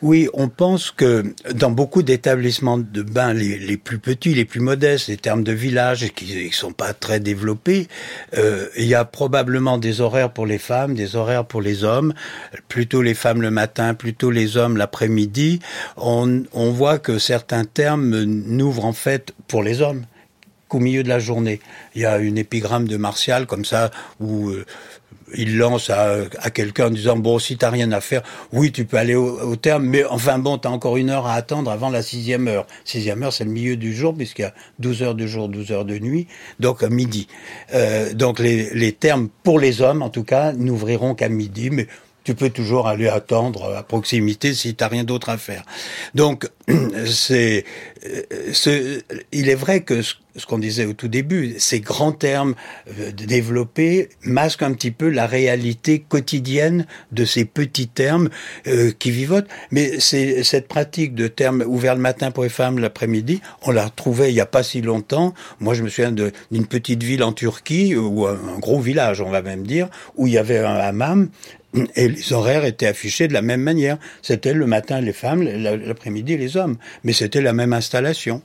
Oui, 0.00 0.28
on 0.32 0.48
pense 0.48 0.92
que 0.92 1.34
dans 1.52 1.70
beaucoup 1.70 2.04
d'établissements 2.04 2.78
de 2.78 3.02
bains, 3.02 3.34
les, 3.34 3.76
plus 3.76 3.98
petits, 3.98 4.32
les 4.32 4.44
plus 4.44 4.60
modestes, 4.60 5.08
les 5.08 5.16
termes 5.16 5.42
de 5.42 5.52
village 5.52 6.12
qui 6.14 6.46
ne 6.46 6.52
sont 6.52 6.72
pas 6.72 6.92
très 6.94 7.18
développés, 7.18 7.88
euh, 8.36 8.68
il 8.76 8.86
y 8.86 8.94
a 8.94 9.04
probablement 9.04 9.76
des 9.76 10.00
horaires 10.00 10.32
pour 10.32 10.46
les 10.46 10.58
femmes, 10.58 10.94
des 10.94 11.16
horaires 11.16 11.44
pour 11.44 11.62
les 11.62 11.82
hommes, 11.82 12.14
plutôt 12.68 13.02
les 13.02 13.14
femmes 13.14 13.42
le 13.42 13.50
matin, 13.50 13.94
plutôt 13.94 14.30
les 14.30 14.56
hommes 14.56 14.76
l'après-midi. 14.76 15.58
On, 15.96 16.44
on 16.52 16.70
voit 16.70 16.98
que 17.00 17.18
certains 17.18 17.64
termes 17.64 18.22
n'ouvrent 18.22 18.84
en 18.84 18.92
fait 18.92 19.34
pour 19.48 19.64
les 19.64 19.80
hommes 19.80 20.04
qu'au 20.68 20.78
milieu 20.78 21.02
de 21.02 21.08
la 21.08 21.18
journée. 21.18 21.60
Il 21.94 22.02
y 22.02 22.06
a 22.06 22.18
une 22.18 22.38
épigramme 22.38 22.86
de 22.86 22.96
Martial 22.96 23.46
comme 23.46 23.64
ça 23.64 23.90
où 24.20 24.50
euh, 24.50 24.64
il 25.36 25.56
lance 25.56 25.90
à, 25.90 26.26
quelqu'un 26.52 26.86
en 26.86 26.90
disant 26.90 27.16
bon 27.16 27.38
si 27.38 27.56
t'as 27.56 27.70
rien 27.70 27.92
à 27.92 28.00
faire 28.00 28.22
oui 28.52 28.72
tu 28.72 28.84
peux 28.84 28.96
aller 28.96 29.14
au, 29.14 29.56
terme 29.56 29.84
mais 29.84 30.04
enfin 30.04 30.38
bon 30.38 30.58
t'as 30.58 30.70
encore 30.70 30.96
une 30.96 31.10
heure 31.10 31.26
à 31.26 31.34
attendre 31.34 31.70
avant 31.70 31.90
la 31.90 32.02
sixième 32.02 32.48
heure 32.48 32.66
sixième 32.84 33.22
heure 33.22 33.32
c'est 33.32 33.44
le 33.44 33.50
milieu 33.50 33.76
du 33.76 33.94
jour 33.94 34.14
puisqu'il 34.14 34.42
y 34.42 34.44
a 34.46 34.54
12 34.78 35.02
heures 35.02 35.14
de 35.14 35.26
jour 35.26 35.48
12 35.48 35.72
heures 35.72 35.84
de 35.84 35.98
nuit 35.98 36.26
donc 36.60 36.82
à 36.82 36.88
midi 36.88 37.28
euh, 37.74 38.12
donc 38.14 38.38
les, 38.38 38.70
les 38.74 38.92
termes 38.92 39.28
pour 39.42 39.58
les 39.58 39.82
hommes 39.82 40.02
en 40.02 40.10
tout 40.10 40.24
cas 40.24 40.52
n'ouvriront 40.52 41.14
qu'à 41.14 41.28
midi 41.28 41.70
mais 41.70 41.86
tu 42.28 42.34
peux 42.34 42.50
toujours 42.50 42.88
aller 42.88 43.08
attendre 43.08 43.74
à 43.74 43.82
proximité 43.82 44.52
si 44.52 44.74
tu 44.74 44.84
n'as 44.84 44.88
rien 44.88 45.02
d'autre 45.02 45.30
à 45.30 45.38
faire. 45.38 45.62
Donc, 46.14 46.46
c'est 47.06 47.64
ce, 48.52 49.00
il 49.32 49.48
est 49.48 49.54
vrai 49.54 49.80
que 49.80 50.02
ce, 50.02 50.14
qu'on 50.46 50.58
disait 50.58 50.84
au 50.84 50.92
tout 50.92 51.08
début, 51.08 51.54
ces 51.58 51.80
grands 51.80 52.12
termes 52.12 52.54
euh, 53.00 53.10
développés 53.10 54.08
masquent 54.22 54.62
un 54.62 54.72
petit 54.72 54.92
peu 54.92 55.08
la 55.08 55.26
réalité 55.26 56.04
quotidienne 56.08 56.86
de 57.10 57.24
ces 57.24 57.44
petits 57.44 57.88
termes 57.88 58.28
euh, 58.66 58.92
qui 58.96 59.10
vivotent. 59.10 59.48
Mais 59.72 59.98
c'est 59.98 60.44
cette 60.44 60.68
pratique 60.68 61.14
de 61.14 61.26
termes 61.26 61.64
ouverts 61.66 61.96
le 61.96 62.00
matin 62.00 62.30
pour 62.30 62.44
les 62.44 62.50
femmes, 62.50 62.78
l'après-midi, 62.78 63.40
on 63.62 63.72
l'a 63.72 63.86
retrouvée 63.86 64.28
il 64.28 64.34
n'y 64.34 64.40
a 64.40 64.46
pas 64.46 64.62
si 64.62 64.80
longtemps. 64.80 65.34
Moi, 65.58 65.74
je 65.74 65.82
me 65.82 65.88
souviens 65.88 66.12
d'une 66.12 66.66
petite 66.66 67.02
ville 67.02 67.22
en 67.22 67.32
Turquie, 67.32 67.96
ou 67.96 68.26
un 68.26 68.58
gros 68.58 68.80
village, 68.80 69.20
on 69.20 69.30
va 69.30 69.42
même 69.42 69.66
dire, 69.66 69.88
où 70.16 70.26
il 70.26 70.34
y 70.34 70.38
avait 70.38 70.58
un 70.58 70.76
hammam 70.76 71.30
et 71.94 72.08
les 72.08 72.32
horaires 72.32 72.64
étaient 72.64 72.86
affichés 72.86 73.28
de 73.28 73.32
la 73.32 73.42
même 73.42 73.60
manière. 73.60 73.98
C'était 74.22 74.54
le 74.54 74.66
matin 74.66 75.00
les 75.00 75.12
femmes, 75.12 75.42
l'après-midi 75.42 76.36
les 76.36 76.56
hommes. 76.56 76.76
Mais 77.04 77.12
c'était 77.12 77.42
la 77.42 77.52
même 77.52 77.72
installation. 77.72 78.42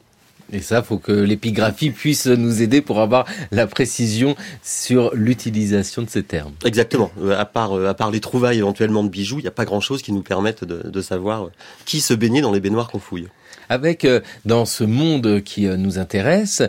Et 0.51 0.59
ça, 0.59 0.83
faut 0.83 0.97
que 0.97 1.11
l'épigraphie 1.11 1.91
puisse 1.91 2.27
nous 2.27 2.61
aider 2.61 2.81
pour 2.81 2.99
avoir 2.99 3.25
la 3.51 3.65
précision 3.65 4.35
sur 4.61 5.11
l'utilisation 5.15 6.01
de 6.01 6.09
ces 6.09 6.21
termes. 6.21 6.53
Exactement. 6.65 7.11
Euh, 7.21 7.39
à 7.39 7.45
part, 7.45 7.77
euh, 7.77 7.87
à 7.87 7.93
part 7.93 8.11
les 8.11 8.19
trouvailles 8.19 8.59
éventuellement 8.59 9.03
de 9.03 9.09
bijoux, 9.09 9.39
il 9.39 9.43
n'y 9.43 9.47
a 9.47 9.51
pas 9.51 9.65
grand-chose 9.65 10.01
qui 10.01 10.11
nous 10.11 10.21
permette 10.21 10.63
de, 10.63 10.89
de, 10.89 11.01
savoir 11.01 11.49
qui 11.85 12.01
se 12.01 12.13
baignait 12.13 12.41
dans 12.41 12.51
les 12.51 12.59
baignoires 12.59 12.89
qu'on 12.89 12.99
fouille. 12.99 13.27
Avec, 13.69 14.03
euh, 14.03 14.19
dans 14.45 14.65
ce 14.65 14.83
monde 14.83 15.41
qui 15.41 15.65
nous 15.65 15.97
intéresse, 15.97 16.61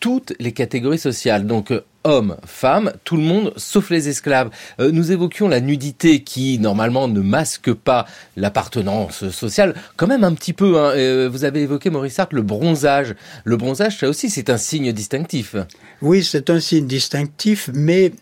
toutes 0.00 0.32
les 0.38 0.52
catégories 0.52 0.98
sociales. 0.98 1.46
Donc, 1.46 1.72
hommes, 2.06 2.36
femmes, 2.46 2.92
tout 3.04 3.16
le 3.16 3.22
monde 3.22 3.52
sauf 3.56 3.90
les 3.90 4.08
esclaves. 4.08 4.50
Euh, 4.80 4.90
nous 4.92 5.12
évoquions 5.12 5.48
la 5.48 5.60
nudité 5.60 6.22
qui 6.22 6.58
normalement 6.58 7.08
ne 7.08 7.20
masque 7.20 7.72
pas 7.72 8.06
l'appartenance 8.36 9.28
sociale, 9.30 9.74
quand 9.96 10.06
même 10.06 10.24
un 10.24 10.32
petit 10.32 10.52
peu. 10.52 10.78
Hein. 10.78 10.92
Euh, 10.94 11.28
vous 11.30 11.44
avez 11.44 11.62
évoqué 11.62 11.90
Maurice 11.90 12.18
Hart 12.18 12.32
le 12.32 12.42
bronzage. 12.42 13.14
Le 13.44 13.56
bronzage, 13.56 13.98
ça 13.98 14.08
aussi, 14.08 14.30
c'est 14.30 14.50
un 14.50 14.56
signe 14.56 14.92
distinctif. 14.92 15.56
Oui, 16.00 16.22
c'est 16.22 16.48
un 16.48 16.60
signe 16.60 16.86
distinctif, 16.86 17.68
mais 17.74 18.12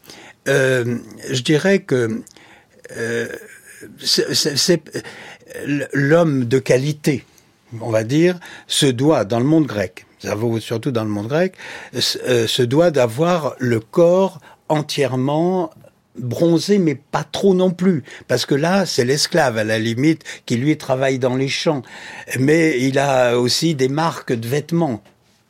euh, 0.49 0.97
je 1.31 1.43
dirais 1.43 1.81
que 1.81 2.23
l'homme 5.93 6.47
de 6.47 6.59
qualité, 6.59 7.25
on 7.81 7.91
va 7.91 8.03
dire, 8.03 8.39
se 8.67 8.87
doit 8.87 9.25
dans 9.25 9.39
le 9.39 9.47
monde 9.47 9.67
grec 9.67 10.07
ça 10.19 10.35
vaut 10.35 10.59
surtout 10.61 10.91
dans 10.91 11.05
le 11.05 11.11
monde 11.11 11.29
grec, 11.29 11.55
euh, 11.95 12.47
se 12.47 12.63
doit 12.63 12.91
d'avoir 12.91 13.55
le 13.59 13.81
corps 13.81 14.41
entièrement 14.69 15.71
bronzé, 16.19 16.79
mais 16.79 16.95
pas 16.95 17.25
trop 17.25 17.55
non 17.55 17.71
plus, 17.71 18.05
parce 18.29 18.47
que 18.47 18.55
là, 18.55 18.87
c'est 18.87 19.05
l'esclave 19.05 19.59
à 19.59 19.65
la 19.65 19.79
limite 19.79 20.23
qui 20.47 20.57
lui 20.57 20.77
travaille 20.77 21.19
dans 21.19 21.37
les 21.37 21.49
champs, 21.49 21.83
mais 22.39 22.81
il 22.81 22.99
a 22.99 23.37
aussi 23.39 23.75
des 23.75 23.89
marques 23.89 24.33
de 24.33 24.47
vêtements, 24.47 25.03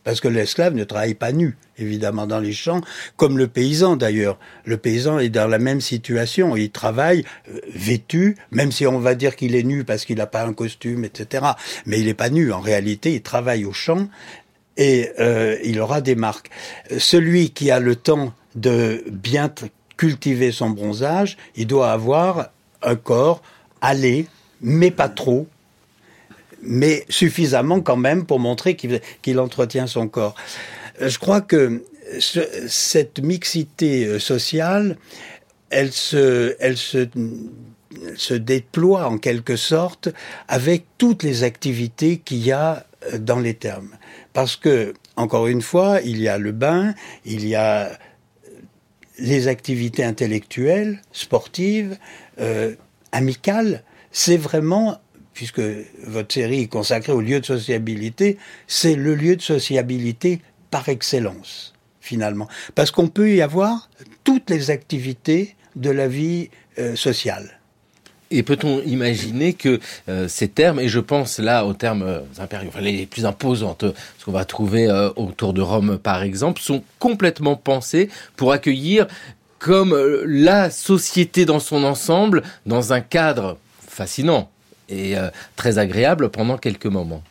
parce 0.04 0.20
que 0.20 0.28
l'esclave 0.28 0.74
ne 0.74 0.84
travaille 0.84 1.14
pas 1.14 1.32
nu, 1.32 1.56
évidemment, 1.78 2.26
dans 2.26 2.40
les 2.40 2.52
champs, 2.52 2.80
comme 3.16 3.38
le 3.38 3.48
paysan 3.48 3.96
d'ailleurs. 3.96 4.38
Le 4.64 4.76
paysan 4.76 5.18
est 5.18 5.30
dans 5.30 5.48
la 5.48 5.58
même 5.58 5.80
situation, 5.80 6.56
il 6.56 6.70
travaille 6.70 7.24
euh, 7.50 7.58
vêtu, 7.74 8.36
même 8.50 8.72
si 8.72 8.86
on 8.86 8.98
va 8.98 9.14
dire 9.14 9.36
qu'il 9.36 9.54
est 9.56 9.62
nu 9.62 9.84
parce 9.84 10.04
qu'il 10.04 10.18
n'a 10.18 10.26
pas 10.26 10.44
un 10.44 10.52
costume, 10.52 11.04
etc. 11.04 11.44
Mais 11.86 12.00
il 12.00 12.06
n'est 12.06 12.14
pas 12.14 12.30
nu, 12.30 12.52
en 12.52 12.60
réalité, 12.60 13.14
il 13.14 13.22
travaille 13.22 13.64
au 13.64 13.72
champ, 13.72 14.08
et 14.76 15.10
euh, 15.18 15.56
il 15.64 15.80
aura 15.80 16.00
des 16.00 16.14
marques. 16.14 16.50
Celui 16.98 17.50
qui 17.50 17.70
a 17.70 17.80
le 17.80 17.96
temps 17.96 18.32
de 18.54 19.04
bien 19.10 19.52
cultiver 19.96 20.52
son 20.52 20.70
bronzage, 20.70 21.36
il 21.56 21.66
doit 21.66 21.92
avoir 21.92 22.50
un 22.82 22.96
corps 22.96 23.42
allé, 23.80 24.26
mais 24.60 24.90
pas 24.90 25.08
trop, 25.08 25.46
mais 26.62 27.04
suffisamment 27.08 27.80
quand 27.80 27.96
même 27.96 28.26
pour 28.26 28.40
montrer 28.40 28.76
qu'il 28.76 29.38
entretient 29.38 29.86
son 29.86 30.08
corps. 30.08 30.34
Je 31.00 31.18
crois 31.18 31.40
que 31.40 31.82
cette 32.20 33.20
mixité 33.20 34.06
euh, 34.06 34.18
sociale, 34.18 34.96
elle 35.70 35.92
se, 35.92 37.04
déploie 38.34 39.08
en 39.08 39.18
quelque 39.18 39.56
sorte 39.56 40.08
avec 40.48 40.84
toutes 40.98 41.22
les 41.22 41.42
activités 41.42 42.18
qu'il 42.18 42.44
y 42.44 42.52
a 42.52 42.86
euh, 43.12 43.18
dans 43.18 43.40
les 43.40 43.54
termes. 43.54 43.90
Parce 44.34 44.56
que, 44.56 44.92
encore 45.16 45.46
une 45.46 45.62
fois, 45.62 46.00
il 46.04 46.20
y 46.20 46.28
a 46.28 46.36
le 46.36 46.52
bain, 46.52 46.94
il 47.24 47.46
y 47.46 47.54
a 47.54 47.98
les 49.18 49.48
activités 49.48 50.04
intellectuelles, 50.04 51.00
sportives, 51.12 51.96
euh, 52.40 52.74
amicales. 53.12 53.84
C'est 54.10 54.36
vraiment, 54.36 54.98
puisque 55.32 55.62
votre 56.04 56.34
série 56.34 56.62
est 56.62 56.66
consacrée 56.66 57.12
au 57.12 57.20
lieu 57.20 57.40
de 57.40 57.46
sociabilité, 57.46 58.36
c'est 58.66 58.96
le 58.96 59.14
lieu 59.14 59.36
de 59.36 59.42
sociabilité 59.42 60.42
par 60.70 60.88
excellence, 60.88 61.72
finalement. 62.00 62.48
Parce 62.74 62.90
qu'on 62.90 63.06
peut 63.06 63.30
y 63.30 63.40
avoir 63.40 63.88
toutes 64.24 64.50
les 64.50 64.70
activités 64.70 65.54
de 65.76 65.90
la 65.90 66.08
vie 66.08 66.50
euh, 66.80 66.96
sociale. 66.96 67.60
Et 68.34 68.42
peut-on 68.42 68.82
imaginer 68.82 69.52
que 69.52 69.78
euh, 70.08 70.26
ces 70.26 70.48
termes, 70.48 70.80
et 70.80 70.88
je 70.88 70.98
pense 70.98 71.38
là 71.38 71.64
aux 71.64 71.72
termes 71.72 72.02
euh, 72.02 72.18
impériaux, 72.38 72.68
enfin, 72.68 72.80
les 72.80 73.06
plus 73.06 73.26
imposantes, 73.26 73.84
ce 74.18 74.24
qu'on 74.24 74.32
va 74.32 74.44
trouver 74.44 74.88
euh, 74.88 75.10
autour 75.14 75.52
de 75.52 75.62
Rome 75.62 75.98
par 75.98 76.24
exemple, 76.24 76.60
sont 76.60 76.82
complètement 76.98 77.54
pensés 77.54 78.10
pour 78.36 78.50
accueillir 78.50 79.06
comme 79.60 79.96
la 80.26 80.68
société 80.68 81.44
dans 81.44 81.60
son 81.60 81.84
ensemble, 81.84 82.42
dans 82.66 82.92
un 82.92 83.00
cadre 83.00 83.56
fascinant 83.86 84.50
et 84.90 85.14
très 85.56 85.78
agréable 85.78 86.28
pendant 86.28 86.58
quelques 86.58 86.84
moments. 86.84 87.22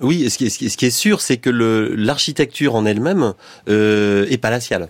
Oui, 0.00 0.28
ce 0.28 0.36
qui 0.36 0.46
est, 0.46 0.50
ce 0.50 0.76
qui 0.76 0.84
est 0.84 0.90
sûr, 0.90 1.22
c'est 1.22 1.38
que 1.38 1.48
l'architecture 1.48 2.74
en 2.74 2.84
elle-même 2.84 3.32
est 3.66 4.38
palatiale 4.42 4.88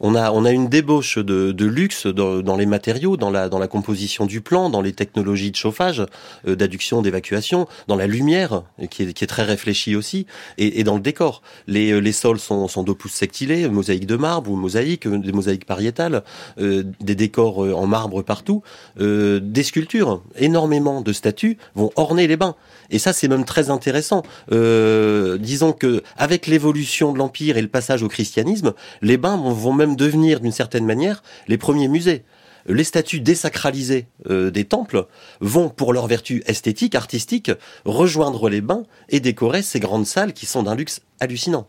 on 0.00 0.14
a, 0.14 0.30
on 0.32 0.44
a 0.44 0.50
une 0.50 0.68
débauche 0.68 1.18
de, 1.18 1.52
de 1.52 1.66
luxe 1.66 2.06
dans, 2.06 2.56
les 2.56 2.66
matériaux, 2.66 3.16
dans 3.16 3.30
la, 3.30 3.48
dans 3.48 3.58
la 3.58 3.68
composition 3.68 4.26
du 4.26 4.40
plan, 4.40 4.70
dans 4.70 4.82
les 4.82 4.92
technologies 4.92 5.50
de 5.50 5.56
chauffage, 5.56 6.04
euh, 6.46 6.56
d'adduction, 6.56 7.02
d'évacuation, 7.02 7.66
dans 7.88 7.96
la 7.96 8.06
lumière, 8.06 8.62
qui 8.90 9.04
est, 9.04 9.12
qui 9.12 9.24
est 9.24 9.26
très 9.26 9.44
réfléchie 9.44 9.96
aussi, 9.96 10.26
et, 10.58 10.84
dans 10.84 10.94
le 10.94 11.00
décor. 11.00 11.42
Les, 11.66 11.92
euh, 11.92 11.98
les 11.98 12.12
sols 12.12 12.38
sont, 12.38 12.68
sont 12.68 12.82
d'opus 12.82 13.12
sectilés, 13.12 13.68
mosaïques 13.68 14.06
de 14.06 14.16
marbre 14.16 14.50
ou 14.50 14.56
mosaïques, 14.56 15.06
euh, 15.06 15.18
des 15.18 15.32
mosaïques 15.32 15.66
pariétales, 15.66 16.22
des 16.58 17.14
décors 17.14 17.58
en 17.58 17.86
marbre 17.86 18.22
partout, 18.22 18.62
des 18.98 19.62
sculptures, 19.62 20.22
énormément 20.36 21.00
de 21.00 21.12
statues 21.12 21.58
vont 21.74 21.90
orner 21.96 22.26
les 22.26 22.36
bains. 22.36 22.54
Et 22.90 22.98
ça, 22.98 23.12
c'est 23.12 23.28
même 23.28 23.44
très 23.44 23.70
intéressant. 23.70 24.22
Disons 24.50 25.72
que 25.72 26.02
avec 26.16 26.46
l'évolution 26.46 27.12
de 27.12 27.18
l'empire 27.18 27.56
et 27.56 27.62
le 27.62 27.68
passage 27.68 28.02
au 28.02 28.08
christianisme, 28.08 28.74
les 29.02 29.16
bains 29.16 29.36
vont 29.36 29.72
même 29.72 29.85
devenir 29.94 30.40
d'une 30.40 30.52
certaine 30.52 30.86
manière 30.86 31.22
les 31.46 31.58
premiers 31.58 31.88
musées 31.88 32.24
les 32.68 32.84
statues 32.84 33.20
désacralisées 33.20 34.06
euh, 34.28 34.50
des 34.50 34.64
temples 34.64 35.06
vont, 35.40 35.68
pour 35.68 35.92
leur 35.92 36.06
vertu 36.06 36.42
esthétique, 36.46 36.94
artistique, 36.94 37.50
rejoindre 37.84 38.48
les 38.48 38.60
bains 38.60 38.82
et 39.08 39.20
décorer 39.20 39.62
ces 39.62 39.80
grandes 39.80 40.06
salles 40.06 40.32
qui 40.32 40.46
sont 40.46 40.62
d'un 40.62 40.74
luxe 40.74 41.00
hallucinant. 41.20 41.68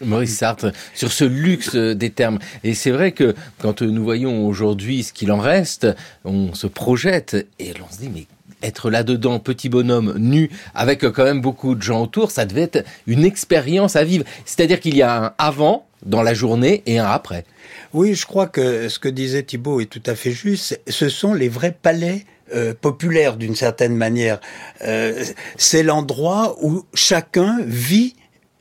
Maurice 0.00 0.36
Sartre, 0.36 0.70
sur 0.94 1.10
ce 1.10 1.24
luxe 1.24 1.74
des 1.74 2.10
termes. 2.10 2.38
Et 2.62 2.74
c'est 2.74 2.92
vrai 2.92 3.10
que 3.10 3.34
quand 3.58 3.82
nous 3.82 4.04
voyons 4.04 4.46
aujourd'hui 4.46 5.02
ce 5.02 5.12
qu'il 5.12 5.32
en 5.32 5.40
reste, 5.40 5.88
on 6.24 6.54
se 6.54 6.68
projette 6.68 7.48
et 7.58 7.72
on 7.82 7.92
se 7.92 7.98
dit 7.98 8.10
mais 8.12 8.26
être 8.62 8.90
là-dedans, 8.90 9.40
petit 9.40 9.68
bonhomme 9.68 10.14
nu, 10.18 10.50
avec 10.74 11.00
quand 11.00 11.24
même 11.24 11.40
beaucoup 11.40 11.74
de 11.74 11.82
gens 11.82 12.02
autour, 12.02 12.30
ça 12.30 12.44
devait 12.44 12.62
être 12.62 12.84
une 13.08 13.24
expérience 13.24 13.96
à 13.96 14.04
vivre. 14.04 14.24
C'est-à-dire 14.44 14.78
qu'il 14.78 14.96
y 14.96 15.02
a 15.02 15.26
un 15.26 15.34
avant 15.38 15.87
dans 16.04 16.22
la 16.22 16.34
journée 16.34 16.82
et 16.86 16.98
un 16.98 17.06
après. 17.06 17.44
Oui, 17.92 18.14
je 18.14 18.26
crois 18.26 18.46
que 18.46 18.88
ce 18.88 18.98
que 18.98 19.08
disait 19.08 19.42
Thibault 19.42 19.80
est 19.80 19.86
tout 19.86 20.02
à 20.06 20.14
fait 20.14 20.32
juste. 20.32 20.80
Ce 20.88 21.08
sont 21.08 21.34
les 21.34 21.48
vrais 21.48 21.72
palais 21.72 22.24
euh, 22.54 22.74
populaires 22.74 23.36
d'une 23.36 23.56
certaine 23.56 23.94
manière. 23.94 24.40
Euh, 24.82 25.24
c'est 25.56 25.82
l'endroit 25.82 26.56
où 26.62 26.84
chacun 26.94 27.58
vit 27.64 28.14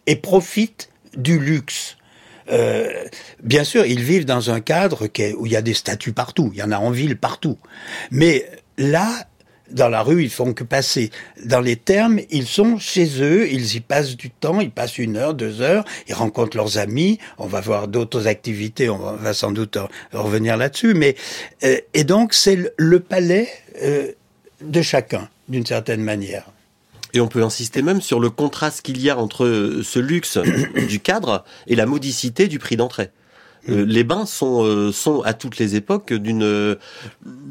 et 0.08 0.16
profite 0.16 0.90
du 1.16 1.40
luxe. 1.40 1.98
Euh, 2.50 3.04
bien 3.44 3.64
sûr, 3.64 3.86
ils 3.86 4.02
vivent 4.02 4.26
dans 4.26 4.52
un 4.52 4.60
cadre 4.60 5.08
où 5.38 5.46
il 5.46 5.52
y 5.52 5.56
a 5.56 5.62
des 5.62 5.74
statues 5.74 6.14
partout, 6.14 6.52
il 6.54 6.60
y 6.60 6.64
en 6.64 6.72
a 6.72 6.78
en 6.78 6.92
ville 6.92 7.18
partout. 7.18 7.58
Mais 8.12 8.46
là, 8.78 9.28
dans 9.72 9.90
la 9.90 10.02
rue, 10.02 10.24
ils 10.24 10.30
font 10.30 10.54
que 10.54 10.64
passer. 10.64 11.12
Dans 11.44 11.60
les 11.60 11.76
termes, 11.76 12.20
ils 12.30 12.48
sont 12.48 12.78
chez 12.78 13.22
eux, 13.22 13.52
ils 13.52 13.76
y 13.76 13.80
passent 13.80 14.16
du 14.16 14.30
temps, 14.30 14.60
ils 14.60 14.72
passent 14.72 14.98
une 14.98 15.18
heure, 15.18 15.34
deux 15.34 15.62
heures, 15.62 15.86
ils 16.08 16.14
rencontrent 16.14 16.58
leurs 16.58 16.78
amis, 16.78 17.20
on 17.38 17.48
va 17.48 17.62
voir 17.62 17.88
d'autres 17.88 18.28
activités, 18.28 18.90
on 18.90 18.98
va 18.98 19.34
sans 19.34 19.52
doute 19.52 19.78
revenir 20.14 20.58
là-dessus, 20.58 20.94
mais 20.94 21.16
euh, 21.64 21.78
et 21.94 22.04
donc 22.04 22.34
c'est 22.34 22.74
le 22.78 23.00
palais 23.00 23.50
euh, 23.82 24.12
de 24.62 24.82
chacun, 24.82 25.30
d'une 25.50 25.66
certaine 25.66 26.02
manière. 26.02 26.46
Et 27.14 27.20
on 27.20 27.28
peut 27.28 27.44
insister 27.44 27.82
même 27.82 28.02
sur 28.02 28.20
le 28.20 28.30
contraste 28.30 28.82
qu'il 28.82 29.02
y 29.02 29.10
a 29.10 29.18
entre 29.18 29.82
ce 29.84 30.00
luxe 30.00 30.38
du 30.90 31.00
cadre 31.00 31.44
et 31.68 31.76
la 31.76 31.86
modicité 31.86 32.48
du 32.48 32.60
prix 32.60 32.78
d'entrée. 32.78 33.10
Euh, 33.70 33.86
les 33.86 34.04
bains 34.04 34.26
sont, 34.26 34.92
sont 34.94 35.22
à 35.22 35.34
toutes 35.34 35.58
les 35.58 35.76
époques 35.76 36.14
d'une 36.14 36.78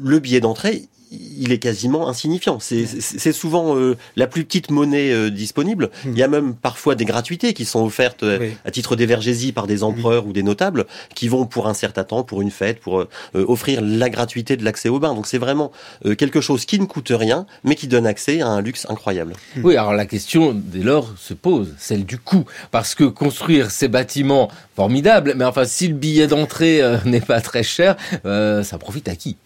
le 0.03 0.19
billet 0.19 0.39
d'entrée 0.39 0.87
il 1.11 1.51
est 1.51 1.59
quasiment 1.59 2.07
insignifiant. 2.07 2.59
C'est 2.59 3.31
souvent 3.31 3.75
euh, 3.75 3.97
la 4.15 4.27
plus 4.27 4.43
petite 4.43 4.71
monnaie 4.71 5.11
euh, 5.11 5.29
disponible. 5.29 5.89
Hmm. 6.03 6.11
Il 6.11 6.17
y 6.17 6.23
a 6.23 6.27
même 6.27 6.55
parfois 6.55 6.95
des 6.95 7.05
gratuités 7.05 7.53
qui 7.53 7.65
sont 7.65 7.83
offertes 7.83 8.23
euh, 8.23 8.51
à 8.65 8.71
titre 8.71 8.95
d'évergésie 8.95 9.51
par 9.51 9.67
des 9.67 9.83
empereurs 9.83 10.27
ou 10.27 10.33
des 10.33 10.43
notables 10.43 10.85
qui 11.15 11.27
vont 11.27 11.45
pour 11.45 11.67
un 11.67 11.73
certain 11.73 12.03
temps, 12.03 12.23
pour 12.23 12.41
une 12.41 12.51
fête, 12.51 12.79
pour 12.79 13.05
offrir 13.33 13.81
la 13.81 14.09
gratuité 14.09 14.57
de 14.57 14.63
l'accès 14.63 14.89
au 14.89 14.99
bain. 14.99 15.13
Donc 15.13 15.27
c'est 15.27 15.37
vraiment 15.37 15.71
quelque 16.17 16.41
chose 16.41 16.65
qui 16.65 16.79
ne 16.79 16.85
coûte 16.85 17.11
rien, 17.11 17.45
mais 17.63 17.75
qui 17.75 17.87
donne 17.87 18.07
accès 18.07 18.41
à 18.41 18.47
un 18.47 18.61
luxe 18.61 18.85
incroyable. 18.89 19.33
Hmm. 19.55 19.61
Oui, 19.63 19.77
alors 19.77 19.93
la 19.93 20.05
question 20.05 20.53
dès 20.53 20.83
lors 20.83 21.13
se 21.17 21.33
pose, 21.33 21.75
celle 21.77 22.05
du 22.05 22.17
coût, 22.17 22.45
parce 22.71 22.95
que 22.95 23.03
construire 23.03 23.71
ces 23.71 23.87
bâtiments 23.87 24.49
formidables, 24.75 25.33
mais 25.35 25.45
enfin 25.45 25.65
si 25.65 25.87
le 25.87 25.95
billet 25.95 26.27
d'entrée 26.27 26.81
n'est 27.05 27.21
pas 27.21 27.41
très 27.41 27.63
cher, 27.63 27.95
ça 28.23 28.77
profite 28.79 29.07
à 29.07 29.15
qui? 29.15 29.37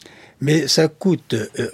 Mais 0.41 0.67
ça 0.67 0.87
coûte. 0.87 1.33
Euh, 1.33 1.69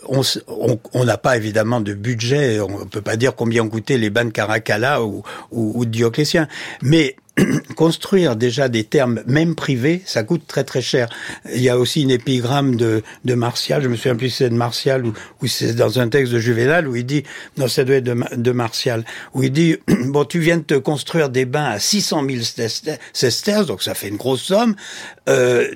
on 0.94 1.06
n'a 1.06 1.18
pas 1.18 1.38
évidemment 1.38 1.82
de 1.82 1.94
budget. 1.94 2.60
On 2.60 2.86
peut 2.86 3.02
pas 3.02 3.16
dire 3.16 3.36
combien 3.36 3.64
ont 3.64 3.70
coûté 3.70 3.98
les 3.98 4.10
bains 4.10 4.26
de 4.26 4.32
Caracalla 4.32 5.04
ou, 5.04 5.24
ou, 5.52 5.86
de 5.86 5.90
Dioclétien. 5.90 6.48
Mais 6.82 7.16
construire 7.76 8.36
déjà 8.36 8.68
des 8.68 8.84
termes, 8.84 9.22
même 9.28 9.56
privés, 9.56 10.02
ça 10.06 10.24
coûte 10.24 10.44
très 10.48 10.64
très 10.64 10.82
cher. 10.82 11.08
Il 11.54 11.62
y 11.62 11.70
a 11.70 11.78
aussi 11.78 12.02
une 12.02 12.12
épigramme 12.12 12.76
de, 12.76 13.04
de 13.26 13.34
Martial, 13.36 13.82
je 13.84 13.88
me 13.88 13.96
souviens 13.96 14.16
plus 14.16 14.30
si 14.30 14.38
c'est 14.38 14.50
de 14.50 14.56
Martial 14.56 15.06
ou, 15.06 15.14
ou 15.42 15.48
c'est 15.48 15.74
dans 15.74 16.00
un 16.00 16.10
texte 16.10 16.34
de 16.34 16.40
Juvenal 16.40 16.88
où 16.88 16.96
il 16.96 17.06
dit, 17.06 17.24
non 17.58 17.68
ça 17.68 17.84
doit 17.84 17.98
être 17.98 18.06
de, 18.06 18.36
de 18.36 18.52
Martial, 18.52 19.06
où 19.36 19.44
il 19.44 19.52
dit, 19.52 19.78
bon 20.06 20.26
tu 20.26 20.40
viens 20.40 20.58
de 20.58 20.64
te 20.64 20.74
construire 20.74 21.30
des 21.30 21.46
bains 21.46 21.66
à 21.66 21.80
600 21.80 22.26
000 22.28 22.42
sesterces, 23.14 23.68
donc 23.68 23.84
ça 23.84 23.94
fait 23.94 24.08
une 24.08 24.18
grosse 24.18 24.42
somme, 24.42 24.76
euh, 25.30 25.68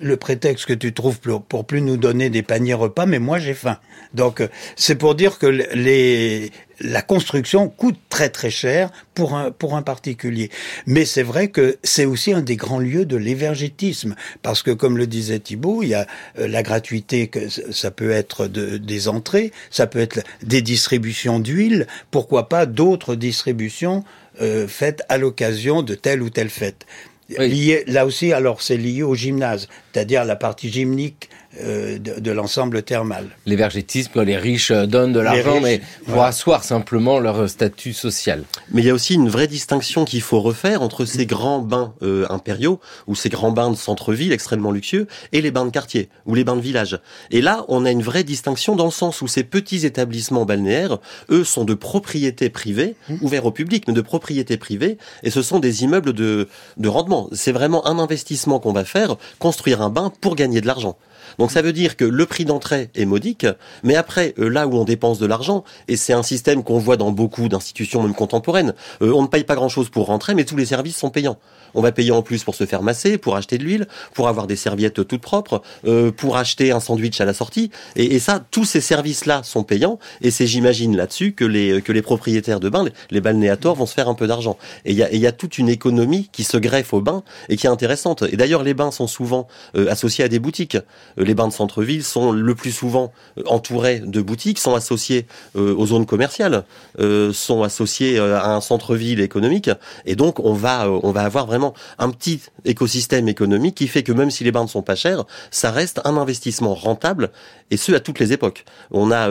le 0.00 0.16
prétexte 0.16 0.66
que 0.66 0.72
tu 0.72 0.92
trouves 0.92 1.18
pour, 1.20 1.64
plus 1.64 1.80
nous 1.80 1.96
donner 1.96 2.30
des 2.30 2.42
paniers 2.42 2.74
repas, 2.74 3.06
mais 3.06 3.18
moi 3.18 3.38
j'ai 3.38 3.54
faim. 3.54 3.78
Donc 4.14 4.40
euh, 4.40 4.48
c'est 4.76 4.94
pour 4.94 5.14
dire 5.14 5.38
que 5.38 5.46
les, 5.46 6.50
la 6.80 7.02
construction 7.02 7.68
coûte 7.68 7.98
très 8.08 8.28
très 8.28 8.50
cher 8.50 8.90
pour 9.14 9.34
un, 9.34 9.50
pour 9.50 9.76
un 9.76 9.82
particulier. 9.82 10.50
Mais 10.86 11.04
c'est 11.04 11.22
vrai 11.22 11.48
que 11.48 11.78
c'est 11.82 12.04
aussi 12.04 12.32
un 12.32 12.42
des 12.42 12.56
grands 12.56 12.78
lieux 12.78 13.04
de 13.04 13.16
l'évergétisme, 13.16 14.14
parce 14.42 14.62
que 14.62 14.70
comme 14.70 14.98
le 14.98 15.06
disait 15.06 15.40
Thibault, 15.40 15.82
il 15.82 15.90
y 15.90 15.94
a 15.94 16.06
euh, 16.38 16.48
la 16.48 16.62
gratuité, 16.62 17.28
que 17.28 17.48
ça 17.48 17.90
peut 17.90 18.10
être 18.10 18.46
de, 18.46 18.76
des 18.76 19.08
entrées, 19.08 19.52
ça 19.70 19.86
peut 19.86 20.00
être 20.00 20.20
des 20.42 20.62
distributions 20.62 21.40
d'huile, 21.40 21.86
pourquoi 22.10 22.48
pas 22.48 22.66
d'autres 22.66 23.14
distributions 23.14 24.04
euh, 24.40 24.68
faites 24.68 25.02
à 25.08 25.18
l'occasion 25.18 25.82
de 25.82 25.94
telle 25.94 26.22
ou 26.22 26.30
telle 26.30 26.50
fête. 26.50 26.86
Lié, 27.28 27.84
là 27.86 28.06
aussi, 28.06 28.32
alors 28.32 28.62
c'est 28.62 28.78
lié 28.78 29.02
au 29.02 29.14
gymnase, 29.14 29.68
c'est-à-dire 29.92 30.24
la 30.24 30.34
partie 30.34 30.70
gymnique 30.70 31.28
euh, 31.60 31.98
de, 31.98 32.30
l'ensemble 32.30 32.82
thermal. 32.82 33.26
L'évergétisme, 33.46 34.22
les 34.22 34.36
riches 34.36 34.70
euh, 34.70 34.86
donnent 34.86 35.12
de 35.12 35.20
l'argent, 35.20 35.60
mais 35.60 35.80
pour 36.06 36.22
asseoir 36.22 36.62
simplement 36.62 37.18
leur 37.18 37.48
statut 37.48 37.92
social. 37.92 38.44
Mais 38.70 38.82
il 38.82 38.86
y 38.86 38.90
a 38.90 38.94
aussi 38.94 39.14
une 39.14 39.28
vraie 39.28 39.46
distinction 39.46 40.04
qu'il 40.04 40.20
faut 40.20 40.40
refaire 40.40 40.82
entre 40.82 41.04
ces 41.04 41.26
grands 41.26 41.60
bains 41.60 41.94
euh, 42.02 42.26
impériaux, 42.30 42.80
ou 43.06 43.14
ces 43.14 43.28
grands 43.28 43.50
bains 43.50 43.70
de 43.70 43.76
centre-ville 43.76 44.32
extrêmement 44.32 44.70
luxueux, 44.70 45.06
et 45.32 45.40
les 45.40 45.50
bains 45.50 45.64
de 45.64 45.70
quartier, 45.70 46.08
ou 46.26 46.34
les 46.34 46.44
bains 46.44 46.56
de 46.56 46.60
village. 46.60 47.00
Et 47.30 47.40
là, 47.40 47.64
on 47.68 47.84
a 47.84 47.90
une 47.90 48.02
vraie 48.02 48.24
distinction 48.24 48.76
dans 48.76 48.84
le 48.84 48.90
sens 48.90 49.22
où 49.22 49.26
ces 49.26 49.44
petits 49.44 49.84
établissements 49.84 50.44
balnéaires, 50.44 50.98
eux, 51.30 51.44
sont 51.44 51.64
de 51.64 51.74
propriété 51.74 52.50
privée, 52.50 52.94
ouverts 53.20 53.46
au 53.46 53.52
public, 53.52 53.84
mais 53.88 53.94
de 53.94 54.00
propriété 54.00 54.56
privée, 54.56 54.98
et 55.22 55.30
ce 55.30 55.42
sont 55.42 55.58
des 55.58 55.82
immeubles 55.82 56.12
de, 56.12 56.48
de 56.76 56.88
rendement. 56.88 57.28
C'est 57.32 57.52
vraiment 57.52 57.86
un 57.86 57.98
investissement 57.98 58.60
qu'on 58.60 58.72
va 58.72 58.84
faire, 58.84 59.16
construire 59.38 59.82
un 59.82 59.90
bain 59.90 60.12
pour 60.20 60.36
gagner 60.36 60.60
de 60.60 60.66
l'argent. 60.66 60.96
Donc 61.38 61.50
ça 61.50 61.62
veut 61.62 61.72
dire 61.72 61.96
que 61.96 62.04
le 62.04 62.26
prix 62.26 62.44
d'entrée 62.44 62.90
est 62.94 63.04
modique, 63.04 63.46
mais 63.82 63.94
après, 63.94 64.34
euh, 64.38 64.48
là 64.48 64.66
où 64.66 64.74
on 64.76 64.84
dépense 64.84 65.18
de 65.18 65.26
l'argent, 65.26 65.64
et 65.88 65.96
c'est 65.96 66.12
un 66.12 66.22
système 66.22 66.62
qu'on 66.62 66.78
voit 66.78 66.96
dans 66.96 67.10
beaucoup 67.10 67.48
d'institutions 67.48 68.02
même 68.02 68.14
contemporaines, 68.14 68.74
euh, 69.02 69.12
on 69.12 69.22
ne 69.22 69.26
paye 69.26 69.44
pas 69.44 69.54
grand-chose 69.54 69.90
pour 69.90 70.06
rentrer, 70.06 70.34
mais 70.34 70.44
tous 70.44 70.56
les 70.56 70.66
services 70.66 70.96
sont 70.96 71.10
payants. 71.10 71.38
On 71.74 71.82
va 71.82 71.92
payer 71.92 72.12
en 72.12 72.22
plus 72.22 72.44
pour 72.44 72.54
se 72.54 72.64
faire 72.64 72.82
masser, 72.82 73.18
pour 73.18 73.36
acheter 73.36 73.58
de 73.58 73.64
l'huile, 73.64 73.86
pour 74.14 74.28
avoir 74.28 74.46
des 74.46 74.56
serviettes 74.56 75.06
toutes 75.06 75.20
propres, 75.20 75.62
euh, 75.86 76.10
pour 76.10 76.36
acheter 76.36 76.72
un 76.72 76.80
sandwich 76.80 77.20
à 77.20 77.24
la 77.24 77.34
sortie. 77.34 77.70
Et, 77.96 78.18
ça, 78.18 78.42
tous 78.50 78.64
ces 78.64 78.80
services-là 78.80 79.42
sont 79.42 79.64
payants. 79.64 79.98
Et 80.22 80.30
c'est, 80.30 80.46
j'imagine, 80.46 80.96
là-dessus 80.96 81.32
que 81.32 81.44
les, 81.44 82.02
propriétaires 82.02 82.60
de 82.60 82.68
bains, 82.68 82.86
les, 83.10 83.20
balnéators, 83.20 83.74
vont 83.74 83.86
se 83.86 83.94
faire 83.94 84.08
un 84.08 84.14
peu 84.14 84.26
d'argent. 84.26 84.56
Et 84.84 84.92
il 84.92 84.96
y 84.96 85.02
a, 85.02 85.14
y 85.14 85.26
a, 85.26 85.32
toute 85.32 85.58
une 85.58 85.68
économie 85.68 86.30
qui 86.32 86.44
se 86.44 86.56
greffe 86.56 86.94
aux 86.94 87.00
bains 87.00 87.22
et 87.48 87.56
qui 87.56 87.66
est 87.66 87.70
intéressante. 87.70 88.24
Et 88.32 88.36
d'ailleurs, 88.36 88.62
les 88.62 88.74
bains 88.74 88.90
sont 88.90 89.06
souvent 89.06 89.46
associés 89.74 90.24
à 90.24 90.28
des 90.28 90.38
boutiques 90.38 90.78
les 91.18 91.34
bains 91.34 91.48
de 91.48 91.52
centre-ville 91.52 92.04
sont 92.04 92.32
le 92.32 92.54
plus 92.54 92.72
souvent 92.72 93.12
euh, 93.38 93.42
entourés 93.46 94.00
de 94.00 94.20
boutiques, 94.20 94.58
sont 94.58 94.74
associés 94.74 95.26
euh, 95.56 95.74
aux 95.74 95.86
zones 95.86 96.06
commerciales, 96.06 96.64
euh, 96.98 97.32
sont 97.32 97.62
associés 97.62 98.18
à 98.18 98.54
un 98.54 98.60
centre-ville 98.60 99.20
économique, 99.20 99.70
et 100.06 100.16
donc 100.16 100.40
on 100.40 100.52
va 100.52 100.88
on 100.90 101.12
va 101.12 101.22
avoir 101.22 101.46
vraiment 101.46 101.74
un 101.98 102.10
petit 102.10 102.40
écosystème 102.68 103.28
économique 103.28 103.74
qui 103.74 103.88
fait 103.88 104.02
que 104.02 104.12
même 104.12 104.30
si 104.30 104.44
les 104.44 104.52
bains 104.52 104.62
ne 104.62 104.68
sont 104.68 104.82
pas 104.82 104.94
chers, 104.94 105.24
ça 105.50 105.70
reste 105.70 106.00
un 106.04 106.16
investissement 106.16 106.74
rentable, 106.74 107.30
et 107.70 107.76
ce 107.76 107.92
à 107.92 108.00
toutes 108.00 108.18
les 108.18 108.32
époques. 108.32 108.64
On 108.90 109.10
a 109.10 109.28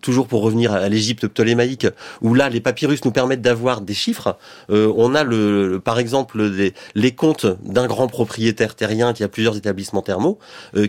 toujours 0.00 0.26
pour 0.26 0.42
revenir 0.42 0.72
à 0.72 0.88
l'Égypte 0.88 1.28
ptolémaïque, 1.28 1.86
où 2.20 2.34
là 2.34 2.48
les 2.48 2.60
papyrus 2.60 3.04
nous 3.04 3.12
permettent 3.12 3.42
d'avoir 3.42 3.80
des 3.80 3.94
chiffres. 3.94 4.36
on 4.68 5.14
a 5.14 5.24
le, 5.24 5.80
par 5.82 5.98
exemple 5.98 6.40
les 6.94 7.12
comptes 7.12 7.46
d'un 7.62 7.86
grand 7.86 8.08
propriétaire 8.08 8.74
terrien 8.74 9.12
qui 9.12 9.22
a 9.22 9.28
plusieurs 9.28 9.56
établissements 9.56 10.02
thermaux, 10.02 10.38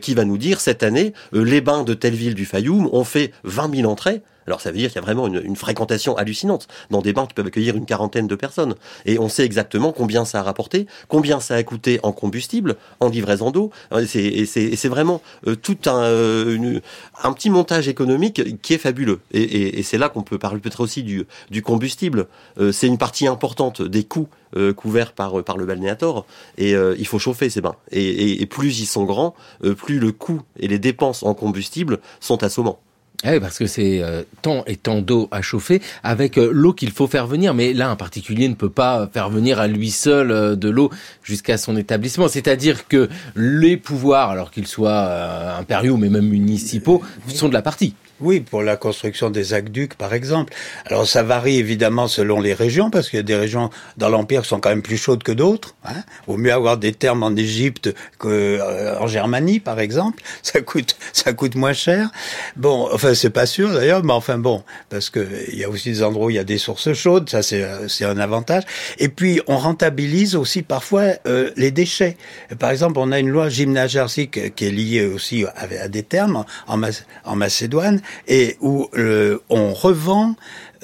qui 0.01 0.13
va 0.13 0.25
nous 0.25 0.37
dire 0.37 0.59
cette 0.59 0.83
année, 0.83 1.13
euh, 1.33 1.43
les 1.43 1.61
bains 1.61 1.83
de 1.83 1.93
telle 1.93 2.15
ville 2.15 2.35
du 2.35 2.45
Fayoum 2.45 2.89
ont 2.91 3.03
fait 3.03 3.31
20 3.43 3.75
000 3.75 3.91
entrées. 3.91 4.21
Alors 4.47 4.61
ça 4.61 4.71
veut 4.71 4.77
dire 4.77 4.89
qu'il 4.89 4.95
y 4.95 4.99
a 4.99 5.05
vraiment 5.05 5.27
une, 5.27 5.55
fréquentation 5.55 6.17
hallucinante 6.17 6.67
dans 6.89 7.01
des 7.01 7.13
bains 7.13 7.25
qui 7.25 7.33
peuvent 7.33 7.47
accueillir 7.47 7.75
une 7.75 7.85
quarantaine 7.85 8.27
de 8.27 8.35
personnes. 8.35 8.75
Et 9.05 9.19
on 9.19 9.29
sait 9.29 9.45
exactement 9.45 9.91
combien 9.91 10.25
ça 10.25 10.39
a 10.39 10.43
rapporté, 10.43 10.87
combien 11.07 11.39
ça 11.39 11.55
a 11.55 11.63
coûté 11.63 11.99
en 12.03 12.11
combustible, 12.11 12.77
en 12.99 13.09
livraison 13.09 13.51
d'eau. 13.51 13.71
Et 13.95 14.45
c'est 14.45 14.87
vraiment 14.87 15.21
euh, 15.47 15.55
tout 15.55 15.77
un, 15.85 16.03
euh, 16.03 16.79
un 17.23 17.33
petit 17.33 17.49
montage 17.49 17.87
économique 17.87 18.61
qui 18.61 18.73
est 18.73 18.79
fabuleux. 18.79 19.19
Et, 19.31 19.83
c'est 19.83 19.97
là 19.97 20.09
qu'on 20.09 20.23
peut 20.23 20.37
parler 20.37 20.59
peut-être 20.59 20.81
aussi 20.81 21.03
du, 21.03 21.25
combustible. 21.61 22.27
c'est 22.71 22.87
une 22.87 22.97
partie 22.97 23.27
importante 23.27 23.81
des 23.81 24.03
coûts 24.03 24.27
euh, 24.57 24.73
couverts 24.73 25.13
par, 25.13 25.57
le 25.57 25.65
balnéator. 25.65 26.25
Et 26.57 26.75
euh, 26.75 26.93
il 26.99 27.07
faut 27.07 27.19
chauffer 27.19 27.49
ces 27.49 27.61
bains. 27.61 27.75
Et, 27.91 28.45
plus 28.47 28.81
ils 28.81 28.85
sont 28.85 29.05
grands, 29.05 29.33
euh, 29.63 29.75
plus 29.75 29.97
le 29.97 30.11
coût 30.11 30.41
et 30.59 30.67
les 30.67 30.79
dépenses 30.79 31.23
en 31.23 31.33
combustible 31.33 31.99
sont 32.19 32.43
assommants. 32.43 32.79
Ah 33.23 33.33
oui, 33.33 33.39
parce 33.39 33.59
que 33.59 33.67
c'est 33.67 34.01
tant 34.41 34.63
et 34.65 34.75
tant 34.75 35.01
d'eau 35.01 35.27
à 35.31 35.41
chauffer 35.43 35.81
avec 36.03 36.37
l'eau 36.37 36.73
qu'il 36.73 36.91
faut 36.91 37.07
faire 37.07 37.27
venir. 37.27 37.53
Mais 37.53 37.71
là, 37.73 37.89
un 37.89 37.95
particulier 37.95 38.49
ne 38.49 38.55
peut 38.55 38.69
pas 38.69 39.09
faire 39.13 39.29
venir 39.29 39.59
à 39.59 39.67
lui 39.67 39.91
seul 39.91 40.57
de 40.57 40.69
l'eau 40.69 40.89
jusqu'à 41.23 41.57
son 41.57 41.77
établissement. 41.77 42.27
C'est-à-dire 42.27 42.87
que 42.87 43.09
les 43.35 43.77
pouvoirs, 43.77 44.31
alors 44.31 44.49
qu'ils 44.49 44.67
soient 44.67 45.55
impériaux 45.57 45.97
mais 45.97 46.09
même 46.09 46.27
municipaux, 46.27 47.03
sont 47.27 47.47
de 47.47 47.53
la 47.53 47.61
partie. 47.61 47.93
Oui, 48.21 48.39
pour 48.39 48.61
la 48.61 48.77
construction 48.77 49.31
des 49.31 49.53
aqueducs, 49.53 49.95
par 49.95 50.13
exemple. 50.13 50.53
Alors 50.85 51.07
ça 51.07 51.23
varie 51.23 51.57
évidemment 51.57 52.07
selon 52.07 52.39
les 52.39 52.53
régions, 52.53 52.91
parce 52.91 53.09
qu'il 53.09 53.17
y 53.17 53.19
a 53.19 53.23
des 53.23 53.35
régions 53.35 53.71
dans 53.97 54.09
l'Empire 54.09 54.43
qui 54.43 54.49
sont 54.49 54.59
quand 54.59 54.69
même 54.69 54.83
plus 54.83 54.97
chaudes 54.97 55.23
que 55.23 55.31
d'autres. 55.31 55.75
Hein. 55.85 56.03
Vaut 56.27 56.37
mieux 56.37 56.53
avoir 56.53 56.77
des 56.77 56.93
thermes 56.93 57.23
en 57.23 57.35
Égypte 57.35 57.93
qu'en 58.19 58.29
euh, 58.29 59.07
Germanie, 59.07 59.59
par 59.59 59.79
exemple. 59.79 60.21
Ça 60.43 60.61
coûte, 60.61 60.97
ça 61.13 61.33
coûte 61.33 61.55
moins 61.55 61.73
cher. 61.73 62.09
Bon, 62.57 62.89
enfin 62.91 63.13
c'est 63.13 63.29
pas 63.29 63.45
sûr 63.45 63.71
d'ailleurs, 63.71 64.03
mais 64.03 64.11
enfin 64.11 64.37
bon, 64.37 64.63
parce 64.89 65.09
que 65.09 65.25
il 65.51 65.57
y 65.57 65.63
a 65.63 65.69
aussi 65.69 65.89
des 65.89 66.03
endroits 66.03 66.27
où 66.27 66.29
il 66.29 66.35
y 66.35 66.39
a 66.39 66.43
des 66.43 66.57
sources 66.57 66.91
chaudes, 66.93 67.29
ça 67.29 67.41
c'est 67.41 67.65
c'est 67.87 68.05
un 68.05 68.17
avantage. 68.17 68.63
Et 68.97 69.07
puis 69.07 69.39
on 69.47 69.57
rentabilise 69.57 70.35
aussi 70.35 70.61
parfois 70.61 71.03
euh, 71.25 71.51
les 71.55 71.71
déchets. 71.71 72.17
Par 72.59 72.71
exemple, 72.71 72.99
on 72.99 73.11
a 73.11 73.19
une 73.19 73.29
loi 73.29 73.49
gymnagersique 73.49 74.55
qui 74.55 74.65
est 74.65 74.71
liée 74.71 75.05
aussi 75.05 75.45
à, 75.55 75.87
des 75.87 76.03
thermes 76.03 76.43
en, 76.67 76.81
en 77.23 77.35
Macédoine 77.35 78.01
et 78.27 78.57
où 78.61 78.89
euh, 78.95 79.39
on 79.49 79.73
revend 79.73 80.35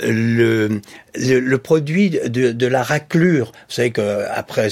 le, 0.04 0.82
le, 1.16 1.58
produit 1.58 2.12
de, 2.12 2.52
de, 2.52 2.68
la 2.68 2.84
raclure. 2.84 3.48
Vous 3.48 3.74
savez 3.74 3.92
qu'après, 3.92 4.70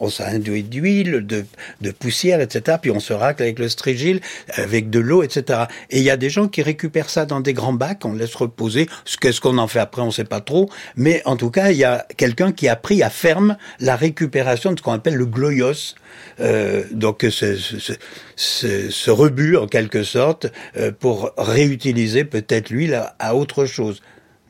on 0.00 0.08
s'induit 0.08 0.62
d'huile, 0.62 1.26
de, 1.26 1.44
de 1.80 1.90
poussière, 1.90 2.40
etc. 2.40 2.78
Puis 2.80 2.90
on 2.90 3.00
se 3.00 3.12
racle 3.12 3.42
avec 3.42 3.58
le 3.58 3.68
strigile, 3.68 4.20
avec 4.54 4.90
de 4.90 5.00
l'eau, 5.00 5.22
etc. 5.22 5.64
Et 5.90 5.98
il 5.98 6.04
y 6.04 6.10
a 6.10 6.16
des 6.16 6.30
gens 6.30 6.48
qui 6.48 6.62
récupèrent 6.62 7.10
ça 7.10 7.26
dans 7.26 7.40
des 7.40 7.54
grands 7.54 7.72
bacs, 7.72 8.04
on 8.04 8.12
laisse 8.12 8.34
reposer. 8.34 8.88
Qu'est-ce 9.20 9.40
qu'on 9.40 9.58
en 9.58 9.68
fait 9.68 9.80
après, 9.80 10.02
on 10.02 10.06
ne 10.06 10.10
sait 10.12 10.24
pas 10.24 10.40
trop. 10.40 10.70
Mais 10.96 11.22
en 11.24 11.36
tout 11.36 11.50
cas, 11.50 11.70
il 11.70 11.78
y 11.78 11.84
a 11.84 12.06
quelqu'un 12.16 12.52
qui 12.52 12.68
a 12.68 12.76
pris 12.76 13.02
à 13.02 13.10
ferme 13.10 13.56
la 13.80 13.96
récupération 13.96 14.72
de 14.72 14.78
ce 14.78 14.82
qu'on 14.82 14.92
appelle 14.92 15.16
le 15.16 15.26
gloios. 15.26 15.94
Euh, 16.42 16.84
donc 16.90 17.24
ce, 17.28 17.56
ce, 17.56 17.92
ce, 18.36 18.90
ce, 18.90 19.10
rebut 19.10 19.56
en 19.56 19.66
quelque 19.66 20.02
sorte 20.02 20.46
euh, 20.76 20.90
pour 20.90 21.32
réutiliser 21.38 22.24
peut-être 22.24 22.70
l'huile 22.70 22.94
à, 22.94 23.14
à 23.18 23.34
autre 23.34 23.64
chose. 23.64 24.02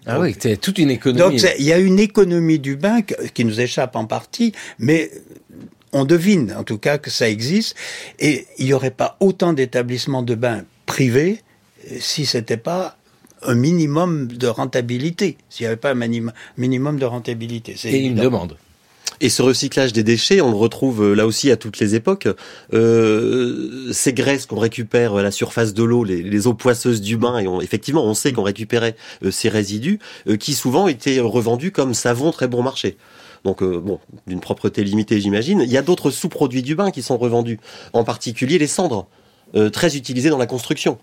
Ah 0.07 0.19
oui, 0.19 0.35
c'est 0.39 0.57
toute 0.57 0.79
une 0.79 0.91
économie. 0.91 1.41
Donc 1.41 1.55
il 1.59 1.65
y 1.65 1.73
a 1.73 1.79
une 1.79 2.01
économie 2.01 2.59
du 2.59 2.77
bain 2.77 3.03
qui 3.03 3.45
nous 3.45 3.61
échappe 3.61 3.95
en 3.95 4.07
partie, 4.07 4.53
mais 4.79 5.11
on 5.93 6.05
devine 6.05 6.55
en 6.59 6.65
tout 6.65 6.79
cas 6.79 6.99
que 6.99 7.11
ça 7.11 7.29
existe. 7.29 7.77
Et 8.19 8.47
il 8.59 8.67
n'y 8.67 8.73
aurait 8.73 8.91
pas 8.91 9.17
autant 9.21 9.53
d'établissements 9.53 10.23
de 10.23 10.35
bains 10.35 10.65
privés 10.87 11.43
si 12.01 12.27
c'était 12.27 12.57
pas 12.57 12.97
un 13.43 13.55
minimum 13.55 14.29
de 14.29 14.47
rentabilité, 14.47 15.37
s'il 15.49 15.65
n'y 15.65 15.69
avait 15.69 15.77
pas 15.77 15.93
un 15.93 16.23
minimum 16.57 16.99
de 16.99 17.05
rentabilité. 17.05 17.77
Et 17.85 18.07
une 18.07 18.15
demande. 18.15 18.57
Et 19.21 19.29
ce 19.29 19.41
recyclage 19.43 19.93
des 19.93 20.03
déchets, 20.03 20.41
on 20.41 20.51
le 20.51 20.57
retrouve 20.57 21.05
euh, 21.05 21.15
là 21.15 21.27
aussi 21.27 21.51
à 21.51 21.57
toutes 21.57 21.79
les 21.79 21.95
époques. 21.95 22.29
Euh, 22.75 23.93
ces 23.93 24.13
graisses 24.13 24.47
qu'on 24.47 24.59
récupère 24.59 25.15
à 25.15 25.23
la 25.23 25.31
surface 25.31 25.75
de 25.75 25.85
l'eau, 25.85 26.03
les, 26.03 26.47
eaux 26.49 26.55
poisseuses 26.55 27.01
du 27.01 27.17
bain, 27.17 27.39
et 27.39 27.65
effectivement, 27.65 28.05
on 28.05 28.15
sait 28.15 28.33
qu'on 28.33 28.43
récupérait 28.43 28.97
euh, 29.25 29.31
ces 29.31 29.49
résidus, 29.49 30.01
euh, 30.27 30.37
qui 30.37 30.55
souvent 30.55 30.89
étaient 30.89 31.21
revendus 31.21 31.71
comme 31.71 31.95
savon 31.95 32.33
très 32.33 32.49
bon 32.49 32.63
marché. 32.63 32.97
Donc 33.45 33.65
bon, 33.65 33.99
d'une 34.29 34.39
propreté 34.39 34.85
limitée, 34.85 35.21
j'imagine. 35.21 35.63
Il 35.65 35.71
y 35.71 35.77
a 35.77 35.83
d'autres 35.83 36.13
sous-produits 36.13 36.63
du 36.63 36.77
bain 36.77 36.93
qui 36.93 37.03
sont 37.03 37.19
revendus, 37.19 37.59
en 37.93 38.05
particulier 38.05 38.57
les 38.57 38.69
cendres, 38.69 39.09
très 39.73 39.97
utilisées 39.97 40.31
dans 40.31 40.39
la 40.39 40.47
construction. 40.47 40.97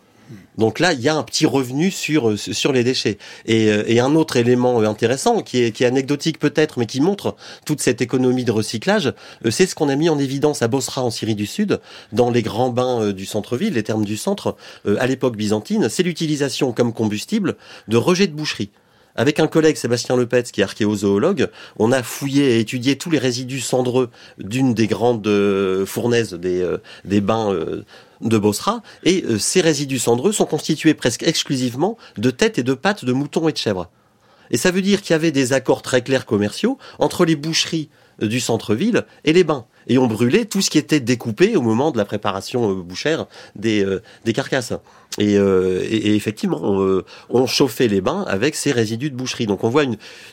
Donc 0.57 0.79
là, 0.79 0.93
il 0.93 1.01
y 1.01 1.09
a 1.09 1.15
un 1.15 1.23
petit 1.23 1.45
revenu 1.45 1.89
sur 1.89 2.29
euh, 2.29 2.37
sur 2.37 2.71
les 2.71 2.83
déchets. 2.83 3.17
Et, 3.45 3.69
euh, 3.69 3.83
et 3.87 3.99
un 3.99 4.15
autre 4.15 4.37
élément 4.37 4.81
euh, 4.81 4.85
intéressant, 4.85 5.41
qui 5.41 5.63
est, 5.63 5.71
qui 5.71 5.83
est 5.83 5.87
anecdotique 5.87 6.39
peut-être, 6.39 6.79
mais 6.79 6.85
qui 6.85 7.01
montre 7.01 7.35
toute 7.65 7.81
cette 7.81 8.01
économie 8.01 8.43
de 8.43 8.51
recyclage, 8.51 9.13
c'est 9.49 9.65
ce 9.65 9.75
qu'on 9.75 9.89
a 9.89 9.95
mis 9.95 10.09
en 10.09 10.19
évidence 10.19 10.61
à 10.61 10.67
Bosra 10.67 11.03
en 11.03 11.11
Syrie 11.11 11.35
du 11.35 11.45
Sud, 11.45 11.79
dans 12.11 12.29
les 12.29 12.41
grands 12.41 12.69
bains 12.69 13.11
du 13.11 13.25
centre-ville, 13.25 13.73
les 13.73 13.83
termes 13.83 14.05
du 14.05 14.17
centre, 14.17 14.55
à 14.97 15.07
l'époque 15.07 15.35
byzantine, 15.35 15.89
c'est 15.89 16.03
l'utilisation 16.03 16.71
comme 16.71 16.93
combustible 16.93 17.55
de 17.87 17.97
rejets 17.97 18.27
de 18.27 18.33
boucherie. 18.33 18.69
Avec 19.15 19.39
un 19.39 19.47
collègue, 19.47 19.75
Sébastien 19.75 20.15
Lepetz, 20.15 20.51
qui 20.51 20.61
est 20.61 20.63
archéozoologue, 20.63 21.49
on 21.77 21.91
a 21.91 22.03
fouillé 22.03 22.55
et 22.55 22.59
étudié 22.59 22.97
tous 22.97 23.09
les 23.09 23.17
résidus 23.17 23.59
cendreux 23.59 24.09
d'une 24.37 24.73
des 24.73 24.87
grandes 24.87 25.29
fournaises 25.85 26.33
des, 26.33 26.65
des 27.05 27.21
bains 27.21 27.53
de 28.21 28.37
Bosra, 28.37 28.81
et 29.03 29.23
euh, 29.23 29.37
ces 29.37 29.61
résidus 29.61 29.99
cendreux 29.99 30.31
sont 30.31 30.45
constitués 30.45 30.93
presque 30.93 31.23
exclusivement 31.23 31.97
de 32.17 32.31
têtes 32.31 32.59
et 32.59 32.63
de 32.63 32.73
pattes 32.73 33.05
de 33.05 33.13
moutons 33.13 33.47
et 33.47 33.51
de 33.51 33.57
chèvres. 33.57 33.89
Et 34.51 34.57
ça 34.57 34.71
veut 34.71 34.81
dire 34.81 35.01
qu'il 35.01 35.11
y 35.11 35.15
avait 35.15 35.31
des 35.31 35.53
accords 35.53 35.81
très 35.81 36.01
clairs 36.01 36.25
commerciaux 36.25 36.77
entre 36.97 37.23
les 37.23 37.35
boucheries 37.35 37.89
euh, 38.21 38.27
du 38.27 38.39
centre-ville 38.39 39.05
et 39.23 39.33
les 39.33 39.43
bains. 39.43 39.65
Et 39.87 39.97
on 39.97 40.07
brûlait 40.07 40.45
tout 40.45 40.61
ce 40.61 40.69
qui 40.69 40.77
était 40.77 40.99
découpé 40.99 41.55
au 41.55 41.61
moment 41.61 41.91
de 41.91 41.97
la 41.97 42.05
préparation 42.05 42.71
euh, 42.71 42.75
bouchère 42.75 43.27
des, 43.55 43.85
des 44.25 44.33
carcasses. 44.33 44.73
Et, 45.17 45.35
effectivement, 46.15 46.61
on, 47.29 47.45
chauffait 47.45 47.89
les 47.89 47.99
bains 47.99 48.23
avec 48.27 48.55
ces 48.55 48.71
résidus 48.71 49.09
de 49.09 49.15
boucherie. 49.15 49.47
Donc 49.47 49.65
on 49.65 49.69
voit 49.69 49.83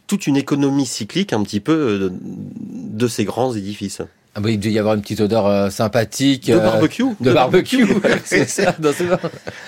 toute 0.06 0.28
une 0.28 0.36
économie 0.36 0.86
cyclique 0.86 1.32
un 1.32 1.42
petit 1.42 1.60
peu 1.60 2.12
de 2.12 3.08
ces 3.08 3.24
grands 3.24 3.52
édifices. 3.52 4.02
Ah 4.38 4.40
bah, 4.40 4.50
il 4.50 4.60
devait 4.60 4.74
y 4.74 4.78
avoir 4.78 4.94
une 4.94 5.00
petite 5.00 5.22
odeur 5.22 5.46
euh, 5.46 5.70
sympathique. 5.70 6.48
De 6.48 6.56
euh, 6.56 6.60
barbecue. 6.60 7.06
De, 7.20 7.32
barbecue, 7.32 7.86
c'est 8.26 8.46
ça. 8.46 8.76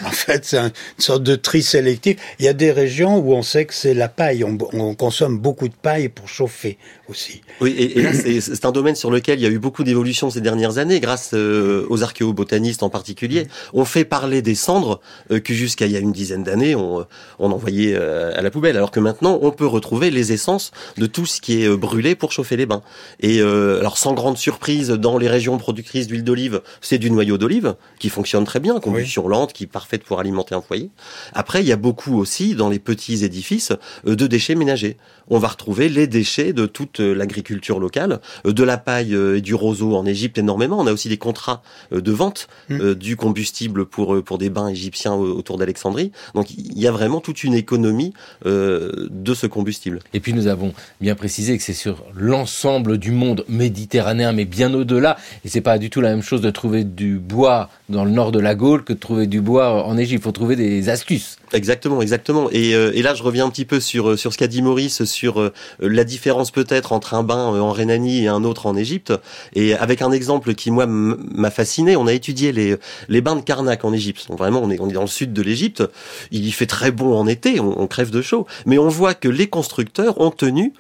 en 0.05 0.11
fait, 0.11 0.45
c'est 0.45 0.59
une 0.59 0.71
sorte 0.99 1.23
de 1.23 1.37
tri 1.37 1.62
sélectif. 1.62 2.19
Il 2.39 2.45
y 2.45 2.49
a 2.49 2.53
des 2.53 2.71
régions 2.71 3.16
où 3.16 3.33
on 3.33 3.41
sait 3.41 3.64
que 3.64 3.73
c'est 3.73 3.95
la 3.95 4.09
paille. 4.09 4.45
On, 4.45 4.59
on, 4.75 4.95
consomme 4.95 5.39
beaucoup 5.39 5.69
de 5.69 5.75
paille 5.75 6.11
pour 6.11 6.29
chauffer 6.29 6.77
aussi. 7.09 7.41
Oui, 7.62 7.71
et, 7.79 7.99
et 7.99 8.03
là, 8.03 8.11
c'est 8.12 8.64
un 8.66 8.73
domaine 8.73 8.95
sur 8.95 9.11
lequel 9.11 9.39
il 9.39 9.43
y 9.43 9.47
a 9.47 9.49
eu 9.49 9.59
beaucoup 9.59 9.85
d'évolutions 9.85 10.29
ces 10.29 10.43
dernières 10.43 10.77
années, 10.77 11.01
grâce 11.01 11.31
euh, 11.33 11.87
aux 11.89 12.03
archéobotanistes 12.03 12.83
en 12.83 12.91
particulier. 12.91 13.47
On 13.73 13.87
fait 13.87 14.05
parler 14.05 14.43
des 14.43 14.55
cendres 14.55 15.01
que 15.31 15.55
jusqu'à 15.55 15.87
il 15.87 15.93
y 15.93 15.97
a 15.97 16.01
une 16.01 16.12
dizaine 16.12 16.43
d'années, 16.43 16.75
on, 16.75 17.07
on 17.39 17.53
envoyait 17.53 17.97
à 17.97 18.43
la 18.43 18.51
poubelle, 18.51 18.77
alors 18.77 18.91
que 18.91 19.01
maintenant, 19.01 19.39
on 19.41 19.51
peut 19.51 19.66
retrouver 19.66 20.11
les 20.11 20.33
essences 20.33 20.73
de 20.99 21.07
tout 21.07 21.25
ce 21.25 21.41
qui 21.41 21.64
est 21.64 21.75
brûlé 21.75 22.14
pour 22.14 22.33
chauffer 22.33 22.59
les 22.59 22.66
bains. 22.66 22.83
Et 23.21 23.41
alors, 23.41 23.97
sans 23.97 24.12
grande 24.12 24.37
surprise, 24.37 24.58
prise 24.59 24.89
dans 24.91 25.19
les 25.19 25.29
régions 25.29 25.59
productrices 25.59 26.07
d'huile 26.07 26.25
d'olive, 26.25 26.63
c'est 26.81 26.99
du 26.99 27.11
noyau 27.11 27.39
d'olive 27.39 27.77
qui 27.99 28.09
fonctionne 28.09 28.45
très 28.45 28.61
bien, 28.61 28.81
combustion 28.81 29.29
lente, 29.29 29.53
qui 29.53 29.65
est 29.65 29.69
parfaite 29.69 30.05
pour 30.05 30.21
alimenter 30.21 30.55
un 30.55 30.61
foyer. 30.61 30.91
Après, 31.35 31.63
il 31.63 31.67
y 31.67 31.73
a 31.73 31.77
beaucoup 31.77 32.19
aussi 32.19 32.55
dans 32.55 32.69
les 32.69 32.79
petits 32.79 33.25
édifices 33.25 33.73
euh, 34.07 34.17
de 34.17 34.27
déchets 34.27 34.55
ménagers. 34.55 34.97
On 35.29 35.39
va 35.39 35.49
retrouver 35.49 35.89
les 35.89 36.07
déchets 36.07 36.53
de 36.53 36.67
toute 36.67 37.01
euh, 37.01 37.15
l'agriculture 37.15 37.81
locale, 37.81 38.21
euh, 38.47 38.53
de 38.53 38.63
la 38.63 38.79
paille 38.79 39.15
et 39.15 39.41
du 39.41 39.55
roseau 39.55 39.95
en 39.97 40.07
Égypte 40.07 40.39
énormément. 40.39 40.79
On 40.79 40.87
a 40.87 40.93
aussi 40.93 41.09
des 41.09 41.17
contrats 41.17 41.63
de 41.91 42.13
vente 42.13 42.49
mmh. 42.69 42.95
du 42.95 43.17
combustible 43.17 43.87
pour 43.87 44.23
pour 44.23 44.39
des 44.39 44.51
bains 44.51 44.69
égyptiens 44.69 45.15
autour 45.15 45.59
d'Alexandrie. 45.59 46.13
Donc 46.35 46.51
il 46.51 46.79
y 46.79 46.87
a 46.87 46.91
vraiment 46.91 47.21
toute 47.21 47.45
une 47.45 47.55
économie 47.55 48.13
de 48.45 49.35
ce 49.35 49.47
combustible. 49.47 50.01
Et 50.13 50.21
puis 50.21 50.33
nous 50.33 50.47
avons 50.47 50.73
bien 51.01 51.15
précisé 51.15 51.57
que 51.57 51.63
c'est 51.63 51.73
sur 51.73 52.05
l'ensemble 52.15 52.99
du 52.99 53.11
monde 53.11 53.45
méditerranéen, 53.49 54.33
mais 54.33 54.45
bien 54.49 54.72
au-delà. 54.74 55.16
Et 55.44 55.49
c'est 55.49 55.61
pas 55.61 55.78
du 55.78 55.90
tout 55.90 56.01
la 56.01 56.11
même 56.11 56.22
chose 56.22 56.40
de 56.40 56.51
trouver 56.51 56.84
du 56.84 57.18
bois 57.18 57.70
dans 57.88 58.05
le 58.05 58.11
nord 58.11 58.32
de 58.32 58.40
la 58.40 58.55
Gaule 58.55 58.84
que 58.84 58.92
de 58.92 58.99
trouver 58.99 59.26
du 59.26 59.40
bois 59.40 59.84
en 59.84 59.96
Égypte. 59.96 60.20
Il 60.22 60.24
faut 60.24 60.32
trouver 60.32 60.57
des 60.57 60.88
astuces. 60.88 61.38
Exactement, 61.53 62.03
exactement. 62.03 62.49
Et, 62.51 62.74
euh, 62.74 62.92
et 62.94 63.03
là, 63.03 63.14
je 63.14 63.22
reviens 63.22 63.46
un 63.46 63.51
petit 63.51 63.64
peu 63.64 63.80
sur 63.80 64.11
euh, 64.11 64.16
sur 64.16 64.32
ce 64.32 64.38
qu'a 64.38 64.46
dit 64.46 64.61
Maurice 64.61 65.05
sur 65.05 65.40
euh, 65.40 65.53
la 65.80 66.05
différence 66.05 66.51
peut-être 66.51 66.92
entre 66.92 67.14
un 67.14 67.22
bain 67.22 67.46
en 67.46 67.72
Rhénanie 67.72 68.24
et 68.24 68.28
un 68.28 68.44
autre 68.44 68.66
en 68.66 68.76
Égypte. 68.76 69.12
Et 69.55 69.74
avec 69.74 70.03
un 70.03 70.12
exemple 70.12 70.55
qui 70.55 70.70
moi 70.70 70.86
m'a 70.86 71.51
fasciné, 71.51 71.96
on 71.96 72.07
a 72.07 72.12
étudié 72.12 72.53
les 72.53 72.76
les 73.09 73.20
bains 73.20 73.36
de 73.36 73.40
Karnak 73.40 73.84
en 73.84 73.92
Égypte. 73.92 74.26
Vraiment, 74.30 74.61
on 74.62 74.70
est 74.70 74.80
on 74.80 74.88
est 74.88 74.94
dans 74.94 75.03
le 75.03 75.07
sud 75.07 75.32
de 75.32 75.42
l'Égypte. 75.42 75.82
Il 76.30 76.46
y 76.46 76.53
fait 76.53 76.66
très 76.66 76.90
bon 76.90 77.16
en 77.16 77.26
été, 77.26 77.61
on, 77.61 77.80
on, 77.80 77.86
crève 77.86 78.11
de 78.11 78.22
chaud, 78.22 78.46
mais 78.66 78.78
on 78.78 78.88
voit 78.88 79.14
que 79.14 79.28
les 79.28 79.46
constructeurs 79.49 80.20
ont 80.20 80.30
tenu 80.30 80.72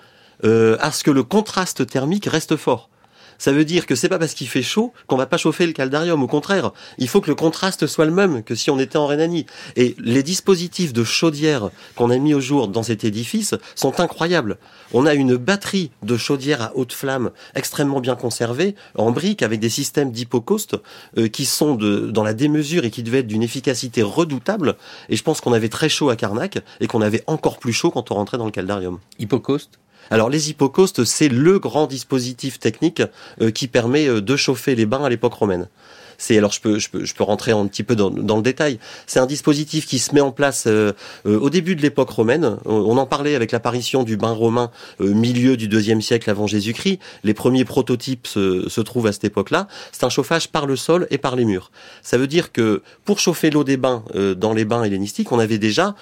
à 0.44 0.92
ce 0.92 1.02
que 1.02 1.10
le 1.10 1.24
contraste 1.24 1.84
thermique 1.86 2.26
reste 2.26 2.56
fort 2.56 2.88
ça 3.38 3.52
veut 3.52 3.64
dire 3.64 3.86
que 3.86 3.94
c'est 3.94 4.08
pas 4.08 4.18
parce 4.18 4.34
qu'il 4.34 4.48
fait 4.48 4.62
chaud 4.62 4.92
qu'on 5.06 5.16
va 5.16 5.26
pas 5.26 5.36
chauffer 5.36 5.66
le 5.66 5.72
caldarium. 5.72 6.22
Au 6.22 6.26
contraire, 6.26 6.72
il 6.98 7.08
faut 7.08 7.20
que 7.20 7.28
le 7.28 7.34
contraste 7.34 7.86
soit 7.86 8.04
le 8.04 8.10
même 8.10 8.42
que 8.42 8.54
si 8.54 8.70
on 8.70 8.78
était 8.78 8.98
en 8.98 9.06
Rhénanie. 9.06 9.46
Et 9.76 9.94
les 9.98 10.22
dispositifs 10.22 10.92
de 10.92 11.04
chaudière 11.04 11.70
qu'on 11.94 12.10
a 12.10 12.18
mis 12.18 12.34
au 12.34 12.40
jour 12.40 12.68
dans 12.68 12.82
cet 12.82 13.04
édifice 13.04 13.54
sont 13.74 14.00
incroyables. 14.00 14.58
On 14.92 15.06
a 15.06 15.14
une 15.14 15.36
batterie 15.36 15.90
de 16.02 16.16
chaudière 16.16 16.62
à 16.62 16.72
haute 16.74 16.92
flamme 16.92 17.30
extrêmement 17.54 18.00
bien 18.00 18.16
conservée, 18.16 18.74
en 18.96 19.12
briques, 19.12 19.42
avec 19.42 19.60
des 19.60 19.68
systèmes 19.68 20.10
d'hypocauste 20.10 20.76
euh, 21.16 21.28
qui 21.28 21.44
sont 21.44 21.74
de, 21.74 22.10
dans 22.10 22.24
la 22.24 22.34
démesure 22.34 22.84
et 22.84 22.90
qui 22.90 23.02
devaient 23.02 23.20
être 23.20 23.26
d'une 23.26 23.42
efficacité 23.42 24.02
redoutable. 24.02 24.76
Et 25.08 25.16
je 25.16 25.22
pense 25.22 25.40
qu'on 25.40 25.52
avait 25.52 25.68
très 25.68 25.88
chaud 25.88 26.10
à 26.10 26.16
Carnac 26.16 26.58
et 26.80 26.86
qu'on 26.86 27.02
avait 27.02 27.22
encore 27.26 27.58
plus 27.58 27.72
chaud 27.72 27.90
quand 27.90 28.10
on 28.10 28.14
rentrait 28.14 28.38
dans 28.38 28.46
le 28.46 28.50
caldarium. 28.50 28.98
Hypocauste 29.18 29.78
alors 30.10 30.30
les 30.30 30.50
hypocaustes, 30.50 31.04
c'est 31.04 31.28
le 31.28 31.58
grand 31.58 31.86
dispositif 31.86 32.58
technique 32.58 33.02
euh, 33.40 33.50
qui 33.50 33.68
permet 33.68 34.08
euh, 34.08 34.20
de 34.20 34.36
chauffer 34.36 34.74
les 34.74 34.86
bains 34.86 35.04
à 35.04 35.08
l'époque 35.08 35.34
romaine. 35.34 35.68
C'est 36.18 36.36
alors 36.36 36.52
je 36.52 36.60
peux, 36.60 36.78
je 36.78 36.90
peux 36.90 37.04
je 37.04 37.14
peux 37.14 37.24
rentrer 37.24 37.52
un 37.52 37.66
petit 37.66 37.82
peu 37.82 37.96
dans, 37.96 38.10
dans 38.10 38.36
le 38.36 38.42
détail. 38.42 38.78
C'est 39.06 39.20
un 39.20 39.26
dispositif 39.26 39.86
qui 39.86 39.98
se 39.98 40.14
met 40.14 40.20
en 40.20 40.32
place 40.32 40.64
euh, 40.66 40.92
euh, 41.26 41.38
au 41.38 41.50
début 41.50 41.76
de 41.76 41.82
l'époque 41.82 42.10
romaine. 42.10 42.58
On, 42.64 42.98
en 42.98 43.06
parlait 43.06 43.34
avec 43.34 43.52
l'apparition 43.52 44.02
du 44.02 44.16
bain 44.16 44.32
romain 44.32 44.70
euh, 45.00 45.14
milieu 45.14 45.56
du 45.56 45.68
deuxième 45.68 46.02
siècle 46.02 46.28
avant 46.28 46.46
Jésus-Christ. 46.46 46.98
Les 47.22 47.34
premiers 47.34 47.64
prototypes 47.64 48.26
se, 48.26 48.68
se 48.68 48.80
trouvent 48.80 49.06
à 49.06 49.12
cette 49.12 49.24
époque-là. 49.24 49.68
C'est 49.92 50.04
un 50.04 50.08
chauffage 50.08 50.48
par 50.48 50.66
le 50.66 50.76
sol 50.76 51.06
et 51.10 51.18
par 51.18 51.36
les 51.36 51.44
murs. 51.44 51.70
Ça 52.02 52.18
veut 52.18 52.26
dire 52.26 52.52
que 52.52 52.82
pour 53.04 53.20
chauffer 53.20 53.50
l'eau 53.50 53.64
des 53.64 53.76
bains 53.76 54.04
dans 54.36 54.52
les 54.52 54.64
bains 54.64 54.82
hellénistiques, 54.82 55.32
on 55.32 55.38
avait 55.38 55.58
déjà 55.58 55.94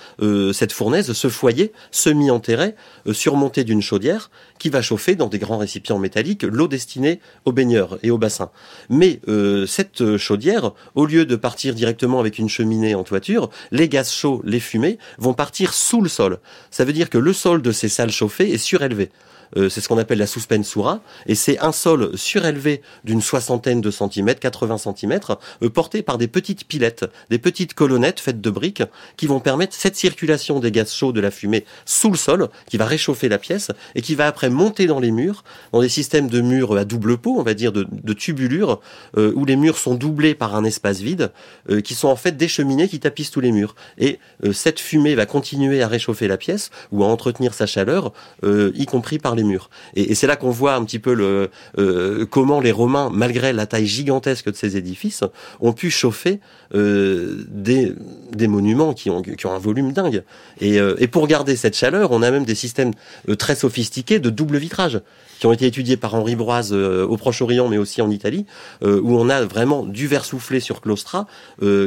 cette 0.53 0.73
fournaise, 0.73 1.13
ce 1.13 1.29
foyer 1.29 1.73
semi-enterré, 1.91 2.75
surmonté 3.13 3.65
d'une 3.65 3.83
chaudière 3.83 4.31
qui 4.59 4.71
va 4.71 4.83
chauffer 4.83 5.15
dans 5.15 5.29
des 5.29 5.39
grands 5.39 5.59
récipients 5.59 5.99
métalliques 5.99 6.43
l'eau 6.43 6.69
destinée 6.69 7.21
aux 7.45 7.53
baigneurs 7.53 7.99
et 8.03 8.11
aux 8.11 8.19
bassins. 8.19 8.51
Mais 8.89 9.21
cette 9.67 10.01
chaudière, 10.17 10.73
au 10.95 11.07
lieu 11.07 11.27
de 11.27 11.37
partir 11.37 11.75
directement 11.75 12.21
avec 12.21 12.39
une 12.39 12.49
cheminée 12.49 12.95
en 12.95 13.05
toiture, 13.05 13.51
les 13.71 13.89
gaz 13.89 14.13
chauds, 14.13 14.41
les 14.45 14.61
fumées, 14.61 14.99
vont 15.19 15.35
partir 15.35 15.75
sous 15.75 16.01
le 16.01 16.09
sol. 16.09 16.39
Ça 16.71 16.85
veut 16.85 16.93
dire 16.93 17.11
que 17.11 17.19
le 17.19 17.33
sol 17.33 17.63
de 17.63 17.73
ces 17.73 17.89
salles 17.89 18.13
chauffées 18.13 18.53
est 18.53 18.59
surélevé. 18.59 19.11
Euh, 19.57 19.69
c'est 19.69 19.81
ce 19.81 19.89
qu'on 19.89 19.99
appelle 19.99 20.19
la 20.19 20.27
suspensura, 20.27 21.01
et 21.27 21.35
c'est 21.35 21.59
un 21.61 21.73
sol 21.73 22.17
surélevé 22.17 22.83
d'une 23.05 23.21
soixantaine 23.21 23.81
de 23.81 23.91
centimètres, 23.91 24.41
80 24.41 24.79
centimètres, 24.79 25.39
euh, 25.63 25.71
porté 25.71 26.03
par 26.03 26.19
des 26.19 26.29
petites 26.29 26.67
pilettes, 26.67 27.05
des 27.31 27.39
petites 27.39 27.75
colonnettes 27.75 28.21
faites 28.21 28.41
de 28.41 28.51
briques, 28.51 28.83
qui 29.17 29.27
vont 29.27 29.41
permettre 29.41 29.75
cette 29.75 29.97
circulation 29.97 30.61
des 30.61 30.71
gaz 30.71 30.93
chauds 30.93 31.13
de 31.13 31.21
la 31.21 31.31
fumée 31.31 31.65
sous 31.85 32.11
le 32.11 32.17
sol, 32.17 32.49
qui 32.69 32.77
va 32.77 32.87
réchauffer 32.87 33.29
la 33.29 33.39
pièce, 33.39 33.71
et 33.95 34.03
qui 34.03 34.15
va 34.15 34.27
après 34.27 34.51
monter 34.51 34.87
dans 34.87 35.01
les 35.01 35.11
murs, 35.11 35.45
dans 35.73 35.81
des 35.81 35.89
systèmes 35.89 36.29
de 36.29 36.41
murs 36.41 36.77
à 36.77 36.85
double 36.85 37.19
pot, 37.19 37.37
on 37.39 37.43
va 37.43 37.55
dire 37.55 37.73
de, 37.73 38.13
tubulures, 38.13 38.81
euh, 39.17 39.33
où 39.35 39.45
les 39.45 39.57
murs 39.57 39.79
sont 39.79 39.95
doublés 39.95 40.35
par 40.35 40.55
un 40.55 40.65
espace 40.65 41.01
vide, 41.01 41.31
qui 41.85 41.95
sont 41.95 42.09
en 42.09 42.17
fait 42.17 42.37
des 42.37 42.49
cheminées 42.49 42.89
qui 42.89 43.01
tapissent 43.01 43.31
tous 43.31 43.41
les 43.41 43.53
murs. 43.53 43.75
Et 43.99 44.19
cette 44.53 44.81
fumée 44.81 45.15
va 45.15 45.27
continuer 45.27 45.83
à 45.83 45.89
réchauffer 45.89 46.29
la 46.29 46.37
pièce, 46.37 46.71
ou 46.93 47.05
à 47.05 47.07
entretenir 47.07 47.55
sa 47.55 47.67
chaleur, 47.67 48.13
y 48.43 48.87
compris 48.87 49.19
par 49.19 49.36
les 49.37 49.45
murs. 49.45 49.71
Et, 49.95 50.15
c'est 50.15 50.27
là 50.27 50.37
qu'on 50.37 50.51
voit 50.51 50.75
un 50.75 50.85
petit 50.85 50.99
peu 50.99 51.49
euh, 51.79 52.27
comment 52.27 52.61
les 52.61 52.73
Romains, 52.73 53.11
malgré 53.13 53.53
la 53.53 53.67
taille 53.67 53.87
gigantesque 53.87 54.51
de 54.51 54.57
ces 54.57 54.77
édifices, 54.77 55.23
ont 55.61 55.73
pu 55.73 55.91
chauffer 55.91 56.41
euh, 56.75 57.45
des, 57.49 57.93
des 58.33 58.49
monuments 58.49 58.95
qui 58.95 59.11
ont, 59.11 59.23
qui 59.23 59.47
ont 59.47 59.53
un 59.53 59.59
volume 59.59 59.93
dingue. 59.93 60.23
Et, 60.61 60.81
euh, 60.81 60.95
et 60.99 61.07
pour 61.07 61.27
garder 61.27 61.57
cette 61.57 61.77
chaleur, 61.77 62.11
on 62.13 62.23
a 62.23 62.31
même 62.31 62.45
des 62.45 62.55
systèmes 62.55 62.93
euh, 63.29 63.37
très 63.37 63.55
sophistiqués 63.55 64.19
de 64.19 64.31
double 64.31 64.59
vitrage 64.59 65.01
qui 65.39 65.47
ont 65.47 65.53
été 65.53 65.67
étudiés 65.67 65.99
par 65.99 66.15
Henri 66.15 66.35
Broise 66.35 66.71
euh, 66.73 67.07
au 67.07 67.19
Proche-Orient, 67.19 67.69
mais 67.69 67.77
aussi 67.77 68.01
en 68.01 68.11
Italie, 68.11 68.47
où 68.83 69.19
on 69.19 69.29
a 69.29 69.45
vraiment 69.45 69.85
du 69.85 70.07
verre 70.07 70.25
soufflé 70.25 70.61
sur 70.61 70.81
claustra, 70.81 71.27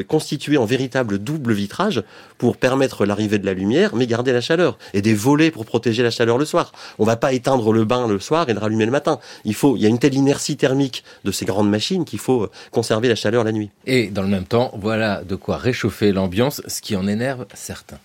constitué 0.08 0.58
en 0.58 0.66
véritable 0.66 1.18
double 1.18 1.54
vitrage 1.54 2.04
pour 2.38 2.58
permettre 2.58 3.06
l'arrivée 3.06 3.40
de 3.40 3.46
la 3.46 3.54
lumière, 3.54 3.96
mais 3.96 4.06
garder 4.06 4.34
la 4.34 4.42
chaleur, 4.42 4.78
et 4.94 5.02
des 5.02 5.14
volets 5.14 5.52
pour 5.52 5.66
protéger 5.66 6.04
la 6.04 6.12
chaleur 6.12 6.38
le 6.38 6.46
soir. 6.46 6.72
On 7.00 7.06
va 7.06 7.16
pas 7.16 7.34
éteindre 7.34 7.74
le 7.74 7.86
bain 7.86 8.08
le 8.08 8.20
soir 8.20 8.50
et 8.50 8.54
le 8.54 8.60
rallumer 8.60 8.86
le 8.86 8.92
matin. 8.92 9.20
Il 9.46 9.56
faut, 9.56 9.76
il 9.76 9.82
y 9.82 9.86
a 9.86 9.90
une 9.90 10.00
telle 10.00 10.14
inertie 10.14 10.58
thermique 10.58 11.04
de 11.24 11.32
ces 11.32 11.46
grandes 11.46 11.70
machines 11.70 12.06
qu'il 12.06 12.20
faut 12.20 12.50
conserver 12.72 13.08
la 13.08 13.16
chaleur 13.16 13.44
la 13.44 13.52
nuit. 13.52 13.70
Et 13.86 14.08
dans 14.08 14.22
le 14.22 14.28
même 14.28 14.46
temps, 14.46 14.72
voilà 14.80 15.24
de 15.24 15.36
quoi 15.36 15.58
réchauffer 15.58 16.12
l'ambiance, 16.12 16.28
ce 16.67 16.82
qui 16.82 16.95
en 16.95 17.07
énerve 17.07 17.45
certains. 17.53 17.99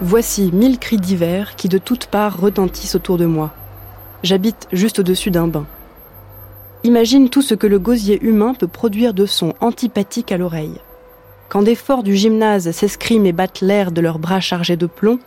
Voici 0.00 0.50
mille 0.52 0.78
cris 0.78 0.98
d'hiver 0.98 1.56
qui 1.56 1.68
de 1.68 1.78
toutes 1.78 2.06
parts 2.06 2.38
retentissent 2.38 2.94
autour 2.94 3.16
de 3.16 3.24
moi. 3.24 3.52
J'habite 4.22 4.68
juste 4.72 4.98
au-dessus 4.98 5.30
d'un 5.30 5.46
bain. 5.46 5.66
Imagine 6.84 7.30
tout 7.30 7.42
ce 7.42 7.54
que 7.54 7.66
le 7.66 7.78
gosier 7.78 8.22
humain 8.22 8.54
peut 8.54 8.68
produire 8.68 9.14
de 9.14 9.26
sons 9.26 9.54
antipathiques 9.60 10.32
à 10.32 10.36
l'oreille. 10.36 10.80
Quand 11.48 11.62
des 11.62 11.74
forts 11.74 12.02
du 12.02 12.14
gymnase 12.14 12.70
s'escriment 12.70 13.26
et 13.26 13.32
battent 13.32 13.60
l'air 13.60 13.92
de 13.92 14.00
leurs 14.00 14.18
bras 14.18 14.40
chargés 14.40 14.76
de 14.76 14.86
plomb, 14.86 15.18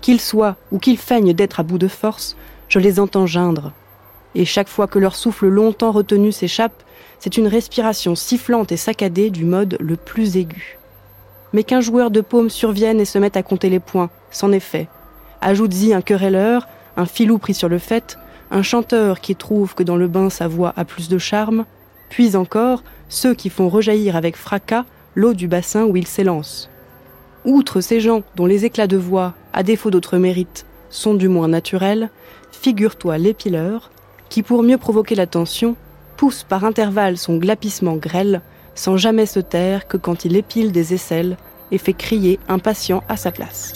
qu'ils 0.00 0.20
soient 0.20 0.56
ou 0.72 0.78
qu'ils 0.78 0.98
feignent 0.98 1.34
d'être 1.34 1.60
à 1.60 1.62
bout 1.62 1.78
de 1.78 1.88
force, 1.88 2.36
je 2.68 2.78
les 2.78 2.98
entends 2.98 3.26
geindre. 3.26 3.72
Et 4.34 4.44
chaque 4.44 4.68
fois 4.68 4.86
que 4.86 4.98
leur 4.98 5.14
souffle 5.14 5.46
longtemps 5.46 5.92
retenu 5.92 6.32
s'échappe, 6.32 6.82
c'est 7.20 7.36
une 7.36 7.48
respiration 7.48 8.14
sifflante 8.14 8.72
et 8.72 8.76
saccadée 8.76 9.30
du 9.30 9.44
mode 9.44 9.76
le 9.80 9.96
plus 9.96 10.36
aigu 10.36 10.78
mais 11.56 11.64
qu'un 11.64 11.80
joueur 11.80 12.10
de 12.10 12.20
paume 12.20 12.50
survienne 12.50 13.00
et 13.00 13.06
se 13.06 13.18
mette 13.18 13.38
à 13.38 13.42
compter 13.42 13.70
les 13.70 13.80
points, 13.80 14.10
c'en 14.30 14.52
est 14.52 14.60
fait. 14.60 14.88
Ajoute-y 15.40 15.94
un 15.94 16.02
querelleur, 16.02 16.68
un 16.98 17.06
filou 17.06 17.38
pris 17.38 17.54
sur 17.54 17.70
le 17.70 17.78
fait, 17.78 18.18
un 18.50 18.62
chanteur 18.62 19.20
qui 19.20 19.36
trouve 19.36 19.74
que 19.74 19.82
dans 19.82 19.96
le 19.96 20.06
bain 20.06 20.28
sa 20.28 20.48
voix 20.48 20.74
a 20.76 20.84
plus 20.84 21.08
de 21.08 21.16
charme, 21.16 21.64
puis 22.10 22.36
encore 22.36 22.82
ceux 23.08 23.34
qui 23.34 23.48
font 23.48 23.70
rejaillir 23.70 24.16
avec 24.16 24.36
fracas 24.36 24.84
l'eau 25.14 25.32
du 25.32 25.48
bassin 25.48 25.84
où 25.84 25.96
ils 25.96 26.06
s'élancent. 26.06 26.68
Outre 27.46 27.80
ces 27.80 28.00
gens 28.00 28.22
dont 28.34 28.46
les 28.46 28.66
éclats 28.66 28.86
de 28.86 28.96
voix, 28.98 29.32
à 29.54 29.62
défaut 29.62 29.90
d'autres 29.90 30.18
mérites, 30.18 30.66
sont 30.90 31.14
du 31.14 31.28
moins 31.28 31.48
naturels, 31.48 32.10
figure-toi 32.52 33.16
l'épileur, 33.18 33.90
qui 34.28 34.42
pour 34.42 34.62
mieux 34.62 34.78
provoquer 34.78 35.14
l'attention, 35.14 35.74
pousse 36.16 36.44
par 36.44 36.64
intervalles 36.64 37.18
son 37.18 37.36
glapissement 37.36 37.96
grêle, 37.96 38.40
sans 38.74 38.96
jamais 38.96 39.26
se 39.26 39.40
taire 39.40 39.86
que 39.86 39.96
quand 39.96 40.24
il 40.24 40.36
épile 40.36 40.72
des 40.72 40.94
aisselles 40.94 41.36
et 41.70 41.78
fait 41.78 41.92
crier 41.92 42.38
impatient 42.48 43.02
à 43.08 43.16
sa 43.16 43.32
place. 43.32 43.72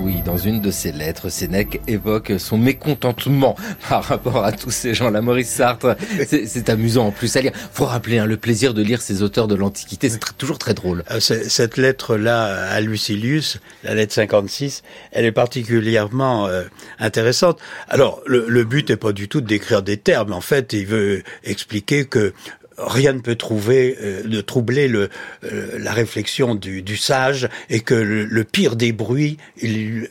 Oui, 0.00 0.22
dans 0.24 0.36
une 0.36 0.60
de 0.60 0.70
ses 0.70 0.92
lettres, 0.92 1.28
Sénèque 1.28 1.80
évoque 1.88 2.34
son 2.38 2.56
mécontentement 2.56 3.56
par 3.88 4.04
rapport 4.04 4.44
à 4.44 4.52
tous 4.52 4.70
ces 4.70 4.94
gens-là. 4.94 5.20
Maurice 5.20 5.48
Sartre, 5.48 5.96
c'est 6.26 6.68
amusant 6.68 7.08
en 7.08 7.10
plus 7.10 7.34
à 7.36 7.40
lire. 7.40 7.50
Faut 7.72 7.84
rappeler 7.84 8.18
hein, 8.18 8.26
le 8.26 8.36
plaisir 8.36 8.74
de 8.74 8.82
lire 8.82 9.02
ces 9.02 9.22
auteurs 9.22 9.48
de 9.48 9.56
l'Antiquité, 9.56 10.08
c'est 10.08 10.20
toujours 10.36 10.58
très 10.58 10.74
drôle. 10.74 11.02
Euh, 11.10 11.18
cette 11.18 11.76
lettre-là 11.76 12.70
à 12.70 12.80
Lucilius, 12.80 13.58
la 13.82 13.94
lettre 13.94 14.14
56, 14.14 14.82
elle 15.10 15.24
est 15.24 15.32
particulièrement 15.32 16.46
euh, 16.46 16.64
intéressante. 17.00 17.58
Alors, 17.88 18.22
le, 18.24 18.46
le 18.48 18.64
but 18.64 18.90
n'est 18.90 18.96
pas 18.96 19.12
du 19.12 19.28
tout 19.28 19.40
de 19.40 19.46
décrire 19.46 19.82
des 19.82 19.96
termes. 19.96 20.32
En 20.32 20.40
fait, 20.40 20.72
il 20.74 20.86
veut 20.86 21.22
expliquer 21.42 22.04
que 22.04 22.32
rien 22.78 23.12
ne 23.12 23.20
peut 23.20 23.36
trouver 23.36 23.96
euh, 24.00 24.42
troubler 24.42 24.88
le, 24.88 25.10
euh, 25.44 25.78
la 25.78 25.92
réflexion 25.92 26.54
du, 26.54 26.82
du, 26.82 26.96
sage 26.96 27.48
et 27.70 27.80
que 27.80 27.94
le, 27.94 28.24
le 28.24 28.44
pire 28.44 28.76
des 28.76 28.92
bruits 28.92 29.36
il, 29.60 30.08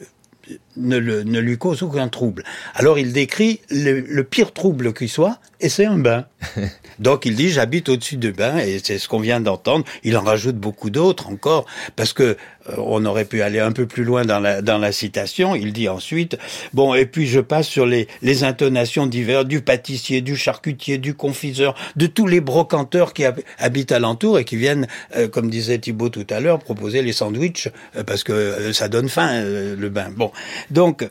ne, 0.78 0.98
le, 0.98 1.24
ne, 1.24 1.40
lui 1.40 1.58
cause 1.58 1.84
aucun 1.84 2.08
trouble. 2.08 2.44
Alors 2.76 3.00
il 3.00 3.14
décrit 3.14 3.62
le, 3.70 4.00
le 4.02 4.24
pire 4.24 4.54
trouble 4.54 4.94
qui 4.94 5.08
soit, 5.08 5.40
et 5.60 5.70
c'est 5.70 5.86
un 5.86 5.98
bain. 5.98 6.26
Donc 7.00 7.26
il 7.26 7.36
dit 7.36 7.50
j'habite 7.50 7.90
au-dessus 7.90 8.18
de 8.18 8.32
bain, 8.32 8.58
et 8.58 8.80
c'est 8.84 8.98
ce 9.00 9.08
qu'on 9.08 9.20
vient 9.20 9.40
d'entendre. 9.40 9.86
Il 10.04 10.18
en 10.18 10.22
rajoute 10.22 10.58
beaucoup 10.58 10.90
d'autres 10.90 11.30
encore, 11.30 11.66
parce 11.96 12.14
que 12.14 12.24
euh, 12.70 12.76
on 12.78 13.06
aurait 13.06 13.26
pu 13.26 13.42
aller 13.42 13.60
un 13.60 13.72
peu 13.72 13.86
plus 13.86 14.04
loin 14.04 14.26
dans 14.26 14.40
la, 14.40 14.62
dans 14.62 14.78
la 14.78 14.92
citation. 14.92 15.56
Il 15.56 15.74
dit 15.74 15.90
ensuite 15.90 16.38
bon, 16.74 16.94
et 16.94 17.06
puis 17.06 17.28
je 17.28 17.40
passe 17.40 17.68
sur 17.68 17.86
les, 17.86 18.08
les 18.22 18.44
intonations 18.44 19.08
diverses 19.08 19.46
du 19.46 19.62
pâtissier, 19.62 20.22
du 20.22 20.36
charcutier, 20.36 20.98
du 20.98 21.14
confiseur, 21.14 21.76
de 21.96 22.08
tous 22.08 22.28
les 22.28 22.42
brocanteurs 22.42 23.14
qui 23.14 23.26
hab 23.26 23.40
habitent 23.60 23.92
alentour 23.92 24.40
et 24.40 24.46
qui 24.46 24.56
viennent, 24.56 24.88
euh, 25.16 25.28
comme 25.28 25.50
disait 25.50 25.80
Thibault 25.80 26.10
tout 26.10 26.28
à 26.30 26.40
l'heure, 26.40 26.60
proposer 26.60 27.02
les 27.02 27.14
sandwichs 27.14 27.70
euh, 27.96 28.04
parce 28.04 28.24
que 28.24 28.32
euh, 28.34 28.74
ça 28.74 28.88
donne 28.88 29.10
faim 29.10 29.30
euh, 29.32 29.76
le 29.78 29.90
bain. 29.90 30.10
Bon, 30.16 30.32
donc, 30.72 31.08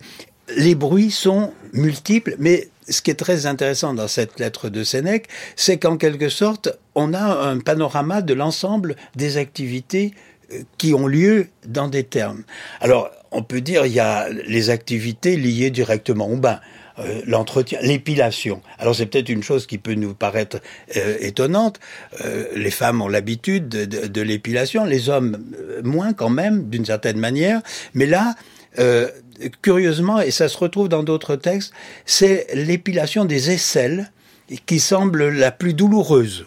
les 0.57 0.75
bruits 0.75 1.11
sont 1.11 1.53
multiples, 1.73 2.37
mais 2.39 2.69
ce 2.89 3.03
qui 3.03 3.11
est 3.11 3.15
très 3.15 3.47
intéressant 3.47 3.95
dans 3.95 4.09
cette 4.09 4.39
lettre 4.39 4.69
de 4.69 4.85
Sénèque, 4.85 5.29
c'est 5.57 5.79
qu'en 5.79 5.97
quelque 5.97 6.29
sorte, 6.29 6.69
on 6.95 7.15
a 7.15 7.49
un 7.49 7.59
panorama 7.59 8.23
de 8.23 8.35
l'ensemble 8.35 8.97
des 9.17 9.37
activités 9.37 10.15
euh, 10.53 10.63
qui 10.79 10.95
ont 10.95 11.07
lieu 11.07 11.49
dans 11.67 11.89
des 11.89 12.05
termes. 12.05 12.45
Alors, 12.81 13.11
on 13.33 13.43
peut 13.43 13.61
dire 13.61 13.87
il 13.87 13.93
y 13.93 14.01
a 14.01 14.29
les 14.29 14.71
activités 14.71 15.37
liées 15.37 15.71
directement 15.71 16.29
au 16.29 16.37
bain. 16.37 16.61
Euh, 16.99 17.21
l'entretien, 17.27 17.79
l'épilation. 17.83 18.63
Alors 18.79 18.95
c'est 18.95 19.05
peut-être 19.05 19.29
une 19.29 19.43
chose 19.43 19.67
qui 19.67 19.77
peut 19.77 19.93
nous 19.93 20.15
paraître 20.15 20.61
euh, 20.97 21.19
étonnante. 21.21 21.79
Les 22.55 22.71
femmes 22.71 23.03
ont 23.03 23.09
l'habitude 23.09 23.69
de, 23.69 24.21
l'épilation, 24.23 24.87
les 24.87 25.11
hommes 25.11 25.45
moins 25.85 26.15
quand 26.15 26.31
même, 26.31 26.71
d'une 26.71 26.87
certaine 26.87 27.19
manière. 27.19 27.61
Mais 27.93 28.07
là, 28.07 28.35
euh, 28.79 29.09
curieusement, 29.63 30.21
et 30.21 30.31
ça 30.31 30.49
se 30.49 30.59
retrouve 30.59 30.89
dans 30.89 31.03
d'autres 31.03 31.37
textes, 31.37 31.73
c'est 32.05 32.47
l'épilation 32.55 33.25
des 33.25 33.51
aisselles 33.51 34.11
qui 34.67 34.81
semble 34.81 35.29
la 35.29 35.51
plus 35.51 35.75
douloureuse. 35.75 36.47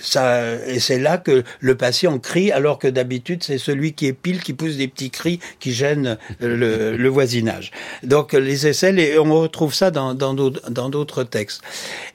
Ça, 0.00 0.54
et 0.66 0.80
c'est 0.80 0.98
là 0.98 1.18
que 1.18 1.44
le 1.60 1.74
patient 1.74 2.18
crie, 2.18 2.50
alors 2.50 2.78
que 2.78 2.88
d'habitude 2.88 3.42
c'est 3.42 3.58
celui 3.58 3.92
qui 3.92 4.06
épile 4.06 4.42
qui 4.42 4.54
pousse 4.54 4.76
des 4.76 4.88
petits 4.88 5.10
cris 5.10 5.40
qui 5.60 5.74
gênent 5.74 6.16
le, 6.40 7.08
voisinage. 7.08 7.70
Donc 8.02 8.32
les 8.32 8.66
aisselles, 8.66 8.98
et 8.98 9.18
on 9.18 9.32
retrouve 9.34 9.74
ça 9.74 9.90
dans 9.90 10.14
d'autres 10.14 11.24
textes. 11.24 11.60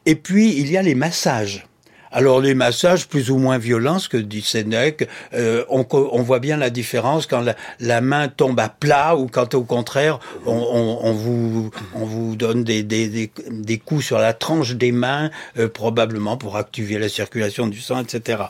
Et 0.08 0.16
puis 0.16 0.58
il 0.58 0.72
y 0.72 0.78
a 0.78 0.82
les 0.82 0.96
massages. 0.96 1.69
Alors 2.12 2.41
les 2.41 2.55
massages 2.55 3.07
plus 3.07 3.30
ou 3.30 3.38
moins 3.38 3.57
violents, 3.57 3.99
ce 3.99 4.10
que 4.10 4.18
dit 4.18 4.41
Sénèque, 4.41 5.07
euh, 5.34 5.64
on, 5.70 5.84
voit 6.24 6.39
bien 6.39 6.57
la 6.57 6.70
différence 6.70 7.28
quand 7.28 7.45
la, 7.80 8.01
main 8.01 8.28
tombe 8.28 8.60
à 8.60 8.70
plat 8.70 9.16
ou 9.16 9.28
quand 9.28 9.53
au 9.53 9.64
contraire 9.64 10.20
on, 10.45 11.12
vous, 11.14 11.70
on 11.93 12.05
vous 12.05 12.36
donne 12.36 12.64
des, 12.64 13.32
coups 13.86 14.05
sur 14.05 14.18
la 14.18 14.34
tranche 14.34 14.74
des 14.74 14.91
mains, 14.91 15.30
euh, 15.57 15.68
probablement 15.68 16.38
pour 16.38 16.57
activer 16.57 16.97
la 16.97 17.10
circulation 17.10 17.68
du 17.68 17.80
sang, 17.80 18.01
etc. 18.01 18.43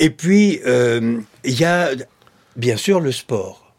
Et 0.00 0.10
puis 0.10 0.60
euh, 0.66 1.20
il 1.44 1.58
y 1.58 1.64
a 1.64 1.90
bien 2.56 2.76
sûr 2.76 3.00
le 3.00 3.12
sport. 3.12 3.72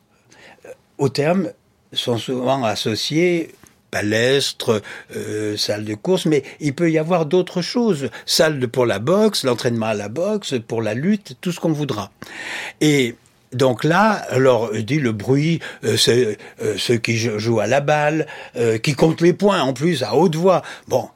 Au 0.97 1.09
terme 1.09 1.51
sont 1.91 2.17
souvent 2.17 2.63
associés 2.63 3.53
palestre, 3.91 4.81
euh, 5.15 5.55
salle 5.57 5.85
de 5.85 5.95
course, 5.95 6.25
mais 6.25 6.43
il 6.59 6.73
peut 6.73 6.91
y 6.91 6.97
avoir 6.97 7.25
d'autres 7.25 7.61
choses. 7.61 8.09
Salle 8.25 8.67
pour 8.67 8.85
la 8.85 8.99
boxe, 8.99 9.43
l'entraînement 9.43 9.87
à 9.87 9.93
la 9.93 10.09
boxe, 10.09 10.55
pour 10.67 10.81
la 10.81 10.93
lutte, 10.93 11.37
tout 11.41 11.51
ce 11.51 11.59
qu'on 11.59 11.71
voudra. 11.71 12.11
Et 12.81 13.15
donc 13.53 13.83
là, 13.83 14.11
alors 14.29 14.71
dit 14.73 14.99
le 14.99 15.11
bruit, 15.13 15.59
euh, 15.83 15.95
c'est 15.97 16.37
euh, 16.61 16.75
ceux 16.77 16.97
qui 16.97 17.17
jouent 17.17 17.61
à 17.61 17.67
la 17.67 17.81
balle, 17.81 18.27
qui 18.83 18.93
comptent 18.95 19.21
les 19.21 19.33
points 19.33 19.61
en 19.61 19.73
plus 19.73 20.03
à 20.03 20.15
haute 20.15 20.35
voix. 20.35 20.61
Bon, 20.87 21.09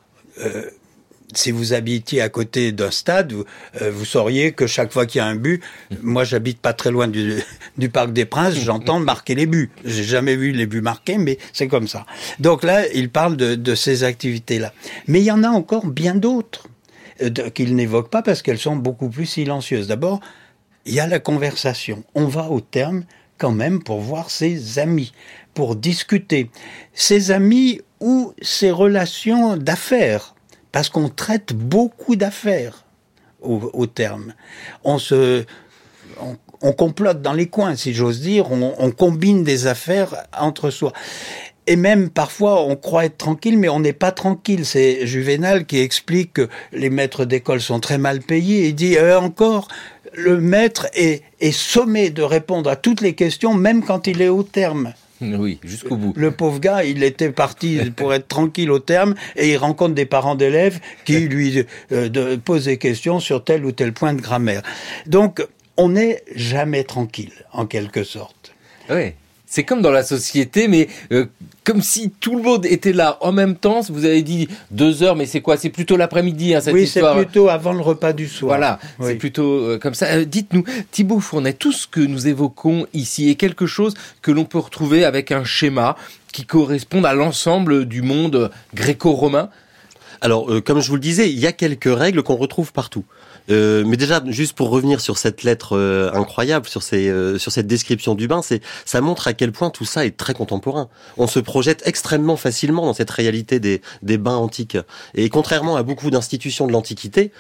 si 1.34 1.52
vous 1.52 1.74
habitiez 1.74 2.22
à 2.22 2.30
côté 2.30 2.72
d'un 2.72 2.92
stade, 2.92 3.34
vous, 3.34 3.44
vous, 3.92 4.06
sauriez 4.06 4.54
que 4.54 4.68
chaque 4.68 4.94
fois 4.94 5.06
qu'il 5.06 5.20
y 5.20 5.22
a 5.22 5.28
un 5.28 5.36
but, 5.36 5.62
moi 6.02 6.24
j'habite 6.24 6.60
pas 6.60 6.74
très 6.74 6.92
loin 6.92 7.08
du, 7.08 7.44
du 7.80 7.90
Parc 7.90 8.14
des 8.14 8.26
Princes, 8.26 8.56
j'entends 8.64 9.00
marquer 9.00 9.36
les 9.36 9.46
buts. 9.46 9.72
J'ai 9.84 10.04
jamais 10.04 10.36
vu 10.36 10.52
les 10.52 10.68
buts 10.68 10.82
marqués, 10.82 11.18
mais 11.18 11.38
c'est 11.54 11.68
comme 11.68 11.88
ça. 11.88 12.06
Donc 12.40 12.64
là, 12.64 12.88
il 12.94 13.10
parle 13.10 13.38
de, 13.38 13.56
de 13.56 13.76
ces 13.76 14.04
activités-là. 14.04 14.74
Mais 15.08 15.20
il 15.20 15.26
y 15.26 15.32
en 15.32 15.44
a 15.44 15.50
encore 15.50 15.88
bien 15.88 16.16
d'autres 16.16 16.68
euh, 17.22 17.50
qu'il 17.50 17.76
n'évoque 17.76 18.10
pas 18.10 18.22
parce 18.22 18.42
qu'elles 18.42 18.60
sont 18.60 18.76
beaucoup 18.76 19.10
plus 19.10 19.26
silencieuses. 19.26 19.88
D'abord, 19.88 20.20
il 20.86 20.94
y 20.94 21.00
a 21.00 21.08
la 21.08 21.20
conversation. 21.20 22.04
On 22.16 22.26
va 22.26 22.50
au 22.50 22.62
terme 22.62 23.04
quand 23.38 23.52
même 23.52 23.82
pour 23.82 24.00
voir 24.00 24.30
ses 24.30 24.80
amis, 24.80 25.14
pour 25.54 25.76
discuter. 25.76 26.50
Ses 26.94 27.32
amis 27.32 27.82
ou 28.00 28.34
ses 28.42 28.72
relations 28.72 29.58
d'affaires 29.58 30.36
parce 30.72 30.90
qu'on 30.90 31.10
traite 31.10 31.54
beaucoup 31.54 32.16
d'affaires 32.16 32.86
au, 33.42 33.70
au, 33.74 33.88
terme. 33.88 34.34
On 34.84 35.00
se, 35.00 35.46
on, 36.22 36.38
on, 36.62 36.72
complote 36.72 37.22
dans 37.22 37.34
les 37.34 37.48
coins, 37.48 37.76
si 37.76 37.94
j'ose 37.94 38.22
dire. 38.22 38.52
On, 38.52 38.74
on, 38.78 38.92
combine 38.92 39.44
des 39.44 39.68
affaires 39.68 40.16
entre 40.38 40.70
soi. 40.70 40.94
et 41.68 41.76
même 41.76 42.10
parfois 42.10 42.64
on 42.64 42.76
croit 42.76 43.06
être 43.06 43.18
tranquille, 43.18 43.58
mais 43.58 43.70
on 43.70 43.80
n'est 43.80 43.94
pas 43.94 44.12
tranquille. 44.12 44.66
C'est 44.66 45.06
Juvenal 45.06 45.66
qui 45.66 45.80
explique 45.80 46.34
que 46.34 46.50
les 46.72 46.90
maîtres 46.90 47.26
d'école 47.26 47.62
sont 47.62 47.80
très 47.80 47.98
mal 47.98 48.20
payés. 48.20 48.68
Il 48.68 48.76
dit 48.76 48.98
euh, 48.98 49.20
encore, 49.20 49.68
le 50.14 50.40
maître 50.40 50.88
est, 50.94 51.24
est 51.40 51.52
sommé 51.52 52.10
de 52.10 52.24
répondre 52.24 52.70
à 52.70 52.76
toutes 52.76 53.02
les 53.02 53.14
questions, 53.14 53.54
même 53.54 53.84
quand 53.84 54.08
il 54.08 54.22
est 54.22 54.30
au 54.30 54.44
terme. 54.44 54.94
Oui, 55.22 55.60
jusqu'au 55.64 55.98
bout. 55.98 56.14
Le 56.16 56.32
pauvre 56.32 56.60
gars, 56.60 56.84
il 56.84 57.04
était 57.04 57.32
parti 57.32 57.80
pour 57.96 58.14
être 58.14 58.28
tranquille 58.28 58.72
au 58.72 58.80
terme 58.80 59.16
et 59.36 59.52
il 59.52 59.58
rencontre 59.58 59.94
des 59.94 60.06
parents 60.06 60.36
d'élèves 60.36 60.80
qui 61.06 61.20
lui 61.20 61.66
euh, 61.92 62.38
posent 62.38 62.66
des 62.66 62.78
questions 62.78 63.20
sur 63.20 63.44
tel 63.44 63.66
ou 63.66 63.72
tel 63.72 63.94
point 63.94 64.14
de 64.14 64.22
grammaire. 64.22 64.62
Donc, 65.08 65.46
on 65.80 65.90
n'est 65.90 66.24
jamais 66.36 66.84
tranquille, 66.84 67.34
en 67.54 67.66
quelque 67.66 68.04
sorte. 68.04 68.54
Oui. 68.90 69.14
C'est 69.46 69.64
comme 69.64 69.82
dans 69.82 69.90
la 69.90 70.04
société, 70.04 70.68
mais 70.68 70.90
euh, 71.12 71.26
comme 71.64 71.82
si 71.82 72.12
tout 72.12 72.36
le 72.36 72.44
monde 72.44 72.68
était 72.68 72.94
là 72.94 73.18
en 73.22 73.32
même 73.32 73.56
temps. 73.56 73.80
Vous 73.90 74.06
avez 74.06 74.22
dit 74.22 74.48
deux 74.70 75.02
heures, 75.02 75.16
mais 75.16 75.26
c'est 75.26 75.42
quoi? 75.42 75.58
C'est 75.58 75.72
plutôt 75.72 75.98
l'après-midi, 75.98 76.54
hein, 76.54 76.62
cette 76.62 76.74
oui, 76.74 76.84
histoire. 76.84 77.16
Oui, 77.16 77.22
c'est 77.22 77.26
plutôt 77.26 77.50
avant 77.50 77.74
le 77.74 77.82
repas 77.82 78.14
du 78.14 78.28
soir. 78.28 78.50
Voilà, 78.50 78.80
c'est 79.02 79.16
plutôt 79.16 79.52
euh, 79.52 79.80
comme 79.80 79.96
ça. 79.96 80.06
Euh, 80.08 80.26
dites-nous, 80.26 80.66
Thibaut 80.92 81.20
Fournet, 81.20 81.54
tout 81.54 81.72
ce 81.72 81.88
que 81.88 82.02
nous 82.02 82.28
évoquons 82.28 82.86
ici 82.94 83.30
est 83.30 83.36
quelque 83.36 83.66
chose 83.66 83.96
que 84.22 84.30
l'on 84.30 84.46
peut 84.46 84.60
retrouver 84.60 85.04
avec 85.04 85.32
un 85.32 85.44
schéma 85.44 85.96
qui 86.32 86.46
correspond 86.46 87.04
à 87.04 87.16
l'ensemble 87.16 87.86
du 87.86 88.04
monde 88.04 88.52
gréco-romain? 88.76 89.50
Alors, 90.22 90.52
comme 90.66 90.82
je 90.82 90.90
vous 90.90 90.96
le 90.96 91.02
disais, 91.02 91.30
il 91.32 91.40
y 91.40 91.48
a 91.48 91.54
quelques 91.54 91.86
règles 91.86 92.22
qu'on 92.22 92.36
retrouve 92.36 92.74
partout. 92.74 93.06
Euh, 93.50 93.84
mais 93.86 93.98
déjà, 93.98 94.22
juste 94.28 94.54
pour 94.54 94.70
revenir 94.70 95.02
sur 95.02 95.18
cette 95.18 95.44
lettre 95.44 95.76
euh, 95.76 96.12
incroyable, 96.14 96.68
sur, 96.68 96.84
ces, 96.84 97.10
euh, 97.10 97.38
sur 97.38 97.52
cette 97.52 97.68
description 97.68 98.16
du 98.16 98.28
bain, 98.28 98.42
c'est 98.42 98.62
ça 98.86 99.02
montre 99.02 99.28
à 99.28 99.34
quel 99.34 99.52
point 99.52 99.70
tout 99.70 99.86
ça 99.86 100.06
est 100.06 100.16
très 100.16 100.34
contemporain. 100.34 100.90
On 101.18 101.28
se 101.28 101.40
projette 101.40 101.82
extrêmement 101.86 102.38
facilement 102.38 102.86
dans 102.86 102.94
cette 102.94 103.10
réalité 103.10 103.60
des, 103.60 103.82
des 104.04 104.18
bains 104.18 104.36
antiques. 104.36 104.78
Et 105.16 105.30
contrairement 105.30 105.76
à 105.76 105.84
beaucoup 105.84 106.10
d'institutions 106.10 106.68
de 106.68 106.72
l'Antiquité, 106.72 107.32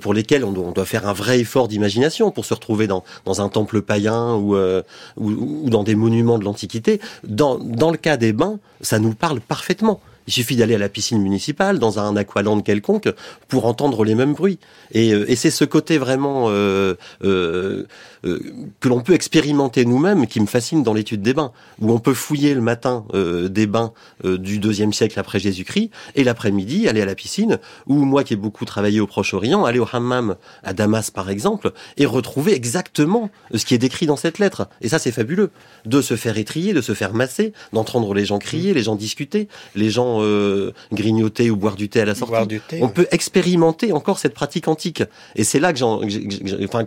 pour 0.00 0.14
lesquelles 0.14 0.44
on 0.44 0.52
doit, 0.52 0.84
faire 0.84 1.08
un 1.08 1.12
vrai 1.12 1.40
effort 1.40 1.66
d'imagination 1.66 2.30
pour 2.30 2.44
se 2.44 2.54
retrouver 2.54 2.86
dans, 2.86 3.02
dans 3.24 3.40
un 3.40 3.48
temple 3.48 3.82
païen 3.82 4.34
ou, 4.34 4.56
ou, 4.56 4.84
ou 5.16 5.70
dans 5.70 5.82
des 5.82 5.96
monuments 5.96 6.38
de 6.38 6.44
l'Antiquité, 6.44 7.00
dans, 7.24 7.58
dans 7.58 7.90
le 7.90 7.96
cas 7.96 8.16
des 8.16 8.32
bains, 8.32 8.60
ça 8.80 9.00
nous 9.00 9.12
parle 9.12 9.40
parfaitement. 9.40 10.00
Il 10.26 10.32
suffit 10.32 10.56
d'aller 10.56 10.74
à 10.74 10.78
la 10.78 10.88
piscine 10.88 11.20
municipale, 11.20 11.78
dans 11.78 11.98
un 11.98 12.16
aqualand 12.16 12.60
quelconque, 12.60 13.12
pour 13.48 13.66
entendre 13.66 14.04
les 14.04 14.14
mêmes 14.14 14.34
bruits. 14.34 14.58
Et, 14.92 15.12
euh, 15.12 15.30
et 15.30 15.36
c'est 15.36 15.50
ce 15.50 15.64
côté 15.64 15.98
vraiment 15.98 16.46
euh, 16.48 16.94
euh, 17.24 17.86
euh 18.24 18.40
que 18.80 18.88
l'on 18.88 19.00
peut 19.00 19.14
expérimenter 19.14 19.84
nous-mêmes 19.84 20.26
qui 20.26 20.40
me 20.40 20.46
fascine 20.46 20.82
dans 20.82 20.94
l'étude 20.94 21.22
des 21.22 21.34
bains, 21.34 21.52
où 21.80 21.90
on 21.90 21.98
peut 21.98 22.14
fouiller 22.14 22.54
le 22.54 22.60
matin 22.60 23.04
des 23.12 23.66
bains 23.66 23.92
du 24.24 24.58
deuxième 24.58 24.92
siècle 24.92 25.18
après 25.18 25.38
Jésus-Christ, 25.38 25.90
et 26.14 26.24
l'après-midi 26.24 26.88
aller 26.88 27.00
à 27.00 27.04
la 27.04 27.14
piscine, 27.14 27.58
ou 27.86 28.04
moi 28.04 28.22
qui 28.22 28.34
ai 28.34 28.36
beaucoup 28.36 28.64
travaillé 28.64 29.00
au 29.00 29.06
Proche-Orient, 29.06 29.64
aller 29.64 29.78
au 29.78 29.86
hammam 29.92 30.36
à 30.62 30.72
Damas 30.72 31.10
par 31.10 31.30
exemple, 31.30 31.72
et 31.96 32.06
retrouver 32.06 32.54
exactement 32.54 33.30
ce 33.54 33.64
qui 33.64 33.74
est 33.74 33.78
décrit 33.78 34.06
dans 34.06 34.16
cette 34.16 34.38
lettre. 34.38 34.68
Et 34.80 34.88
ça 34.88 34.98
c'est 34.98 35.12
fabuleux, 35.12 35.50
de 35.84 36.00
se 36.00 36.14
faire 36.14 36.38
étrier, 36.38 36.72
de 36.74 36.80
se 36.80 36.94
faire 36.94 37.14
masser, 37.14 37.52
d'entendre 37.72 38.14
les 38.14 38.24
gens 38.24 38.38
crier, 38.38 38.72
les 38.74 38.82
gens 38.82 38.96
discuter, 38.96 39.48
les 39.74 39.90
gens 39.90 40.11
euh, 40.20 40.72
grignoter 40.92 41.50
ou 41.50 41.56
boire 41.56 41.76
du 41.76 41.88
thé 41.88 42.00
à 42.00 42.04
la 42.04 42.14
sortie. 42.14 42.60
on 42.80 42.88
peut 42.88 43.06
expérimenter 43.10 43.92
encore 43.92 44.18
cette 44.18 44.34
pratique 44.34 44.68
antique. 44.68 45.02
Et 45.36 45.44
c'est 45.44 45.60
là 45.60 45.72
que 45.72 45.78
j'en, 45.78 46.00
enfin, 46.64 46.84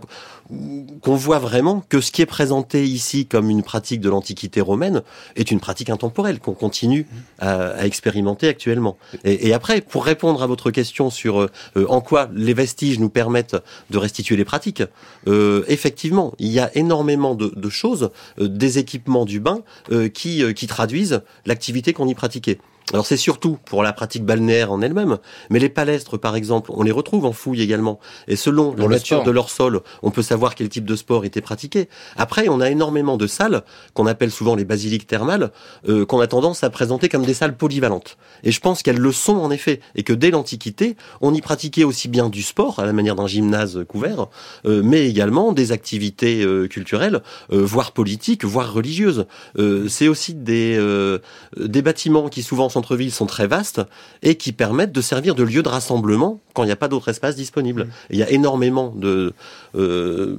qu'on 1.00 1.14
voit 1.16 1.38
vraiment 1.38 1.82
que 1.88 2.00
ce 2.00 2.12
qui 2.12 2.22
est 2.22 2.26
présenté 2.26 2.84
ici 2.84 3.26
comme 3.26 3.50
une 3.50 3.62
pratique 3.62 4.00
de 4.00 4.08
l'Antiquité 4.08 4.60
romaine 4.60 5.02
est 5.34 5.50
une 5.50 5.60
pratique 5.60 5.90
intemporelle 5.90 6.38
qu'on 6.38 6.54
continue 6.54 7.06
à, 7.38 7.84
expérimenter 7.84 8.48
actuellement. 8.48 8.96
Et, 9.24 9.52
après, 9.52 9.80
pour 9.80 10.04
répondre 10.04 10.42
à 10.42 10.46
votre 10.46 10.70
question 10.70 11.10
sur 11.10 11.40
euh, 11.40 11.50
en 11.88 12.00
quoi 12.00 12.28
les 12.34 12.54
vestiges 12.54 12.98
nous 12.98 13.08
permettent 13.08 13.56
de 13.90 13.98
restituer 13.98 14.36
les 14.36 14.44
pratiques, 14.44 14.82
euh, 15.26 15.64
effectivement, 15.68 16.34
il 16.38 16.48
y 16.48 16.60
a 16.60 16.70
énormément 16.76 17.34
de, 17.34 17.52
de 17.54 17.70
choses, 17.70 18.10
des 18.38 18.78
équipements 18.78 19.24
du 19.24 19.40
bain 19.40 19.62
qui, 20.14 20.54
qui 20.54 20.66
traduisent 20.66 21.22
l'activité 21.44 21.92
qu'on 21.92 22.08
y 22.08 22.14
pratiquait. 22.14 22.58
Alors 22.92 23.04
c'est 23.04 23.16
surtout 23.16 23.58
pour 23.64 23.82
la 23.82 23.92
pratique 23.92 24.24
balnéaire 24.24 24.70
en 24.70 24.80
elle-même, 24.80 25.18
mais 25.50 25.58
les 25.58 25.68
palestres 25.68 26.20
par 26.20 26.36
exemple, 26.36 26.70
on 26.72 26.84
les 26.84 26.92
retrouve 26.92 27.24
en 27.24 27.32
fouille 27.32 27.60
également. 27.60 27.98
Et 28.28 28.36
selon 28.36 28.76
la 28.76 28.86
nature 28.86 29.24
de 29.24 29.30
leur 29.32 29.50
sol, 29.50 29.80
on 30.04 30.12
peut 30.12 30.22
savoir 30.22 30.54
quel 30.54 30.68
type 30.68 30.84
de 30.84 30.94
sport 30.94 31.24
était 31.24 31.40
pratiqué. 31.40 31.88
Après, 32.16 32.48
on 32.48 32.60
a 32.60 32.70
énormément 32.70 33.16
de 33.16 33.26
salles 33.26 33.64
qu'on 33.94 34.06
appelle 34.06 34.30
souvent 34.30 34.54
les 34.54 34.64
basiliques 34.64 35.08
thermales, 35.08 35.50
euh, 35.88 36.06
qu'on 36.06 36.20
a 36.20 36.28
tendance 36.28 36.62
à 36.62 36.70
présenter 36.70 37.08
comme 37.08 37.24
des 37.24 37.34
salles 37.34 37.56
polyvalentes. 37.56 38.18
Et 38.44 38.52
je 38.52 38.60
pense 38.60 38.84
qu'elles 38.84 38.98
le 38.98 39.12
sont 39.12 39.36
en 39.36 39.50
effet, 39.50 39.80
et 39.96 40.04
que 40.04 40.12
dès 40.12 40.30
l'Antiquité, 40.30 40.96
on 41.20 41.34
y 41.34 41.40
pratiquait 41.40 41.84
aussi 41.84 42.06
bien 42.06 42.28
du 42.28 42.42
sport 42.42 42.78
à 42.78 42.86
la 42.86 42.92
manière 42.92 43.16
d'un 43.16 43.26
gymnase 43.26 43.84
couvert, 43.88 44.28
euh, 44.64 44.80
mais 44.84 45.08
également 45.08 45.52
des 45.52 45.72
activités 45.72 46.44
euh, 46.44 46.68
culturelles, 46.68 47.20
voire 47.50 47.90
politiques, 47.90 48.44
voire 48.44 48.72
religieuses. 48.72 49.26
c'est 49.88 50.08
aussi 50.08 50.34
des 50.34 50.78
des 51.56 51.82
bâtiments 51.82 52.28
qui 52.28 52.42
souvent 52.42 52.68
centre-ville 52.76 53.12
sont 53.12 53.26
très 53.26 53.46
vastes 53.46 53.80
et 54.22 54.36
qui 54.36 54.52
permettent 54.52 54.92
de 54.92 55.00
servir 55.00 55.34
de 55.34 55.42
lieu 55.42 55.62
de 55.62 55.68
rassemblement 55.68 56.40
quand 56.52 56.62
il 56.62 56.66
n'y 56.66 56.72
a 56.72 56.76
pas 56.84 56.88
d'autre 56.88 57.08
espace 57.08 57.34
disponible. 57.34 57.88
Il 58.10 58.18
y 58.18 58.22
a 58.22 58.30
énormément 58.30 58.92
de 58.94 59.32
euh, 59.74 60.36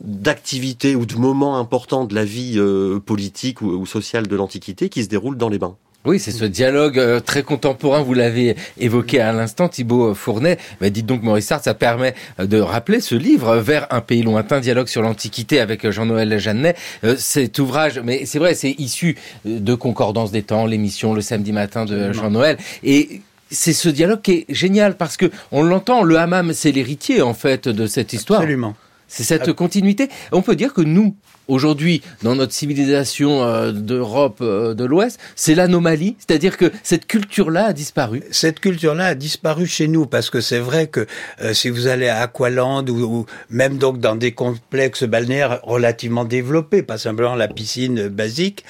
d'activités 0.00 0.94
ou 0.96 1.04
de 1.04 1.16
moments 1.16 1.58
importants 1.58 2.04
de 2.04 2.14
la 2.14 2.24
vie 2.24 2.54
euh, 2.56 3.00
politique 3.00 3.60
ou, 3.60 3.66
ou 3.66 3.84
sociale 3.84 4.26
de 4.26 4.36
l'Antiquité 4.36 4.88
qui 4.88 5.04
se 5.04 5.08
déroulent 5.08 5.36
dans 5.36 5.50
les 5.50 5.58
bains. 5.58 5.76
Oui, 6.04 6.20
c'est 6.20 6.30
ce 6.30 6.44
dialogue 6.44 6.98
euh, 6.98 7.18
très 7.18 7.42
contemporain, 7.42 8.02
vous 8.02 8.14
l'avez 8.14 8.54
évoqué 8.78 9.20
à 9.20 9.32
l'instant, 9.32 9.68
Thibaut 9.68 10.14
Fournet. 10.14 10.56
Mais 10.80 10.90
dites 10.90 11.06
donc, 11.06 11.22
Maurice 11.22 11.46
Sartre, 11.46 11.64
ça 11.64 11.74
permet 11.74 12.14
euh, 12.38 12.46
de 12.46 12.60
rappeler 12.60 13.00
ce 13.00 13.16
livre, 13.16 13.56
Vers 13.56 13.88
un 13.90 14.00
pays 14.00 14.22
lointain, 14.22 14.60
dialogue 14.60 14.86
sur 14.86 15.02
l'Antiquité 15.02 15.58
avec 15.58 15.90
Jean-Noël 15.90 16.38
Jeannet. 16.38 16.76
Euh, 17.02 17.16
cet 17.18 17.58
ouvrage, 17.58 18.00
mais 18.02 18.26
c'est 18.26 18.38
vrai, 18.38 18.54
c'est 18.54 18.76
issu 18.78 19.16
de 19.44 19.74
Concordance 19.74 20.30
des 20.30 20.42
temps, 20.42 20.66
l'émission 20.66 21.14
le 21.14 21.20
samedi 21.20 21.52
matin 21.52 21.84
de 21.84 22.12
Jean-Noël. 22.12 22.58
Et 22.84 23.20
c'est 23.50 23.72
ce 23.72 23.88
dialogue 23.88 24.22
qui 24.22 24.32
est 24.32 24.46
génial 24.48 24.96
parce 24.96 25.16
que 25.16 25.26
on 25.50 25.62
l'entend, 25.62 26.04
le 26.04 26.16
hammam, 26.16 26.52
c'est 26.52 26.70
l'héritier 26.70 27.22
en 27.22 27.34
fait 27.34 27.68
de 27.68 27.86
cette 27.86 28.12
histoire. 28.12 28.40
Absolument. 28.40 28.76
C'est 29.08 29.24
cette 29.24 29.52
continuité. 29.54 30.08
On 30.32 30.42
peut 30.42 30.54
dire 30.54 30.74
que 30.74 30.82
nous, 30.82 31.16
aujourd'hui, 31.48 32.02
dans 32.22 32.36
notre 32.36 32.52
civilisation 32.52 33.42
euh, 33.42 33.72
d'Europe 33.72 34.38
euh, 34.42 34.74
de 34.74 34.84
l'Ouest, 34.84 35.18
c'est 35.34 35.54
l'anomalie, 35.54 36.16
c'est-à-dire 36.18 36.58
que 36.58 36.70
cette 36.82 37.06
culture-là 37.06 37.66
a 37.66 37.72
disparu. 37.72 38.22
Cette 38.30 38.60
culture-là 38.60 39.06
a 39.06 39.14
disparu 39.14 39.66
chez 39.66 39.88
nous 39.88 40.04
parce 40.04 40.28
que 40.28 40.42
c'est 40.42 40.58
vrai 40.58 40.88
que 40.88 41.06
euh, 41.40 41.54
si 41.54 41.70
vous 41.70 41.86
allez 41.86 42.08
à 42.08 42.20
Aqualand 42.20 42.84
ou, 42.86 43.24
même 43.48 43.78
donc 43.78 43.98
dans 43.98 44.14
des 44.14 44.32
complexes 44.32 45.04
balnéaires 45.04 45.60
relativement 45.62 46.26
développés, 46.26 46.82
pas 46.82 46.98
simplement 46.98 47.34
la 47.34 47.48
piscine 47.48 48.08
basique, 48.08 48.64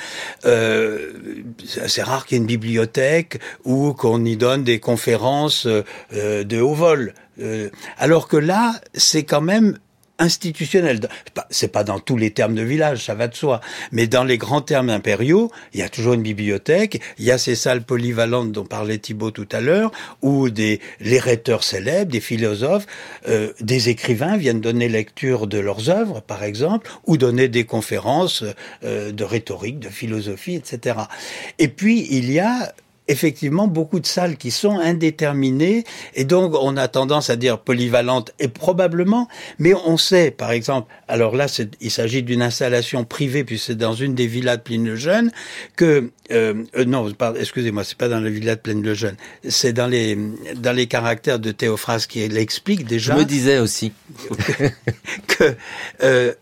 c'est 0.45 2.03
rare 2.03 2.27
qu'il 2.27 2.37
y 2.37 2.39
ait 2.39 2.43
une 2.43 2.47
bibliothèque 2.47 3.41
ou 3.65 3.93
qu'on 3.93 4.25
y 4.25 4.37
donne 4.37 4.63
des 4.63 4.79
conférences 4.79 5.67
de 5.67 6.61
haut 6.61 6.75
vol. 6.75 7.13
alors 7.99 8.29
que 8.29 8.37
là, 8.37 8.75
c'est 8.95 9.25
quand 9.25 9.41
même 9.41 9.79
institutionnel. 10.19 11.01
C'est 11.51 11.73
pas 11.73 11.85
dans 11.85 12.01
tous 12.01 12.17
les 12.17 12.31
termes 12.31 12.55
de 12.55 12.63
village, 12.63 13.05
ça 13.05 13.15
va 13.15 13.29
de 13.29 13.35
soi. 13.35 13.61
Mais 13.93 14.07
dans 14.07 14.25
les 14.25 14.39
grands 14.39 14.61
termes 14.61 14.91
impériaux, 14.91 15.51
il 15.73 15.81
y 15.81 15.83
a 15.83 15.89
toujours 15.89 16.15
une 16.15 16.23
bibliothèque, 16.23 17.01
il 17.19 17.25
y 17.25 17.31
a 17.31 17.39
ces 17.39 17.55
salles 17.55 17.83
polyvalentes 17.83 18.53
dont 18.53 18.65
parlait 18.65 18.99
Thibault 18.99 19.31
tout 19.31 19.49
à 19.53 19.61
l'heure, 19.61 19.91
où 20.23 20.51
des, 20.51 20.81
les 21.01 21.19
rhéteurs 21.19 21.65
célèbres, 21.65 22.11
des 22.11 22.21
philosophes, 22.21 22.87
euh, 23.29 23.53
des 23.61 23.89
écrivains 23.89 24.37
viennent 24.37 24.61
donner 24.61 24.89
lecture 24.89 25.47
de 25.47 25.59
leurs 25.59 25.91
œuvres, 25.91 26.21
par 26.21 26.43
exemple, 26.43 26.91
ou 27.07 27.17
donner 27.17 27.49
des 27.49 27.65
conférences 27.65 28.45
euh, 28.85 29.13
de 29.13 29.25
rhétorique, 29.25 29.79
de 29.79 29.89
philosophie, 29.89 30.55
etc. 30.55 30.97
Et 31.59 31.69
puis, 31.69 32.07
il 32.11 32.31
y 32.31 32.41
a 32.41 32.73
effectivement 33.09 33.67
beaucoup 33.67 34.01
de 34.01 34.07
salles 34.07 34.37
qui 34.37 34.51
sont 34.51 34.79
indéterminées. 34.79 35.85
Et 36.15 36.25
donc 36.25 36.55
on 36.61 36.77
a 36.77 36.89
tendance 36.89 37.31
à 37.31 37.37
dire 37.37 37.59
polyvalentes 37.59 38.33
et 38.39 38.49
probablement, 38.49 39.29
mais 39.59 39.75
on 39.75 39.97
sait 39.97 40.31
par 40.31 40.53
exemple, 40.53 40.93
alors 41.09 41.35
là 41.35 41.47
il 41.81 41.91
s'agit 41.91 42.23
d'une 42.23 42.43
installation 42.43 43.05
privée 43.05 43.45
puisque 43.45 43.67
c'est 43.69 43.75
dans 43.75 43.95
une 43.95 44.15
des 44.15 44.27
villas 44.27 44.57
de 44.57 44.63
Pline-le-Jeune 44.63 45.33
que 45.77 46.11
euh, 46.31 46.65
euh 46.77 46.85
non, 46.85 47.11
excusez-moi, 47.39 47.85
c'est 47.85 47.97
pas 47.97 48.09
dans 48.09 48.21
la 48.21 48.31
villa 48.31 48.55
de 48.55 48.61
Plaine-le-Jeune, 48.61 49.17
c'est 49.49 49.73
dans 49.73 49.87
les 49.87 50.17
dans 50.57 50.73
les 50.73 50.87
caractères 50.87 51.39
de 51.39 51.51
Théophraste 51.51 52.11
qui 52.11 52.27
l'explique 52.29 52.87
déjà. 52.87 53.15
Je 53.15 53.19
me 53.19 53.25
disais 53.25 53.59
aussi. 53.59 53.93
Que, 55.29 55.55
euh, 56.03 56.35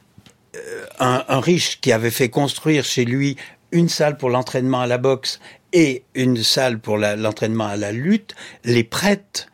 un, 0.98 1.24
un 1.28 1.40
riche 1.40 1.80
qui 1.80 1.92
avait 1.92 2.10
fait 2.10 2.28
construire 2.28 2.84
chez 2.84 3.04
lui 3.04 3.36
une 3.72 3.88
salle 3.88 4.16
pour 4.16 4.30
l'entraînement 4.30 4.80
à 4.80 4.86
la 4.86 4.98
boxe 4.98 5.40
et 5.76 6.04
une 6.14 6.42
salle 6.42 6.78
pour 6.78 6.96
l'entraînement 6.96 7.66
à 7.66 7.76
la 7.76 7.92
lutte 7.92 8.34
les 8.64 8.82
prête 8.82 9.48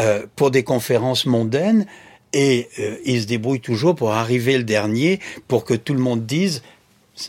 euh, 0.00 0.26
pour 0.34 0.50
des 0.50 0.64
conférences 0.64 1.26
mondaines 1.26 1.86
et 2.32 2.68
euh, 2.80 2.96
ils 3.04 3.22
se 3.22 3.26
débrouillent 3.28 3.60
toujours 3.60 3.94
pour 3.94 4.10
arriver 4.10 4.58
le 4.58 4.64
dernier 4.64 5.20
pour 5.46 5.64
que 5.64 5.74
tout 5.74 5.94
le 5.94 6.00
monde 6.00 6.26
dise 6.26 6.62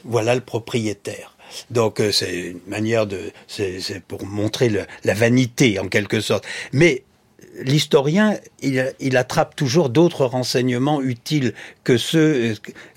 voilà 0.06 0.34
le 0.34 0.42
propriétaire. 0.42 1.38
Donc 1.70 2.00
euh, 2.00 2.12
c'est 2.12 2.36
une 2.36 2.60
manière 2.66 3.06
de, 3.06 3.32
c'est 3.48 4.02
pour 4.08 4.26
montrer 4.26 4.72
la 5.04 5.14
vanité 5.14 5.78
en 5.78 5.88
quelque 5.88 6.20
sorte. 6.20 6.44
Mais 6.74 7.04
l'historien, 7.62 8.40
il, 8.64 8.92
il, 9.00 9.18
attrape 9.18 9.56
toujours 9.56 9.90
d'autres 9.90 10.26
renseignements 10.26 11.00
utiles 11.00 11.54
que 11.84 11.98
ceux 11.98 12.56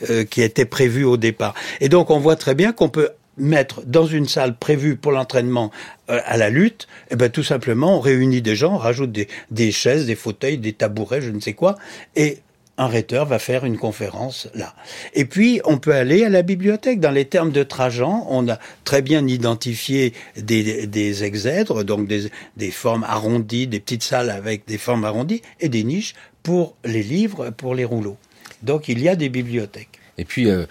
euh, 0.08 0.24
qui 0.24 0.40
étaient 0.40 0.64
prévus 0.64 1.04
au 1.04 1.18
départ. 1.18 1.54
Et 1.80 1.90
donc 1.90 2.08
on 2.08 2.18
voit 2.18 2.36
très 2.36 2.54
bien 2.54 2.72
qu'on 2.72 2.88
peut 2.88 3.10
mettre 3.36 3.82
dans 3.84 4.06
une 4.06 4.28
salle 4.28 4.56
prévue 4.56 4.96
pour 4.96 5.12
l'entraînement 5.12 5.70
euh, 6.10 6.20
à 6.24 6.36
la 6.36 6.50
lutte, 6.50 6.86
eh 7.10 7.16
ben 7.16 7.30
tout 7.30 7.42
simplement 7.42 7.96
on 7.96 8.00
réunit 8.00 8.42
des 8.42 8.56
gens, 8.56 8.74
on 8.74 8.78
rajoute 8.78 9.12
des, 9.12 9.72
chaises, 9.72 10.06
des 10.06 10.14
fauteuils, 10.14 10.58
des 10.58 10.72
tabourets, 10.72 11.20
je 11.20 11.30
ne 11.30 11.40
sais 11.40 11.54
quoi, 11.54 11.76
et 12.16 12.38
un 12.76 12.88
rhéteur 12.88 13.24
va 13.26 13.38
faire 13.38 13.64
une 13.64 13.78
conférence 13.78 14.48
là. 14.54 14.74
Et 15.14 15.24
puis, 15.24 15.60
on 15.64 15.78
peut 15.78 15.94
aller 15.94 16.24
à 16.24 16.28
la 16.28 16.42
bibliothèque. 16.42 16.98
Dans 16.98 17.12
les 17.12 17.24
termes 17.24 17.52
de 17.52 17.62
Trajan, 17.62 18.26
on 18.28 18.48
a 18.48 18.58
très 18.82 19.00
bien 19.00 19.26
identifié 19.28 20.12
des, 20.36 20.88
des 20.88 21.22
exèdres, 21.22 21.84
donc 21.84 22.08
des, 22.08 22.30
des, 22.56 22.72
formes 22.72 23.04
arrondies, 23.04 23.68
des 23.68 23.78
petites 23.78 24.02
salles 24.02 24.28
avec 24.28 24.66
des 24.66 24.78
formes 24.78 25.04
arrondies, 25.04 25.42
et 25.60 25.68
des 25.68 25.84
niches 25.84 26.14
pour 26.42 26.74
les 26.84 27.04
livres, 27.04 27.50
pour 27.50 27.76
les 27.76 27.84
rouleaux. 27.84 28.16
Donc, 28.62 28.88
il 28.88 29.00
y 29.00 29.08
a 29.08 29.14
des 29.14 29.28
bibliothèques. 29.28 30.00
Et 30.18 30.24
puis, 30.24 30.50
euh, 30.50 30.66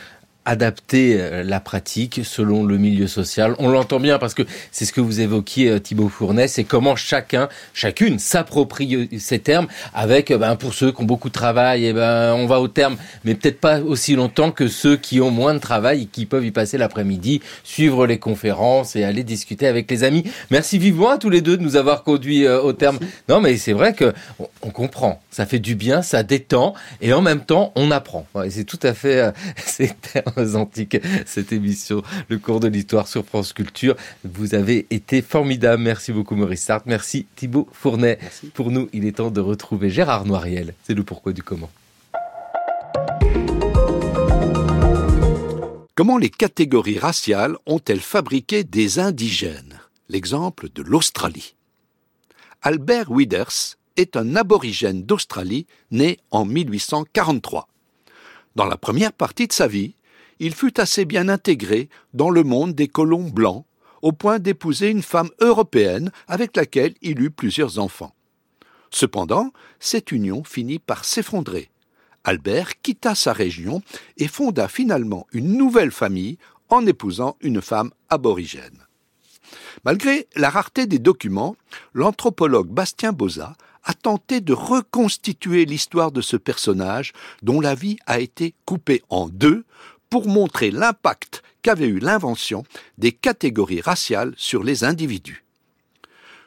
adapter 0.46 1.16
euh, 1.20 1.44
la 1.44 1.60
pratique 1.60 2.22
selon 2.24 2.64
le 2.64 2.78
milieu 2.78 3.08
social. 3.08 3.56
On 3.60 3.70
l'entend 3.70 4.00
bien 4.00 4.20
parce 4.20 4.34
que 4.34 4.44
c'est 4.72 4.86
ce 4.86 4.92
que 4.92 5.02
vous 5.02 5.22
évoquiez 5.22 5.70
euh, 5.70 5.80
Thibaut 5.80 6.10
Fournet, 6.10 6.48
c'est 6.48 6.64
comment 6.64 6.96
chacun, 6.96 7.50
chacune 7.74 8.20
s'approprie 8.20 8.96
euh, 8.96 9.18
ces 9.20 9.40
termes 9.40 9.68
avec, 9.94 10.34
ben, 10.34 10.56
pour 10.56 10.74
ceux 10.74 10.92
qui 10.92 11.02
ont 11.02 11.06
beaucoup 11.06 11.30
de 11.30 11.34
travail, 11.34 11.86
et 11.86 11.90
eh 11.90 11.94
ben, 11.94 12.34
on 12.34 12.46
va 12.46 12.60
au 12.60 12.68
terme, 12.68 12.98
mais 13.24 13.36
peut-être 13.36 13.60
pas 13.60 13.80
aussi 13.80 14.16
longtemps 14.16 14.52
que 14.52 14.68
ceux 14.68 14.98
qui 14.98 15.22
ont 15.22 15.32
moins 15.32 15.54
de 15.54 15.60
travail 15.60 16.04
et 16.04 16.06
qui 16.06 16.26
peuvent 16.26 16.46
y 16.46 16.52
passer 16.52 16.78
l'après-midi, 16.78 17.42
suivre 17.64 18.06
les 18.06 18.20
conférences 18.20 18.96
et 18.96 19.04
aller 19.04 19.24
discuter 19.24 19.68
avec 19.68 19.90
les 19.90 20.04
amis. 20.04 20.24
Merci 20.52 20.78
vivement 20.78 21.10
à 21.10 21.18
tous 21.18 21.30
les 21.30 21.42
deux 21.42 21.58
de 21.58 21.64
nous 21.64 21.76
avoir 21.76 22.04
conduits 22.04 22.48
au 22.48 22.74
terme. 22.74 23.00
Non, 23.30 23.40
mais 23.40 23.58
c'est 23.58 23.74
vrai 23.74 23.94
que 23.94 24.14
on, 24.62 24.70
comprend, 24.70 25.22
ça 25.32 25.46
fait 25.46 25.60
du 25.60 25.76
bien, 25.76 26.02
ça 26.02 26.24
détend 26.24 26.74
et 27.02 27.14
en 27.14 27.22
même 27.22 27.42
temps 27.42 27.72
on 27.76 27.92
apprend. 27.92 28.26
c'est 28.50 28.64
tout 28.64 28.80
à 28.84 28.94
fait 28.94 29.32
ces 29.66 29.90
termes 29.90 30.33
antiques, 30.56 30.98
cette 31.26 31.52
émission, 31.52 32.04
le 32.30 32.38
cours 32.38 32.60
de 32.60 32.68
l'histoire 32.68 33.08
sur 33.08 33.26
France 33.26 33.54
Culture. 33.54 33.96
Vous 34.24 34.56
avez 34.56 34.86
été 34.90 35.22
formidable. 35.22 35.82
Merci 35.82 36.12
beaucoup 36.12 36.36
Maurice 36.36 36.64
Sartre. 36.64 36.88
Merci 36.88 37.26
Thibaut 37.36 37.68
Fournet. 37.72 38.20
Pour 38.54 38.72
nous, 38.72 38.90
il 38.94 39.06
est 39.06 39.18
temps 39.18 39.32
de 39.32 39.42
retrouver 39.42 39.90
Gérard 39.90 40.26
Noiriel. 40.26 40.74
C'est 40.84 40.94
le 40.94 41.04
pourquoi 41.04 41.34
du 41.34 41.44
comment. 41.44 41.70
Comment 45.96 46.18
les 46.18 46.30
catégories 46.30 46.98
raciales 46.98 47.56
ont-elles 47.68 48.00
fabriqué 48.00 48.64
des 48.64 48.98
indigènes? 48.98 49.80
L'exemple 50.10 50.70
de 50.74 50.82
l'Australie. 50.82 51.56
Albert 52.64 53.12
Withers 53.12 53.78
est 53.96 54.18
un 54.18 54.36
aborigène 54.36 55.04
d'Australie 55.04 55.68
né 55.92 56.18
en 56.32 56.46
1843. 56.46 57.68
Dans 58.56 58.66
la 58.66 58.78
première 58.78 59.14
partie 59.14 59.48
de 59.48 59.54
sa 59.54 59.68
vie, 59.68 59.94
il 60.44 60.54
fut 60.54 60.78
assez 60.78 61.06
bien 61.06 61.30
intégré 61.30 61.88
dans 62.14 62.30
le 62.30 62.44
monde 62.44 62.76
des 62.76 62.90
colons 62.90 63.30
blancs, 63.30 63.66
au 64.02 64.12
point 64.12 64.40
d'épouser 64.40 64.90
une 64.90 65.02
femme 65.02 65.30
européenne 65.40 66.12
avec 66.28 66.58
laquelle 66.58 66.96
il 67.02 67.22
eut 67.22 67.32
plusieurs 67.32 67.80
enfants. 67.80 68.14
Cependant, 68.92 69.54
cette 69.80 70.12
union 70.12 70.44
finit 70.44 70.80
par 70.80 71.06
s'effondrer. 71.06 71.70
Albert 72.26 72.82
quitta 72.82 73.16
sa 73.16 73.32
région 73.32 73.82
et 74.18 74.28
fonda 74.28 74.68
finalement 74.68 75.26
une 75.32 75.58
nouvelle 75.58 75.92
famille 75.92 76.38
en 76.68 76.86
épousant 76.86 77.38
une 77.40 77.62
femme 77.62 77.92
aborigène. 78.10 78.86
Malgré 79.86 80.28
la 80.36 80.50
rareté 80.50 80.88
des 80.88 81.00
documents, 81.00 81.56
l'anthropologue 81.94 82.68
Bastien 82.68 83.14
Boza 83.14 83.56
a 83.86 83.94
tenté 83.94 84.42
de 84.42 84.54
reconstituer 84.54 85.66
l'histoire 85.66 86.12
de 86.12 86.22
ce 86.22 86.38
personnage 86.38 87.14
dont 87.42 87.62
la 87.62 87.76
vie 87.76 87.98
a 88.06 88.20
été 88.20 88.56
coupée 88.66 89.04
en 89.10 89.30
deux 89.30 89.66
pour 90.14 90.28
montrer 90.28 90.70
l'impact 90.70 91.42
qu'avait 91.64 91.88
eu 91.88 91.98
l'invention 91.98 92.64
des 93.00 93.12
catégories 93.12 93.82
raciales 93.82 94.36
sur 94.38 94.64
les 94.64 94.84
individus. 94.84 95.44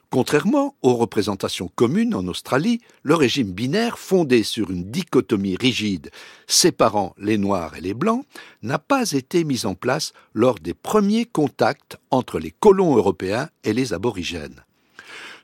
Contrairement 0.09 0.77
aux 0.83 0.95
représentations 0.95 1.69
communes 1.75 2.15
en 2.15 2.29
Australie, 2.29 2.81
le 3.03 3.17
régime 3.17 3.51
binaire, 3.51 3.99
fondé 3.99 4.45
sur 4.45 4.71
une 4.71 4.89
dichotomie 4.93 5.57
rigide 5.57 6.13
séparant 6.47 7.13
les 7.19 7.39
noirs 7.39 7.75
et 7.75 7.81
les 7.81 7.95
blancs, 7.95 8.25
n'a 8.63 8.79
pas 8.79 9.11
été 9.11 9.43
mis 9.43 9.67
en 9.67 9.75
place 9.75 10.13
lors 10.33 10.61
des 10.61 10.73
premiers 10.73 11.25
contacts 11.25 11.97
entre 12.13 12.39
les 12.39 12.53
colons 12.53 12.95
européens 12.95 13.49
et 13.65 13.73
les 13.73 13.93
aborigènes. 13.93 14.63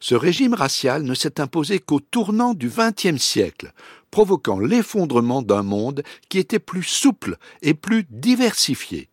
Ce 0.03 0.17
régime 0.17 0.55
racial 0.55 1.05
ne 1.05 1.15
s'est 1.15 1.41
imposé 1.41 1.79
qu'au 1.79 2.01
tournant 2.01 2.55
du 2.55 2.69
XXe 2.69 3.23
siècle, 3.23 3.73
provoquant 4.11 4.59
l'effondrement 4.59 5.43
d'un 5.43 5.63
monde 5.63 6.03
qui 6.29 6.39
était 6.39 6.59
plus 6.59 6.83
souple 6.83 7.37
et 7.63 7.73
plus 7.73 8.05
diversifié. 8.11 9.09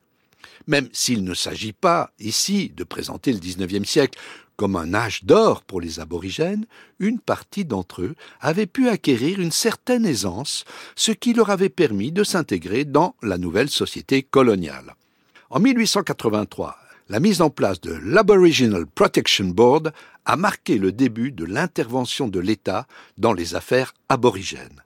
Même 0.66 0.90
s'il 0.92 1.24
ne 1.24 1.36
s'agit 1.36 1.74
pas 1.74 2.12
ici 2.18 2.74
de 2.76 2.84
présenter 2.84 3.32
le 3.32 3.38
XIXe 3.38 3.88
siècle 3.88 4.20
comme 4.56 4.76
un 4.76 4.96
âge 4.96 5.24
d'or 5.26 5.62
pour 5.62 5.80
les 5.80 6.00
aborigènes, 6.00 6.66
une 6.98 7.20
partie 7.20 7.66
d'entre 7.66 8.02
eux 8.02 8.16
avait 8.42 8.66
pu 8.66 8.90
acquérir 8.90 9.40
une 9.40 9.52
certaine 9.52 10.08
aisance, 10.08 10.66
ce 10.96 11.12
qui 11.12 11.34
leur 11.34 11.52
avait 11.52 11.70
permis 11.70 12.12
de 12.12 12.24
s'intégrer 12.24 12.84
dans 12.84 13.16
la 13.22 13.38
nouvelle 13.38 13.70
société 13.70 14.24
coloniale. 14.24 14.96
En 15.52 15.60
1883, 15.60 16.80
la 17.10 17.20
mise 17.20 17.42
en 17.42 17.50
place 17.50 17.82
de 17.82 17.94
l'Aboriginal 18.04 18.86
Protection 18.86 19.46
Board 19.46 19.92
a 20.30 20.36
marqué 20.36 20.78
le 20.78 20.92
début 20.92 21.32
de 21.32 21.44
l'intervention 21.44 22.28
de 22.28 22.40
l'État 22.40 22.86
dans 23.18 23.34
les 23.34 23.56
affaires 23.56 23.96
aborigènes. 24.10 24.84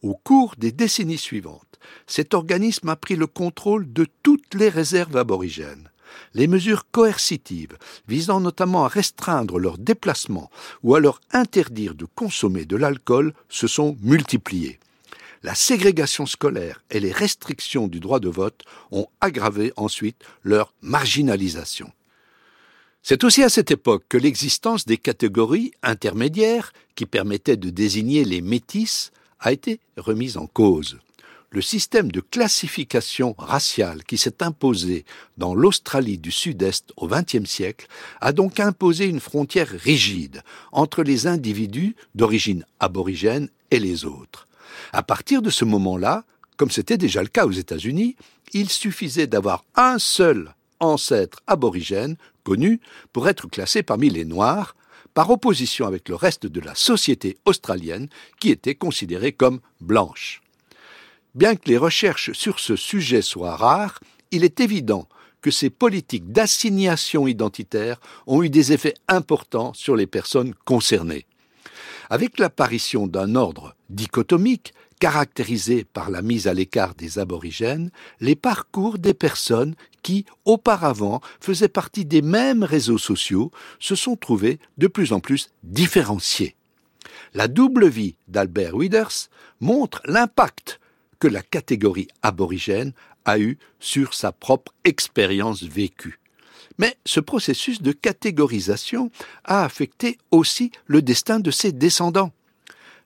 Au 0.00 0.14
cours 0.14 0.54
des 0.56 0.72
décennies 0.72 1.18
suivantes, 1.18 1.78
cet 2.06 2.32
organisme 2.32 2.88
a 2.88 2.96
pris 2.96 3.16
le 3.16 3.26
contrôle 3.26 3.92
de 3.92 4.06
toutes 4.22 4.54
les 4.54 4.70
réserves 4.70 5.18
aborigènes. 5.18 5.90
Les 6.32 6.46
mesures 6.46 6.90
coercitives, 6.90 7.76
visant 8.08 8.40
notamment 8.40 8.86
à 8.86 8.88
restreindre 8.88 9.58
leurs 9.58 9.76
déplacements 9.76 10.50
ou 10.82 10.94
à 10.94 11.00
leur 11.00 11.20
interdire 11.32 11.94
de 11.94 12.06
consommer 12.06 12.64
de 12.64 12.76
l'alcool, 12.76 13.34
se 13.50 13.66
sont 13.66 13.98
multipliées. 14.00 14.80
La 15.42 15.54
ségrégation 15.54 16.24
scolaire 16.24 16.82
et 16.90 17.00
les 17.00 17.12
restrictions 17.12 17.86
du 17.86 18.00
droit 18.00 18.18
de 18.18 18.30
vote 18.30 18.62
ont 18.92 19.08
aggravé 19.20 19.74
ensuite 19.76 20.24
leur 20.42 20.72
marginalisation. 20.80 21.92
C'est 23.02 23.24
aussi 23.24 23.42
à 23.42 23.48
cette 23.48 23.70
époque 23.70 24.04
que 24.08 24.18
l'existence 24.18 24.84
des 24.84 24.98
catégories 24.98 25.72
intermédiaires 25.82 26.72
qui 26.94 27.06
permettaient 27.06 27.56
de 27.56 27.70
désigner 27.70 28.24
les 28.24 28.42
métis 28.42 29.10
a 29.40 29.52
été 29.52 29.80
remise 29.96 30.36
en 30.36 30.46
cause. 30.46 30.98
Le 31.52 31.62
système 31.62 32.12
de 32.12 32.20
classification 32.20 33.34
raciale 33.36 34.04
qui 34.04 34.18
s'est 34.18 34.42
imposé 34.42 35.04
dans 35.36 35.54
l'Australie 35.54 36.18
du 36.18 36.30
Sud-Est 36.30 36.92
au 36.96 37.08
XXe 37.08 37.48
siècle 37.48 37.88
a 38.20 38.32
donc 38.32 38.60
imposé 38.60 39.06
une 39.06 39.18
frontière 39.18 39.68
rigide 39.68 40.42
entre 40.70 41.02
les 41.02 41.26
individus 41.26 41.96
d'origine 42.14 42.64
aborigène 42.78 43.48
et 43.72 43.80
les 43.80 44.04
autres. 44.04 44.46
À 44.92 45.02
partir 45.02 45.42
de 45.42 45.50
ce 45.50 45.64
moment-là, 45.64 46.24
comme 46.56 46.70
c'était 46.70 46.98
déjà 46.98 47.22
le 47.22 47.28
cas 47.28 47.46
aux 47.46 47.52
États-Unis, 47.52 48.14
il 48.52 48.68
suffisait 48.68 49.26
d'avoir 49.26 49.64
un 49.74 49.98
seul 49.98 50.54
ancêtre 50.78 51.40
aborigène 51.46 52.16
pour 53.12 53.28
être 53.28 53.48
classé 53.48 53.82
parmi 53.82 54.10
les 54.10 54.24
Noirs, 54.24 54.74
par 55.14 55.30
opposition 55.30 55.86
avec 55.86 56.08
le 56.08 56.14
reste 56.14 56.46
de 56.46 56.60
la 56.60 56.74
société 56.74 57.38
australienne 57.44 58.08
qui 58.40 58.50
était 58.50 58.74
considérée 58.74 59.32
comme 59.32 59.60
blanche. 59.80 60.40
Bien 61.34 61.56
que 61.56 61.68
les 61.68 61.76
recherches 61.78 62.32
sur 62.32 62.58
ce 62.58 62.76
sujet 62.76 63.22
soient 63.22 63.56
rares, 63.56 64.00
il 64.30 64.44
est 64.44 64.60
évident 64.60 65.08
que 65.42 65.50
ces 65.50 65.70
politiques 65.70 66.32
d'assignation 66.32 67.26
identitaire 67.26 67.98
ont 68.26 68.42
eu 68.42 68.50
des 68.50 68.72
effets 68.72 68.94
importants 69.08 69.72
sur 69.74 69.96
les 69.96 70.06
personnes 70.06 70.54
concernées. 70.64 71.26
Avec 72.10 72.38
l'apparition 72.38 73.06
d'un 73.06 73.36
ordre 73.36 73.74
dichotomique, 73.88 74.74
caractérisé 75.00 75.84
par 75.84 76.10
la 76.10 76.22
mise 76.22 76.46
à 76.46 76.54
l'écart 76.54 76.94
des 76.94 77.18
aborigènes, 77.18 77.90
les 78.20 78.36
parcours 78.36 78.98
des 78.98 79.14
personnes 79.14 79.74
qui, 80.02 80.26
auparavant, 80.44 81.20
faisaient 81.40 81.68
partie 81.68 82.04
des 82.04 82.22
mêmes 82.22 82.62
réseaux 82.62 82.98
sociaux, 82.98 83.50
se 83.80 83.96
sont 83.96 84.14
trouvés 84.14 84.60
de 84.78 84.86
plus 84.86 85.12
en 85.12 85.18
plus 85.18 85.50
différenciés. 85.64 86.54
La 87.34 87.48
double 87.48 87.88
vie 87.88 88.14
d'Albert 88.28 88.76
Withers 88.76 89.28
montre 89.60 90.02
l'impact 90.04 90.80
que 91.18 91.28
la 91.28 91.42
catégorie 91.42 92.08
aborigène 92.22 92.92
a 93.24 93.38
eu 93.38 93.58
sur 93.78 94.14
sa 94.14 94.32
propre 94.32 94.72
expérience 94.84 95.62
vécue. 95.62 96.20
Mais 96.78 96.96
ce 97.04 97.20
processus 97.20 97.82
de 97.82 97.92
catégorisation 97.92 99.10
a 99.44 99.64
affecté 99.64 100.18
aussi 100.30 100.72
le 100.86 101.02
destin 101.02 101.40
de 101.40 101.50
ses 101.50 101.72
descendants. 101.72 102.32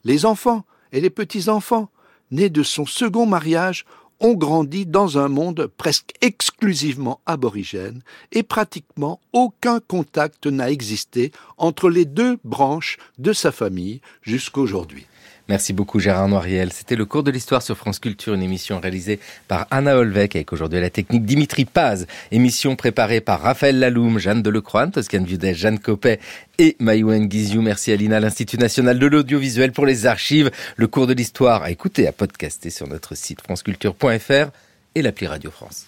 Les 0.05 0.26
enfants 0.26 0.64
et 0.95 1.01
les 1.01 1.11
petits-enfants, 1.11 1.90
nés 2.30 2.49
de 2.49 2.62
son 2.62 2.86
second 2.86 3.26
mariage, 3.26 3.84
ont 4.20 4.34
grandi 4.34 4.86
dans 4.86 5.18
un 5.18 5.28
monde 5.28 5.66
presque 5.76 6.12
exclusivement 6.22 7.20
aborigène 7.26 8.01
et 8.32 8.45
pratiquement 8.45 9.20
aucun 9.32 9.80
contact 9.80 10.47
n'a 10.47 10.70
existé 10.70 11.32
entre 11.59 11.90
les 11.90 12.05
deux 12.05 12.38
branches 12.45 12.97
de 13.18 13.32
sa 13.32 13.53
famille 13.53 14.01
jusqu'aujourd'hui. 14.22 15.07
Merci 15.49 15.74
beaucoup 15.74 16.01
Gérard 16.01 16.26
Noiriel. 16.28 16.72
C'était 16.72 16.97
le 16.97 17.05
cours 17.05 17.22
de 17.22 17.30
l'histoire 17.30 17.61
sur 17.61 17.76
France 17.76 17.99
Culture, 17.99 18.32
une 18.32 18.42
émission 18.42 18.80
réalisée 18.80 19.20
par 19.47 19.66
Anna 19.70 19.99
Olvec 19.99 20.36
avec 20.36 20.55
aujourd'hui 20.55 20.80
la 20.80 20.88
technique 20.88 21.26
Dimitri 21.26 21.66
Paz. 21.66 22.07
Émission 22.32 22.76
préparée 22.76 23.20
par 23.20 23.42
Raphaël 23.42 23.78
Laloum, 23.78 24.18
Jeanne 24.18 24.40
Delecroix, 24.40 24.86
Toscane 24.86 25.26
Viudel, 25.26 25.55
Jeanne 25.55 25.78
Copet 25.78 26.18
et 26.59 26.76
Maïwen 26.80 27.26
Guizou. 27.26 27.61
Merci 27.61 27.92
à 27.92 27.97
l'Institut 27.97 28.57
National 28.57 28.99
de 28.99 29.07
l'Audiovisuel 29.07 29.72
pour 29.72 29.84
les 29.84 30.07
archives. 30.07 30.51
Le 30.76 30.86
cours 30.86 31.07
de 31.07 31.12
l'histoire 31.12 31.62
à 31.62 31.70
écouter, 31.70 32.07
à 32.07 32.12
podcaster 32.12 32.70
sur 32.70 32.88
notre 32.88 33.14
site 33.14 33.42
franceculture.fr 33.42 34.51
et 34.95 35.03
l'appli 35.03 35.26
Radio 35.26 35.51
France. 35.51 35.86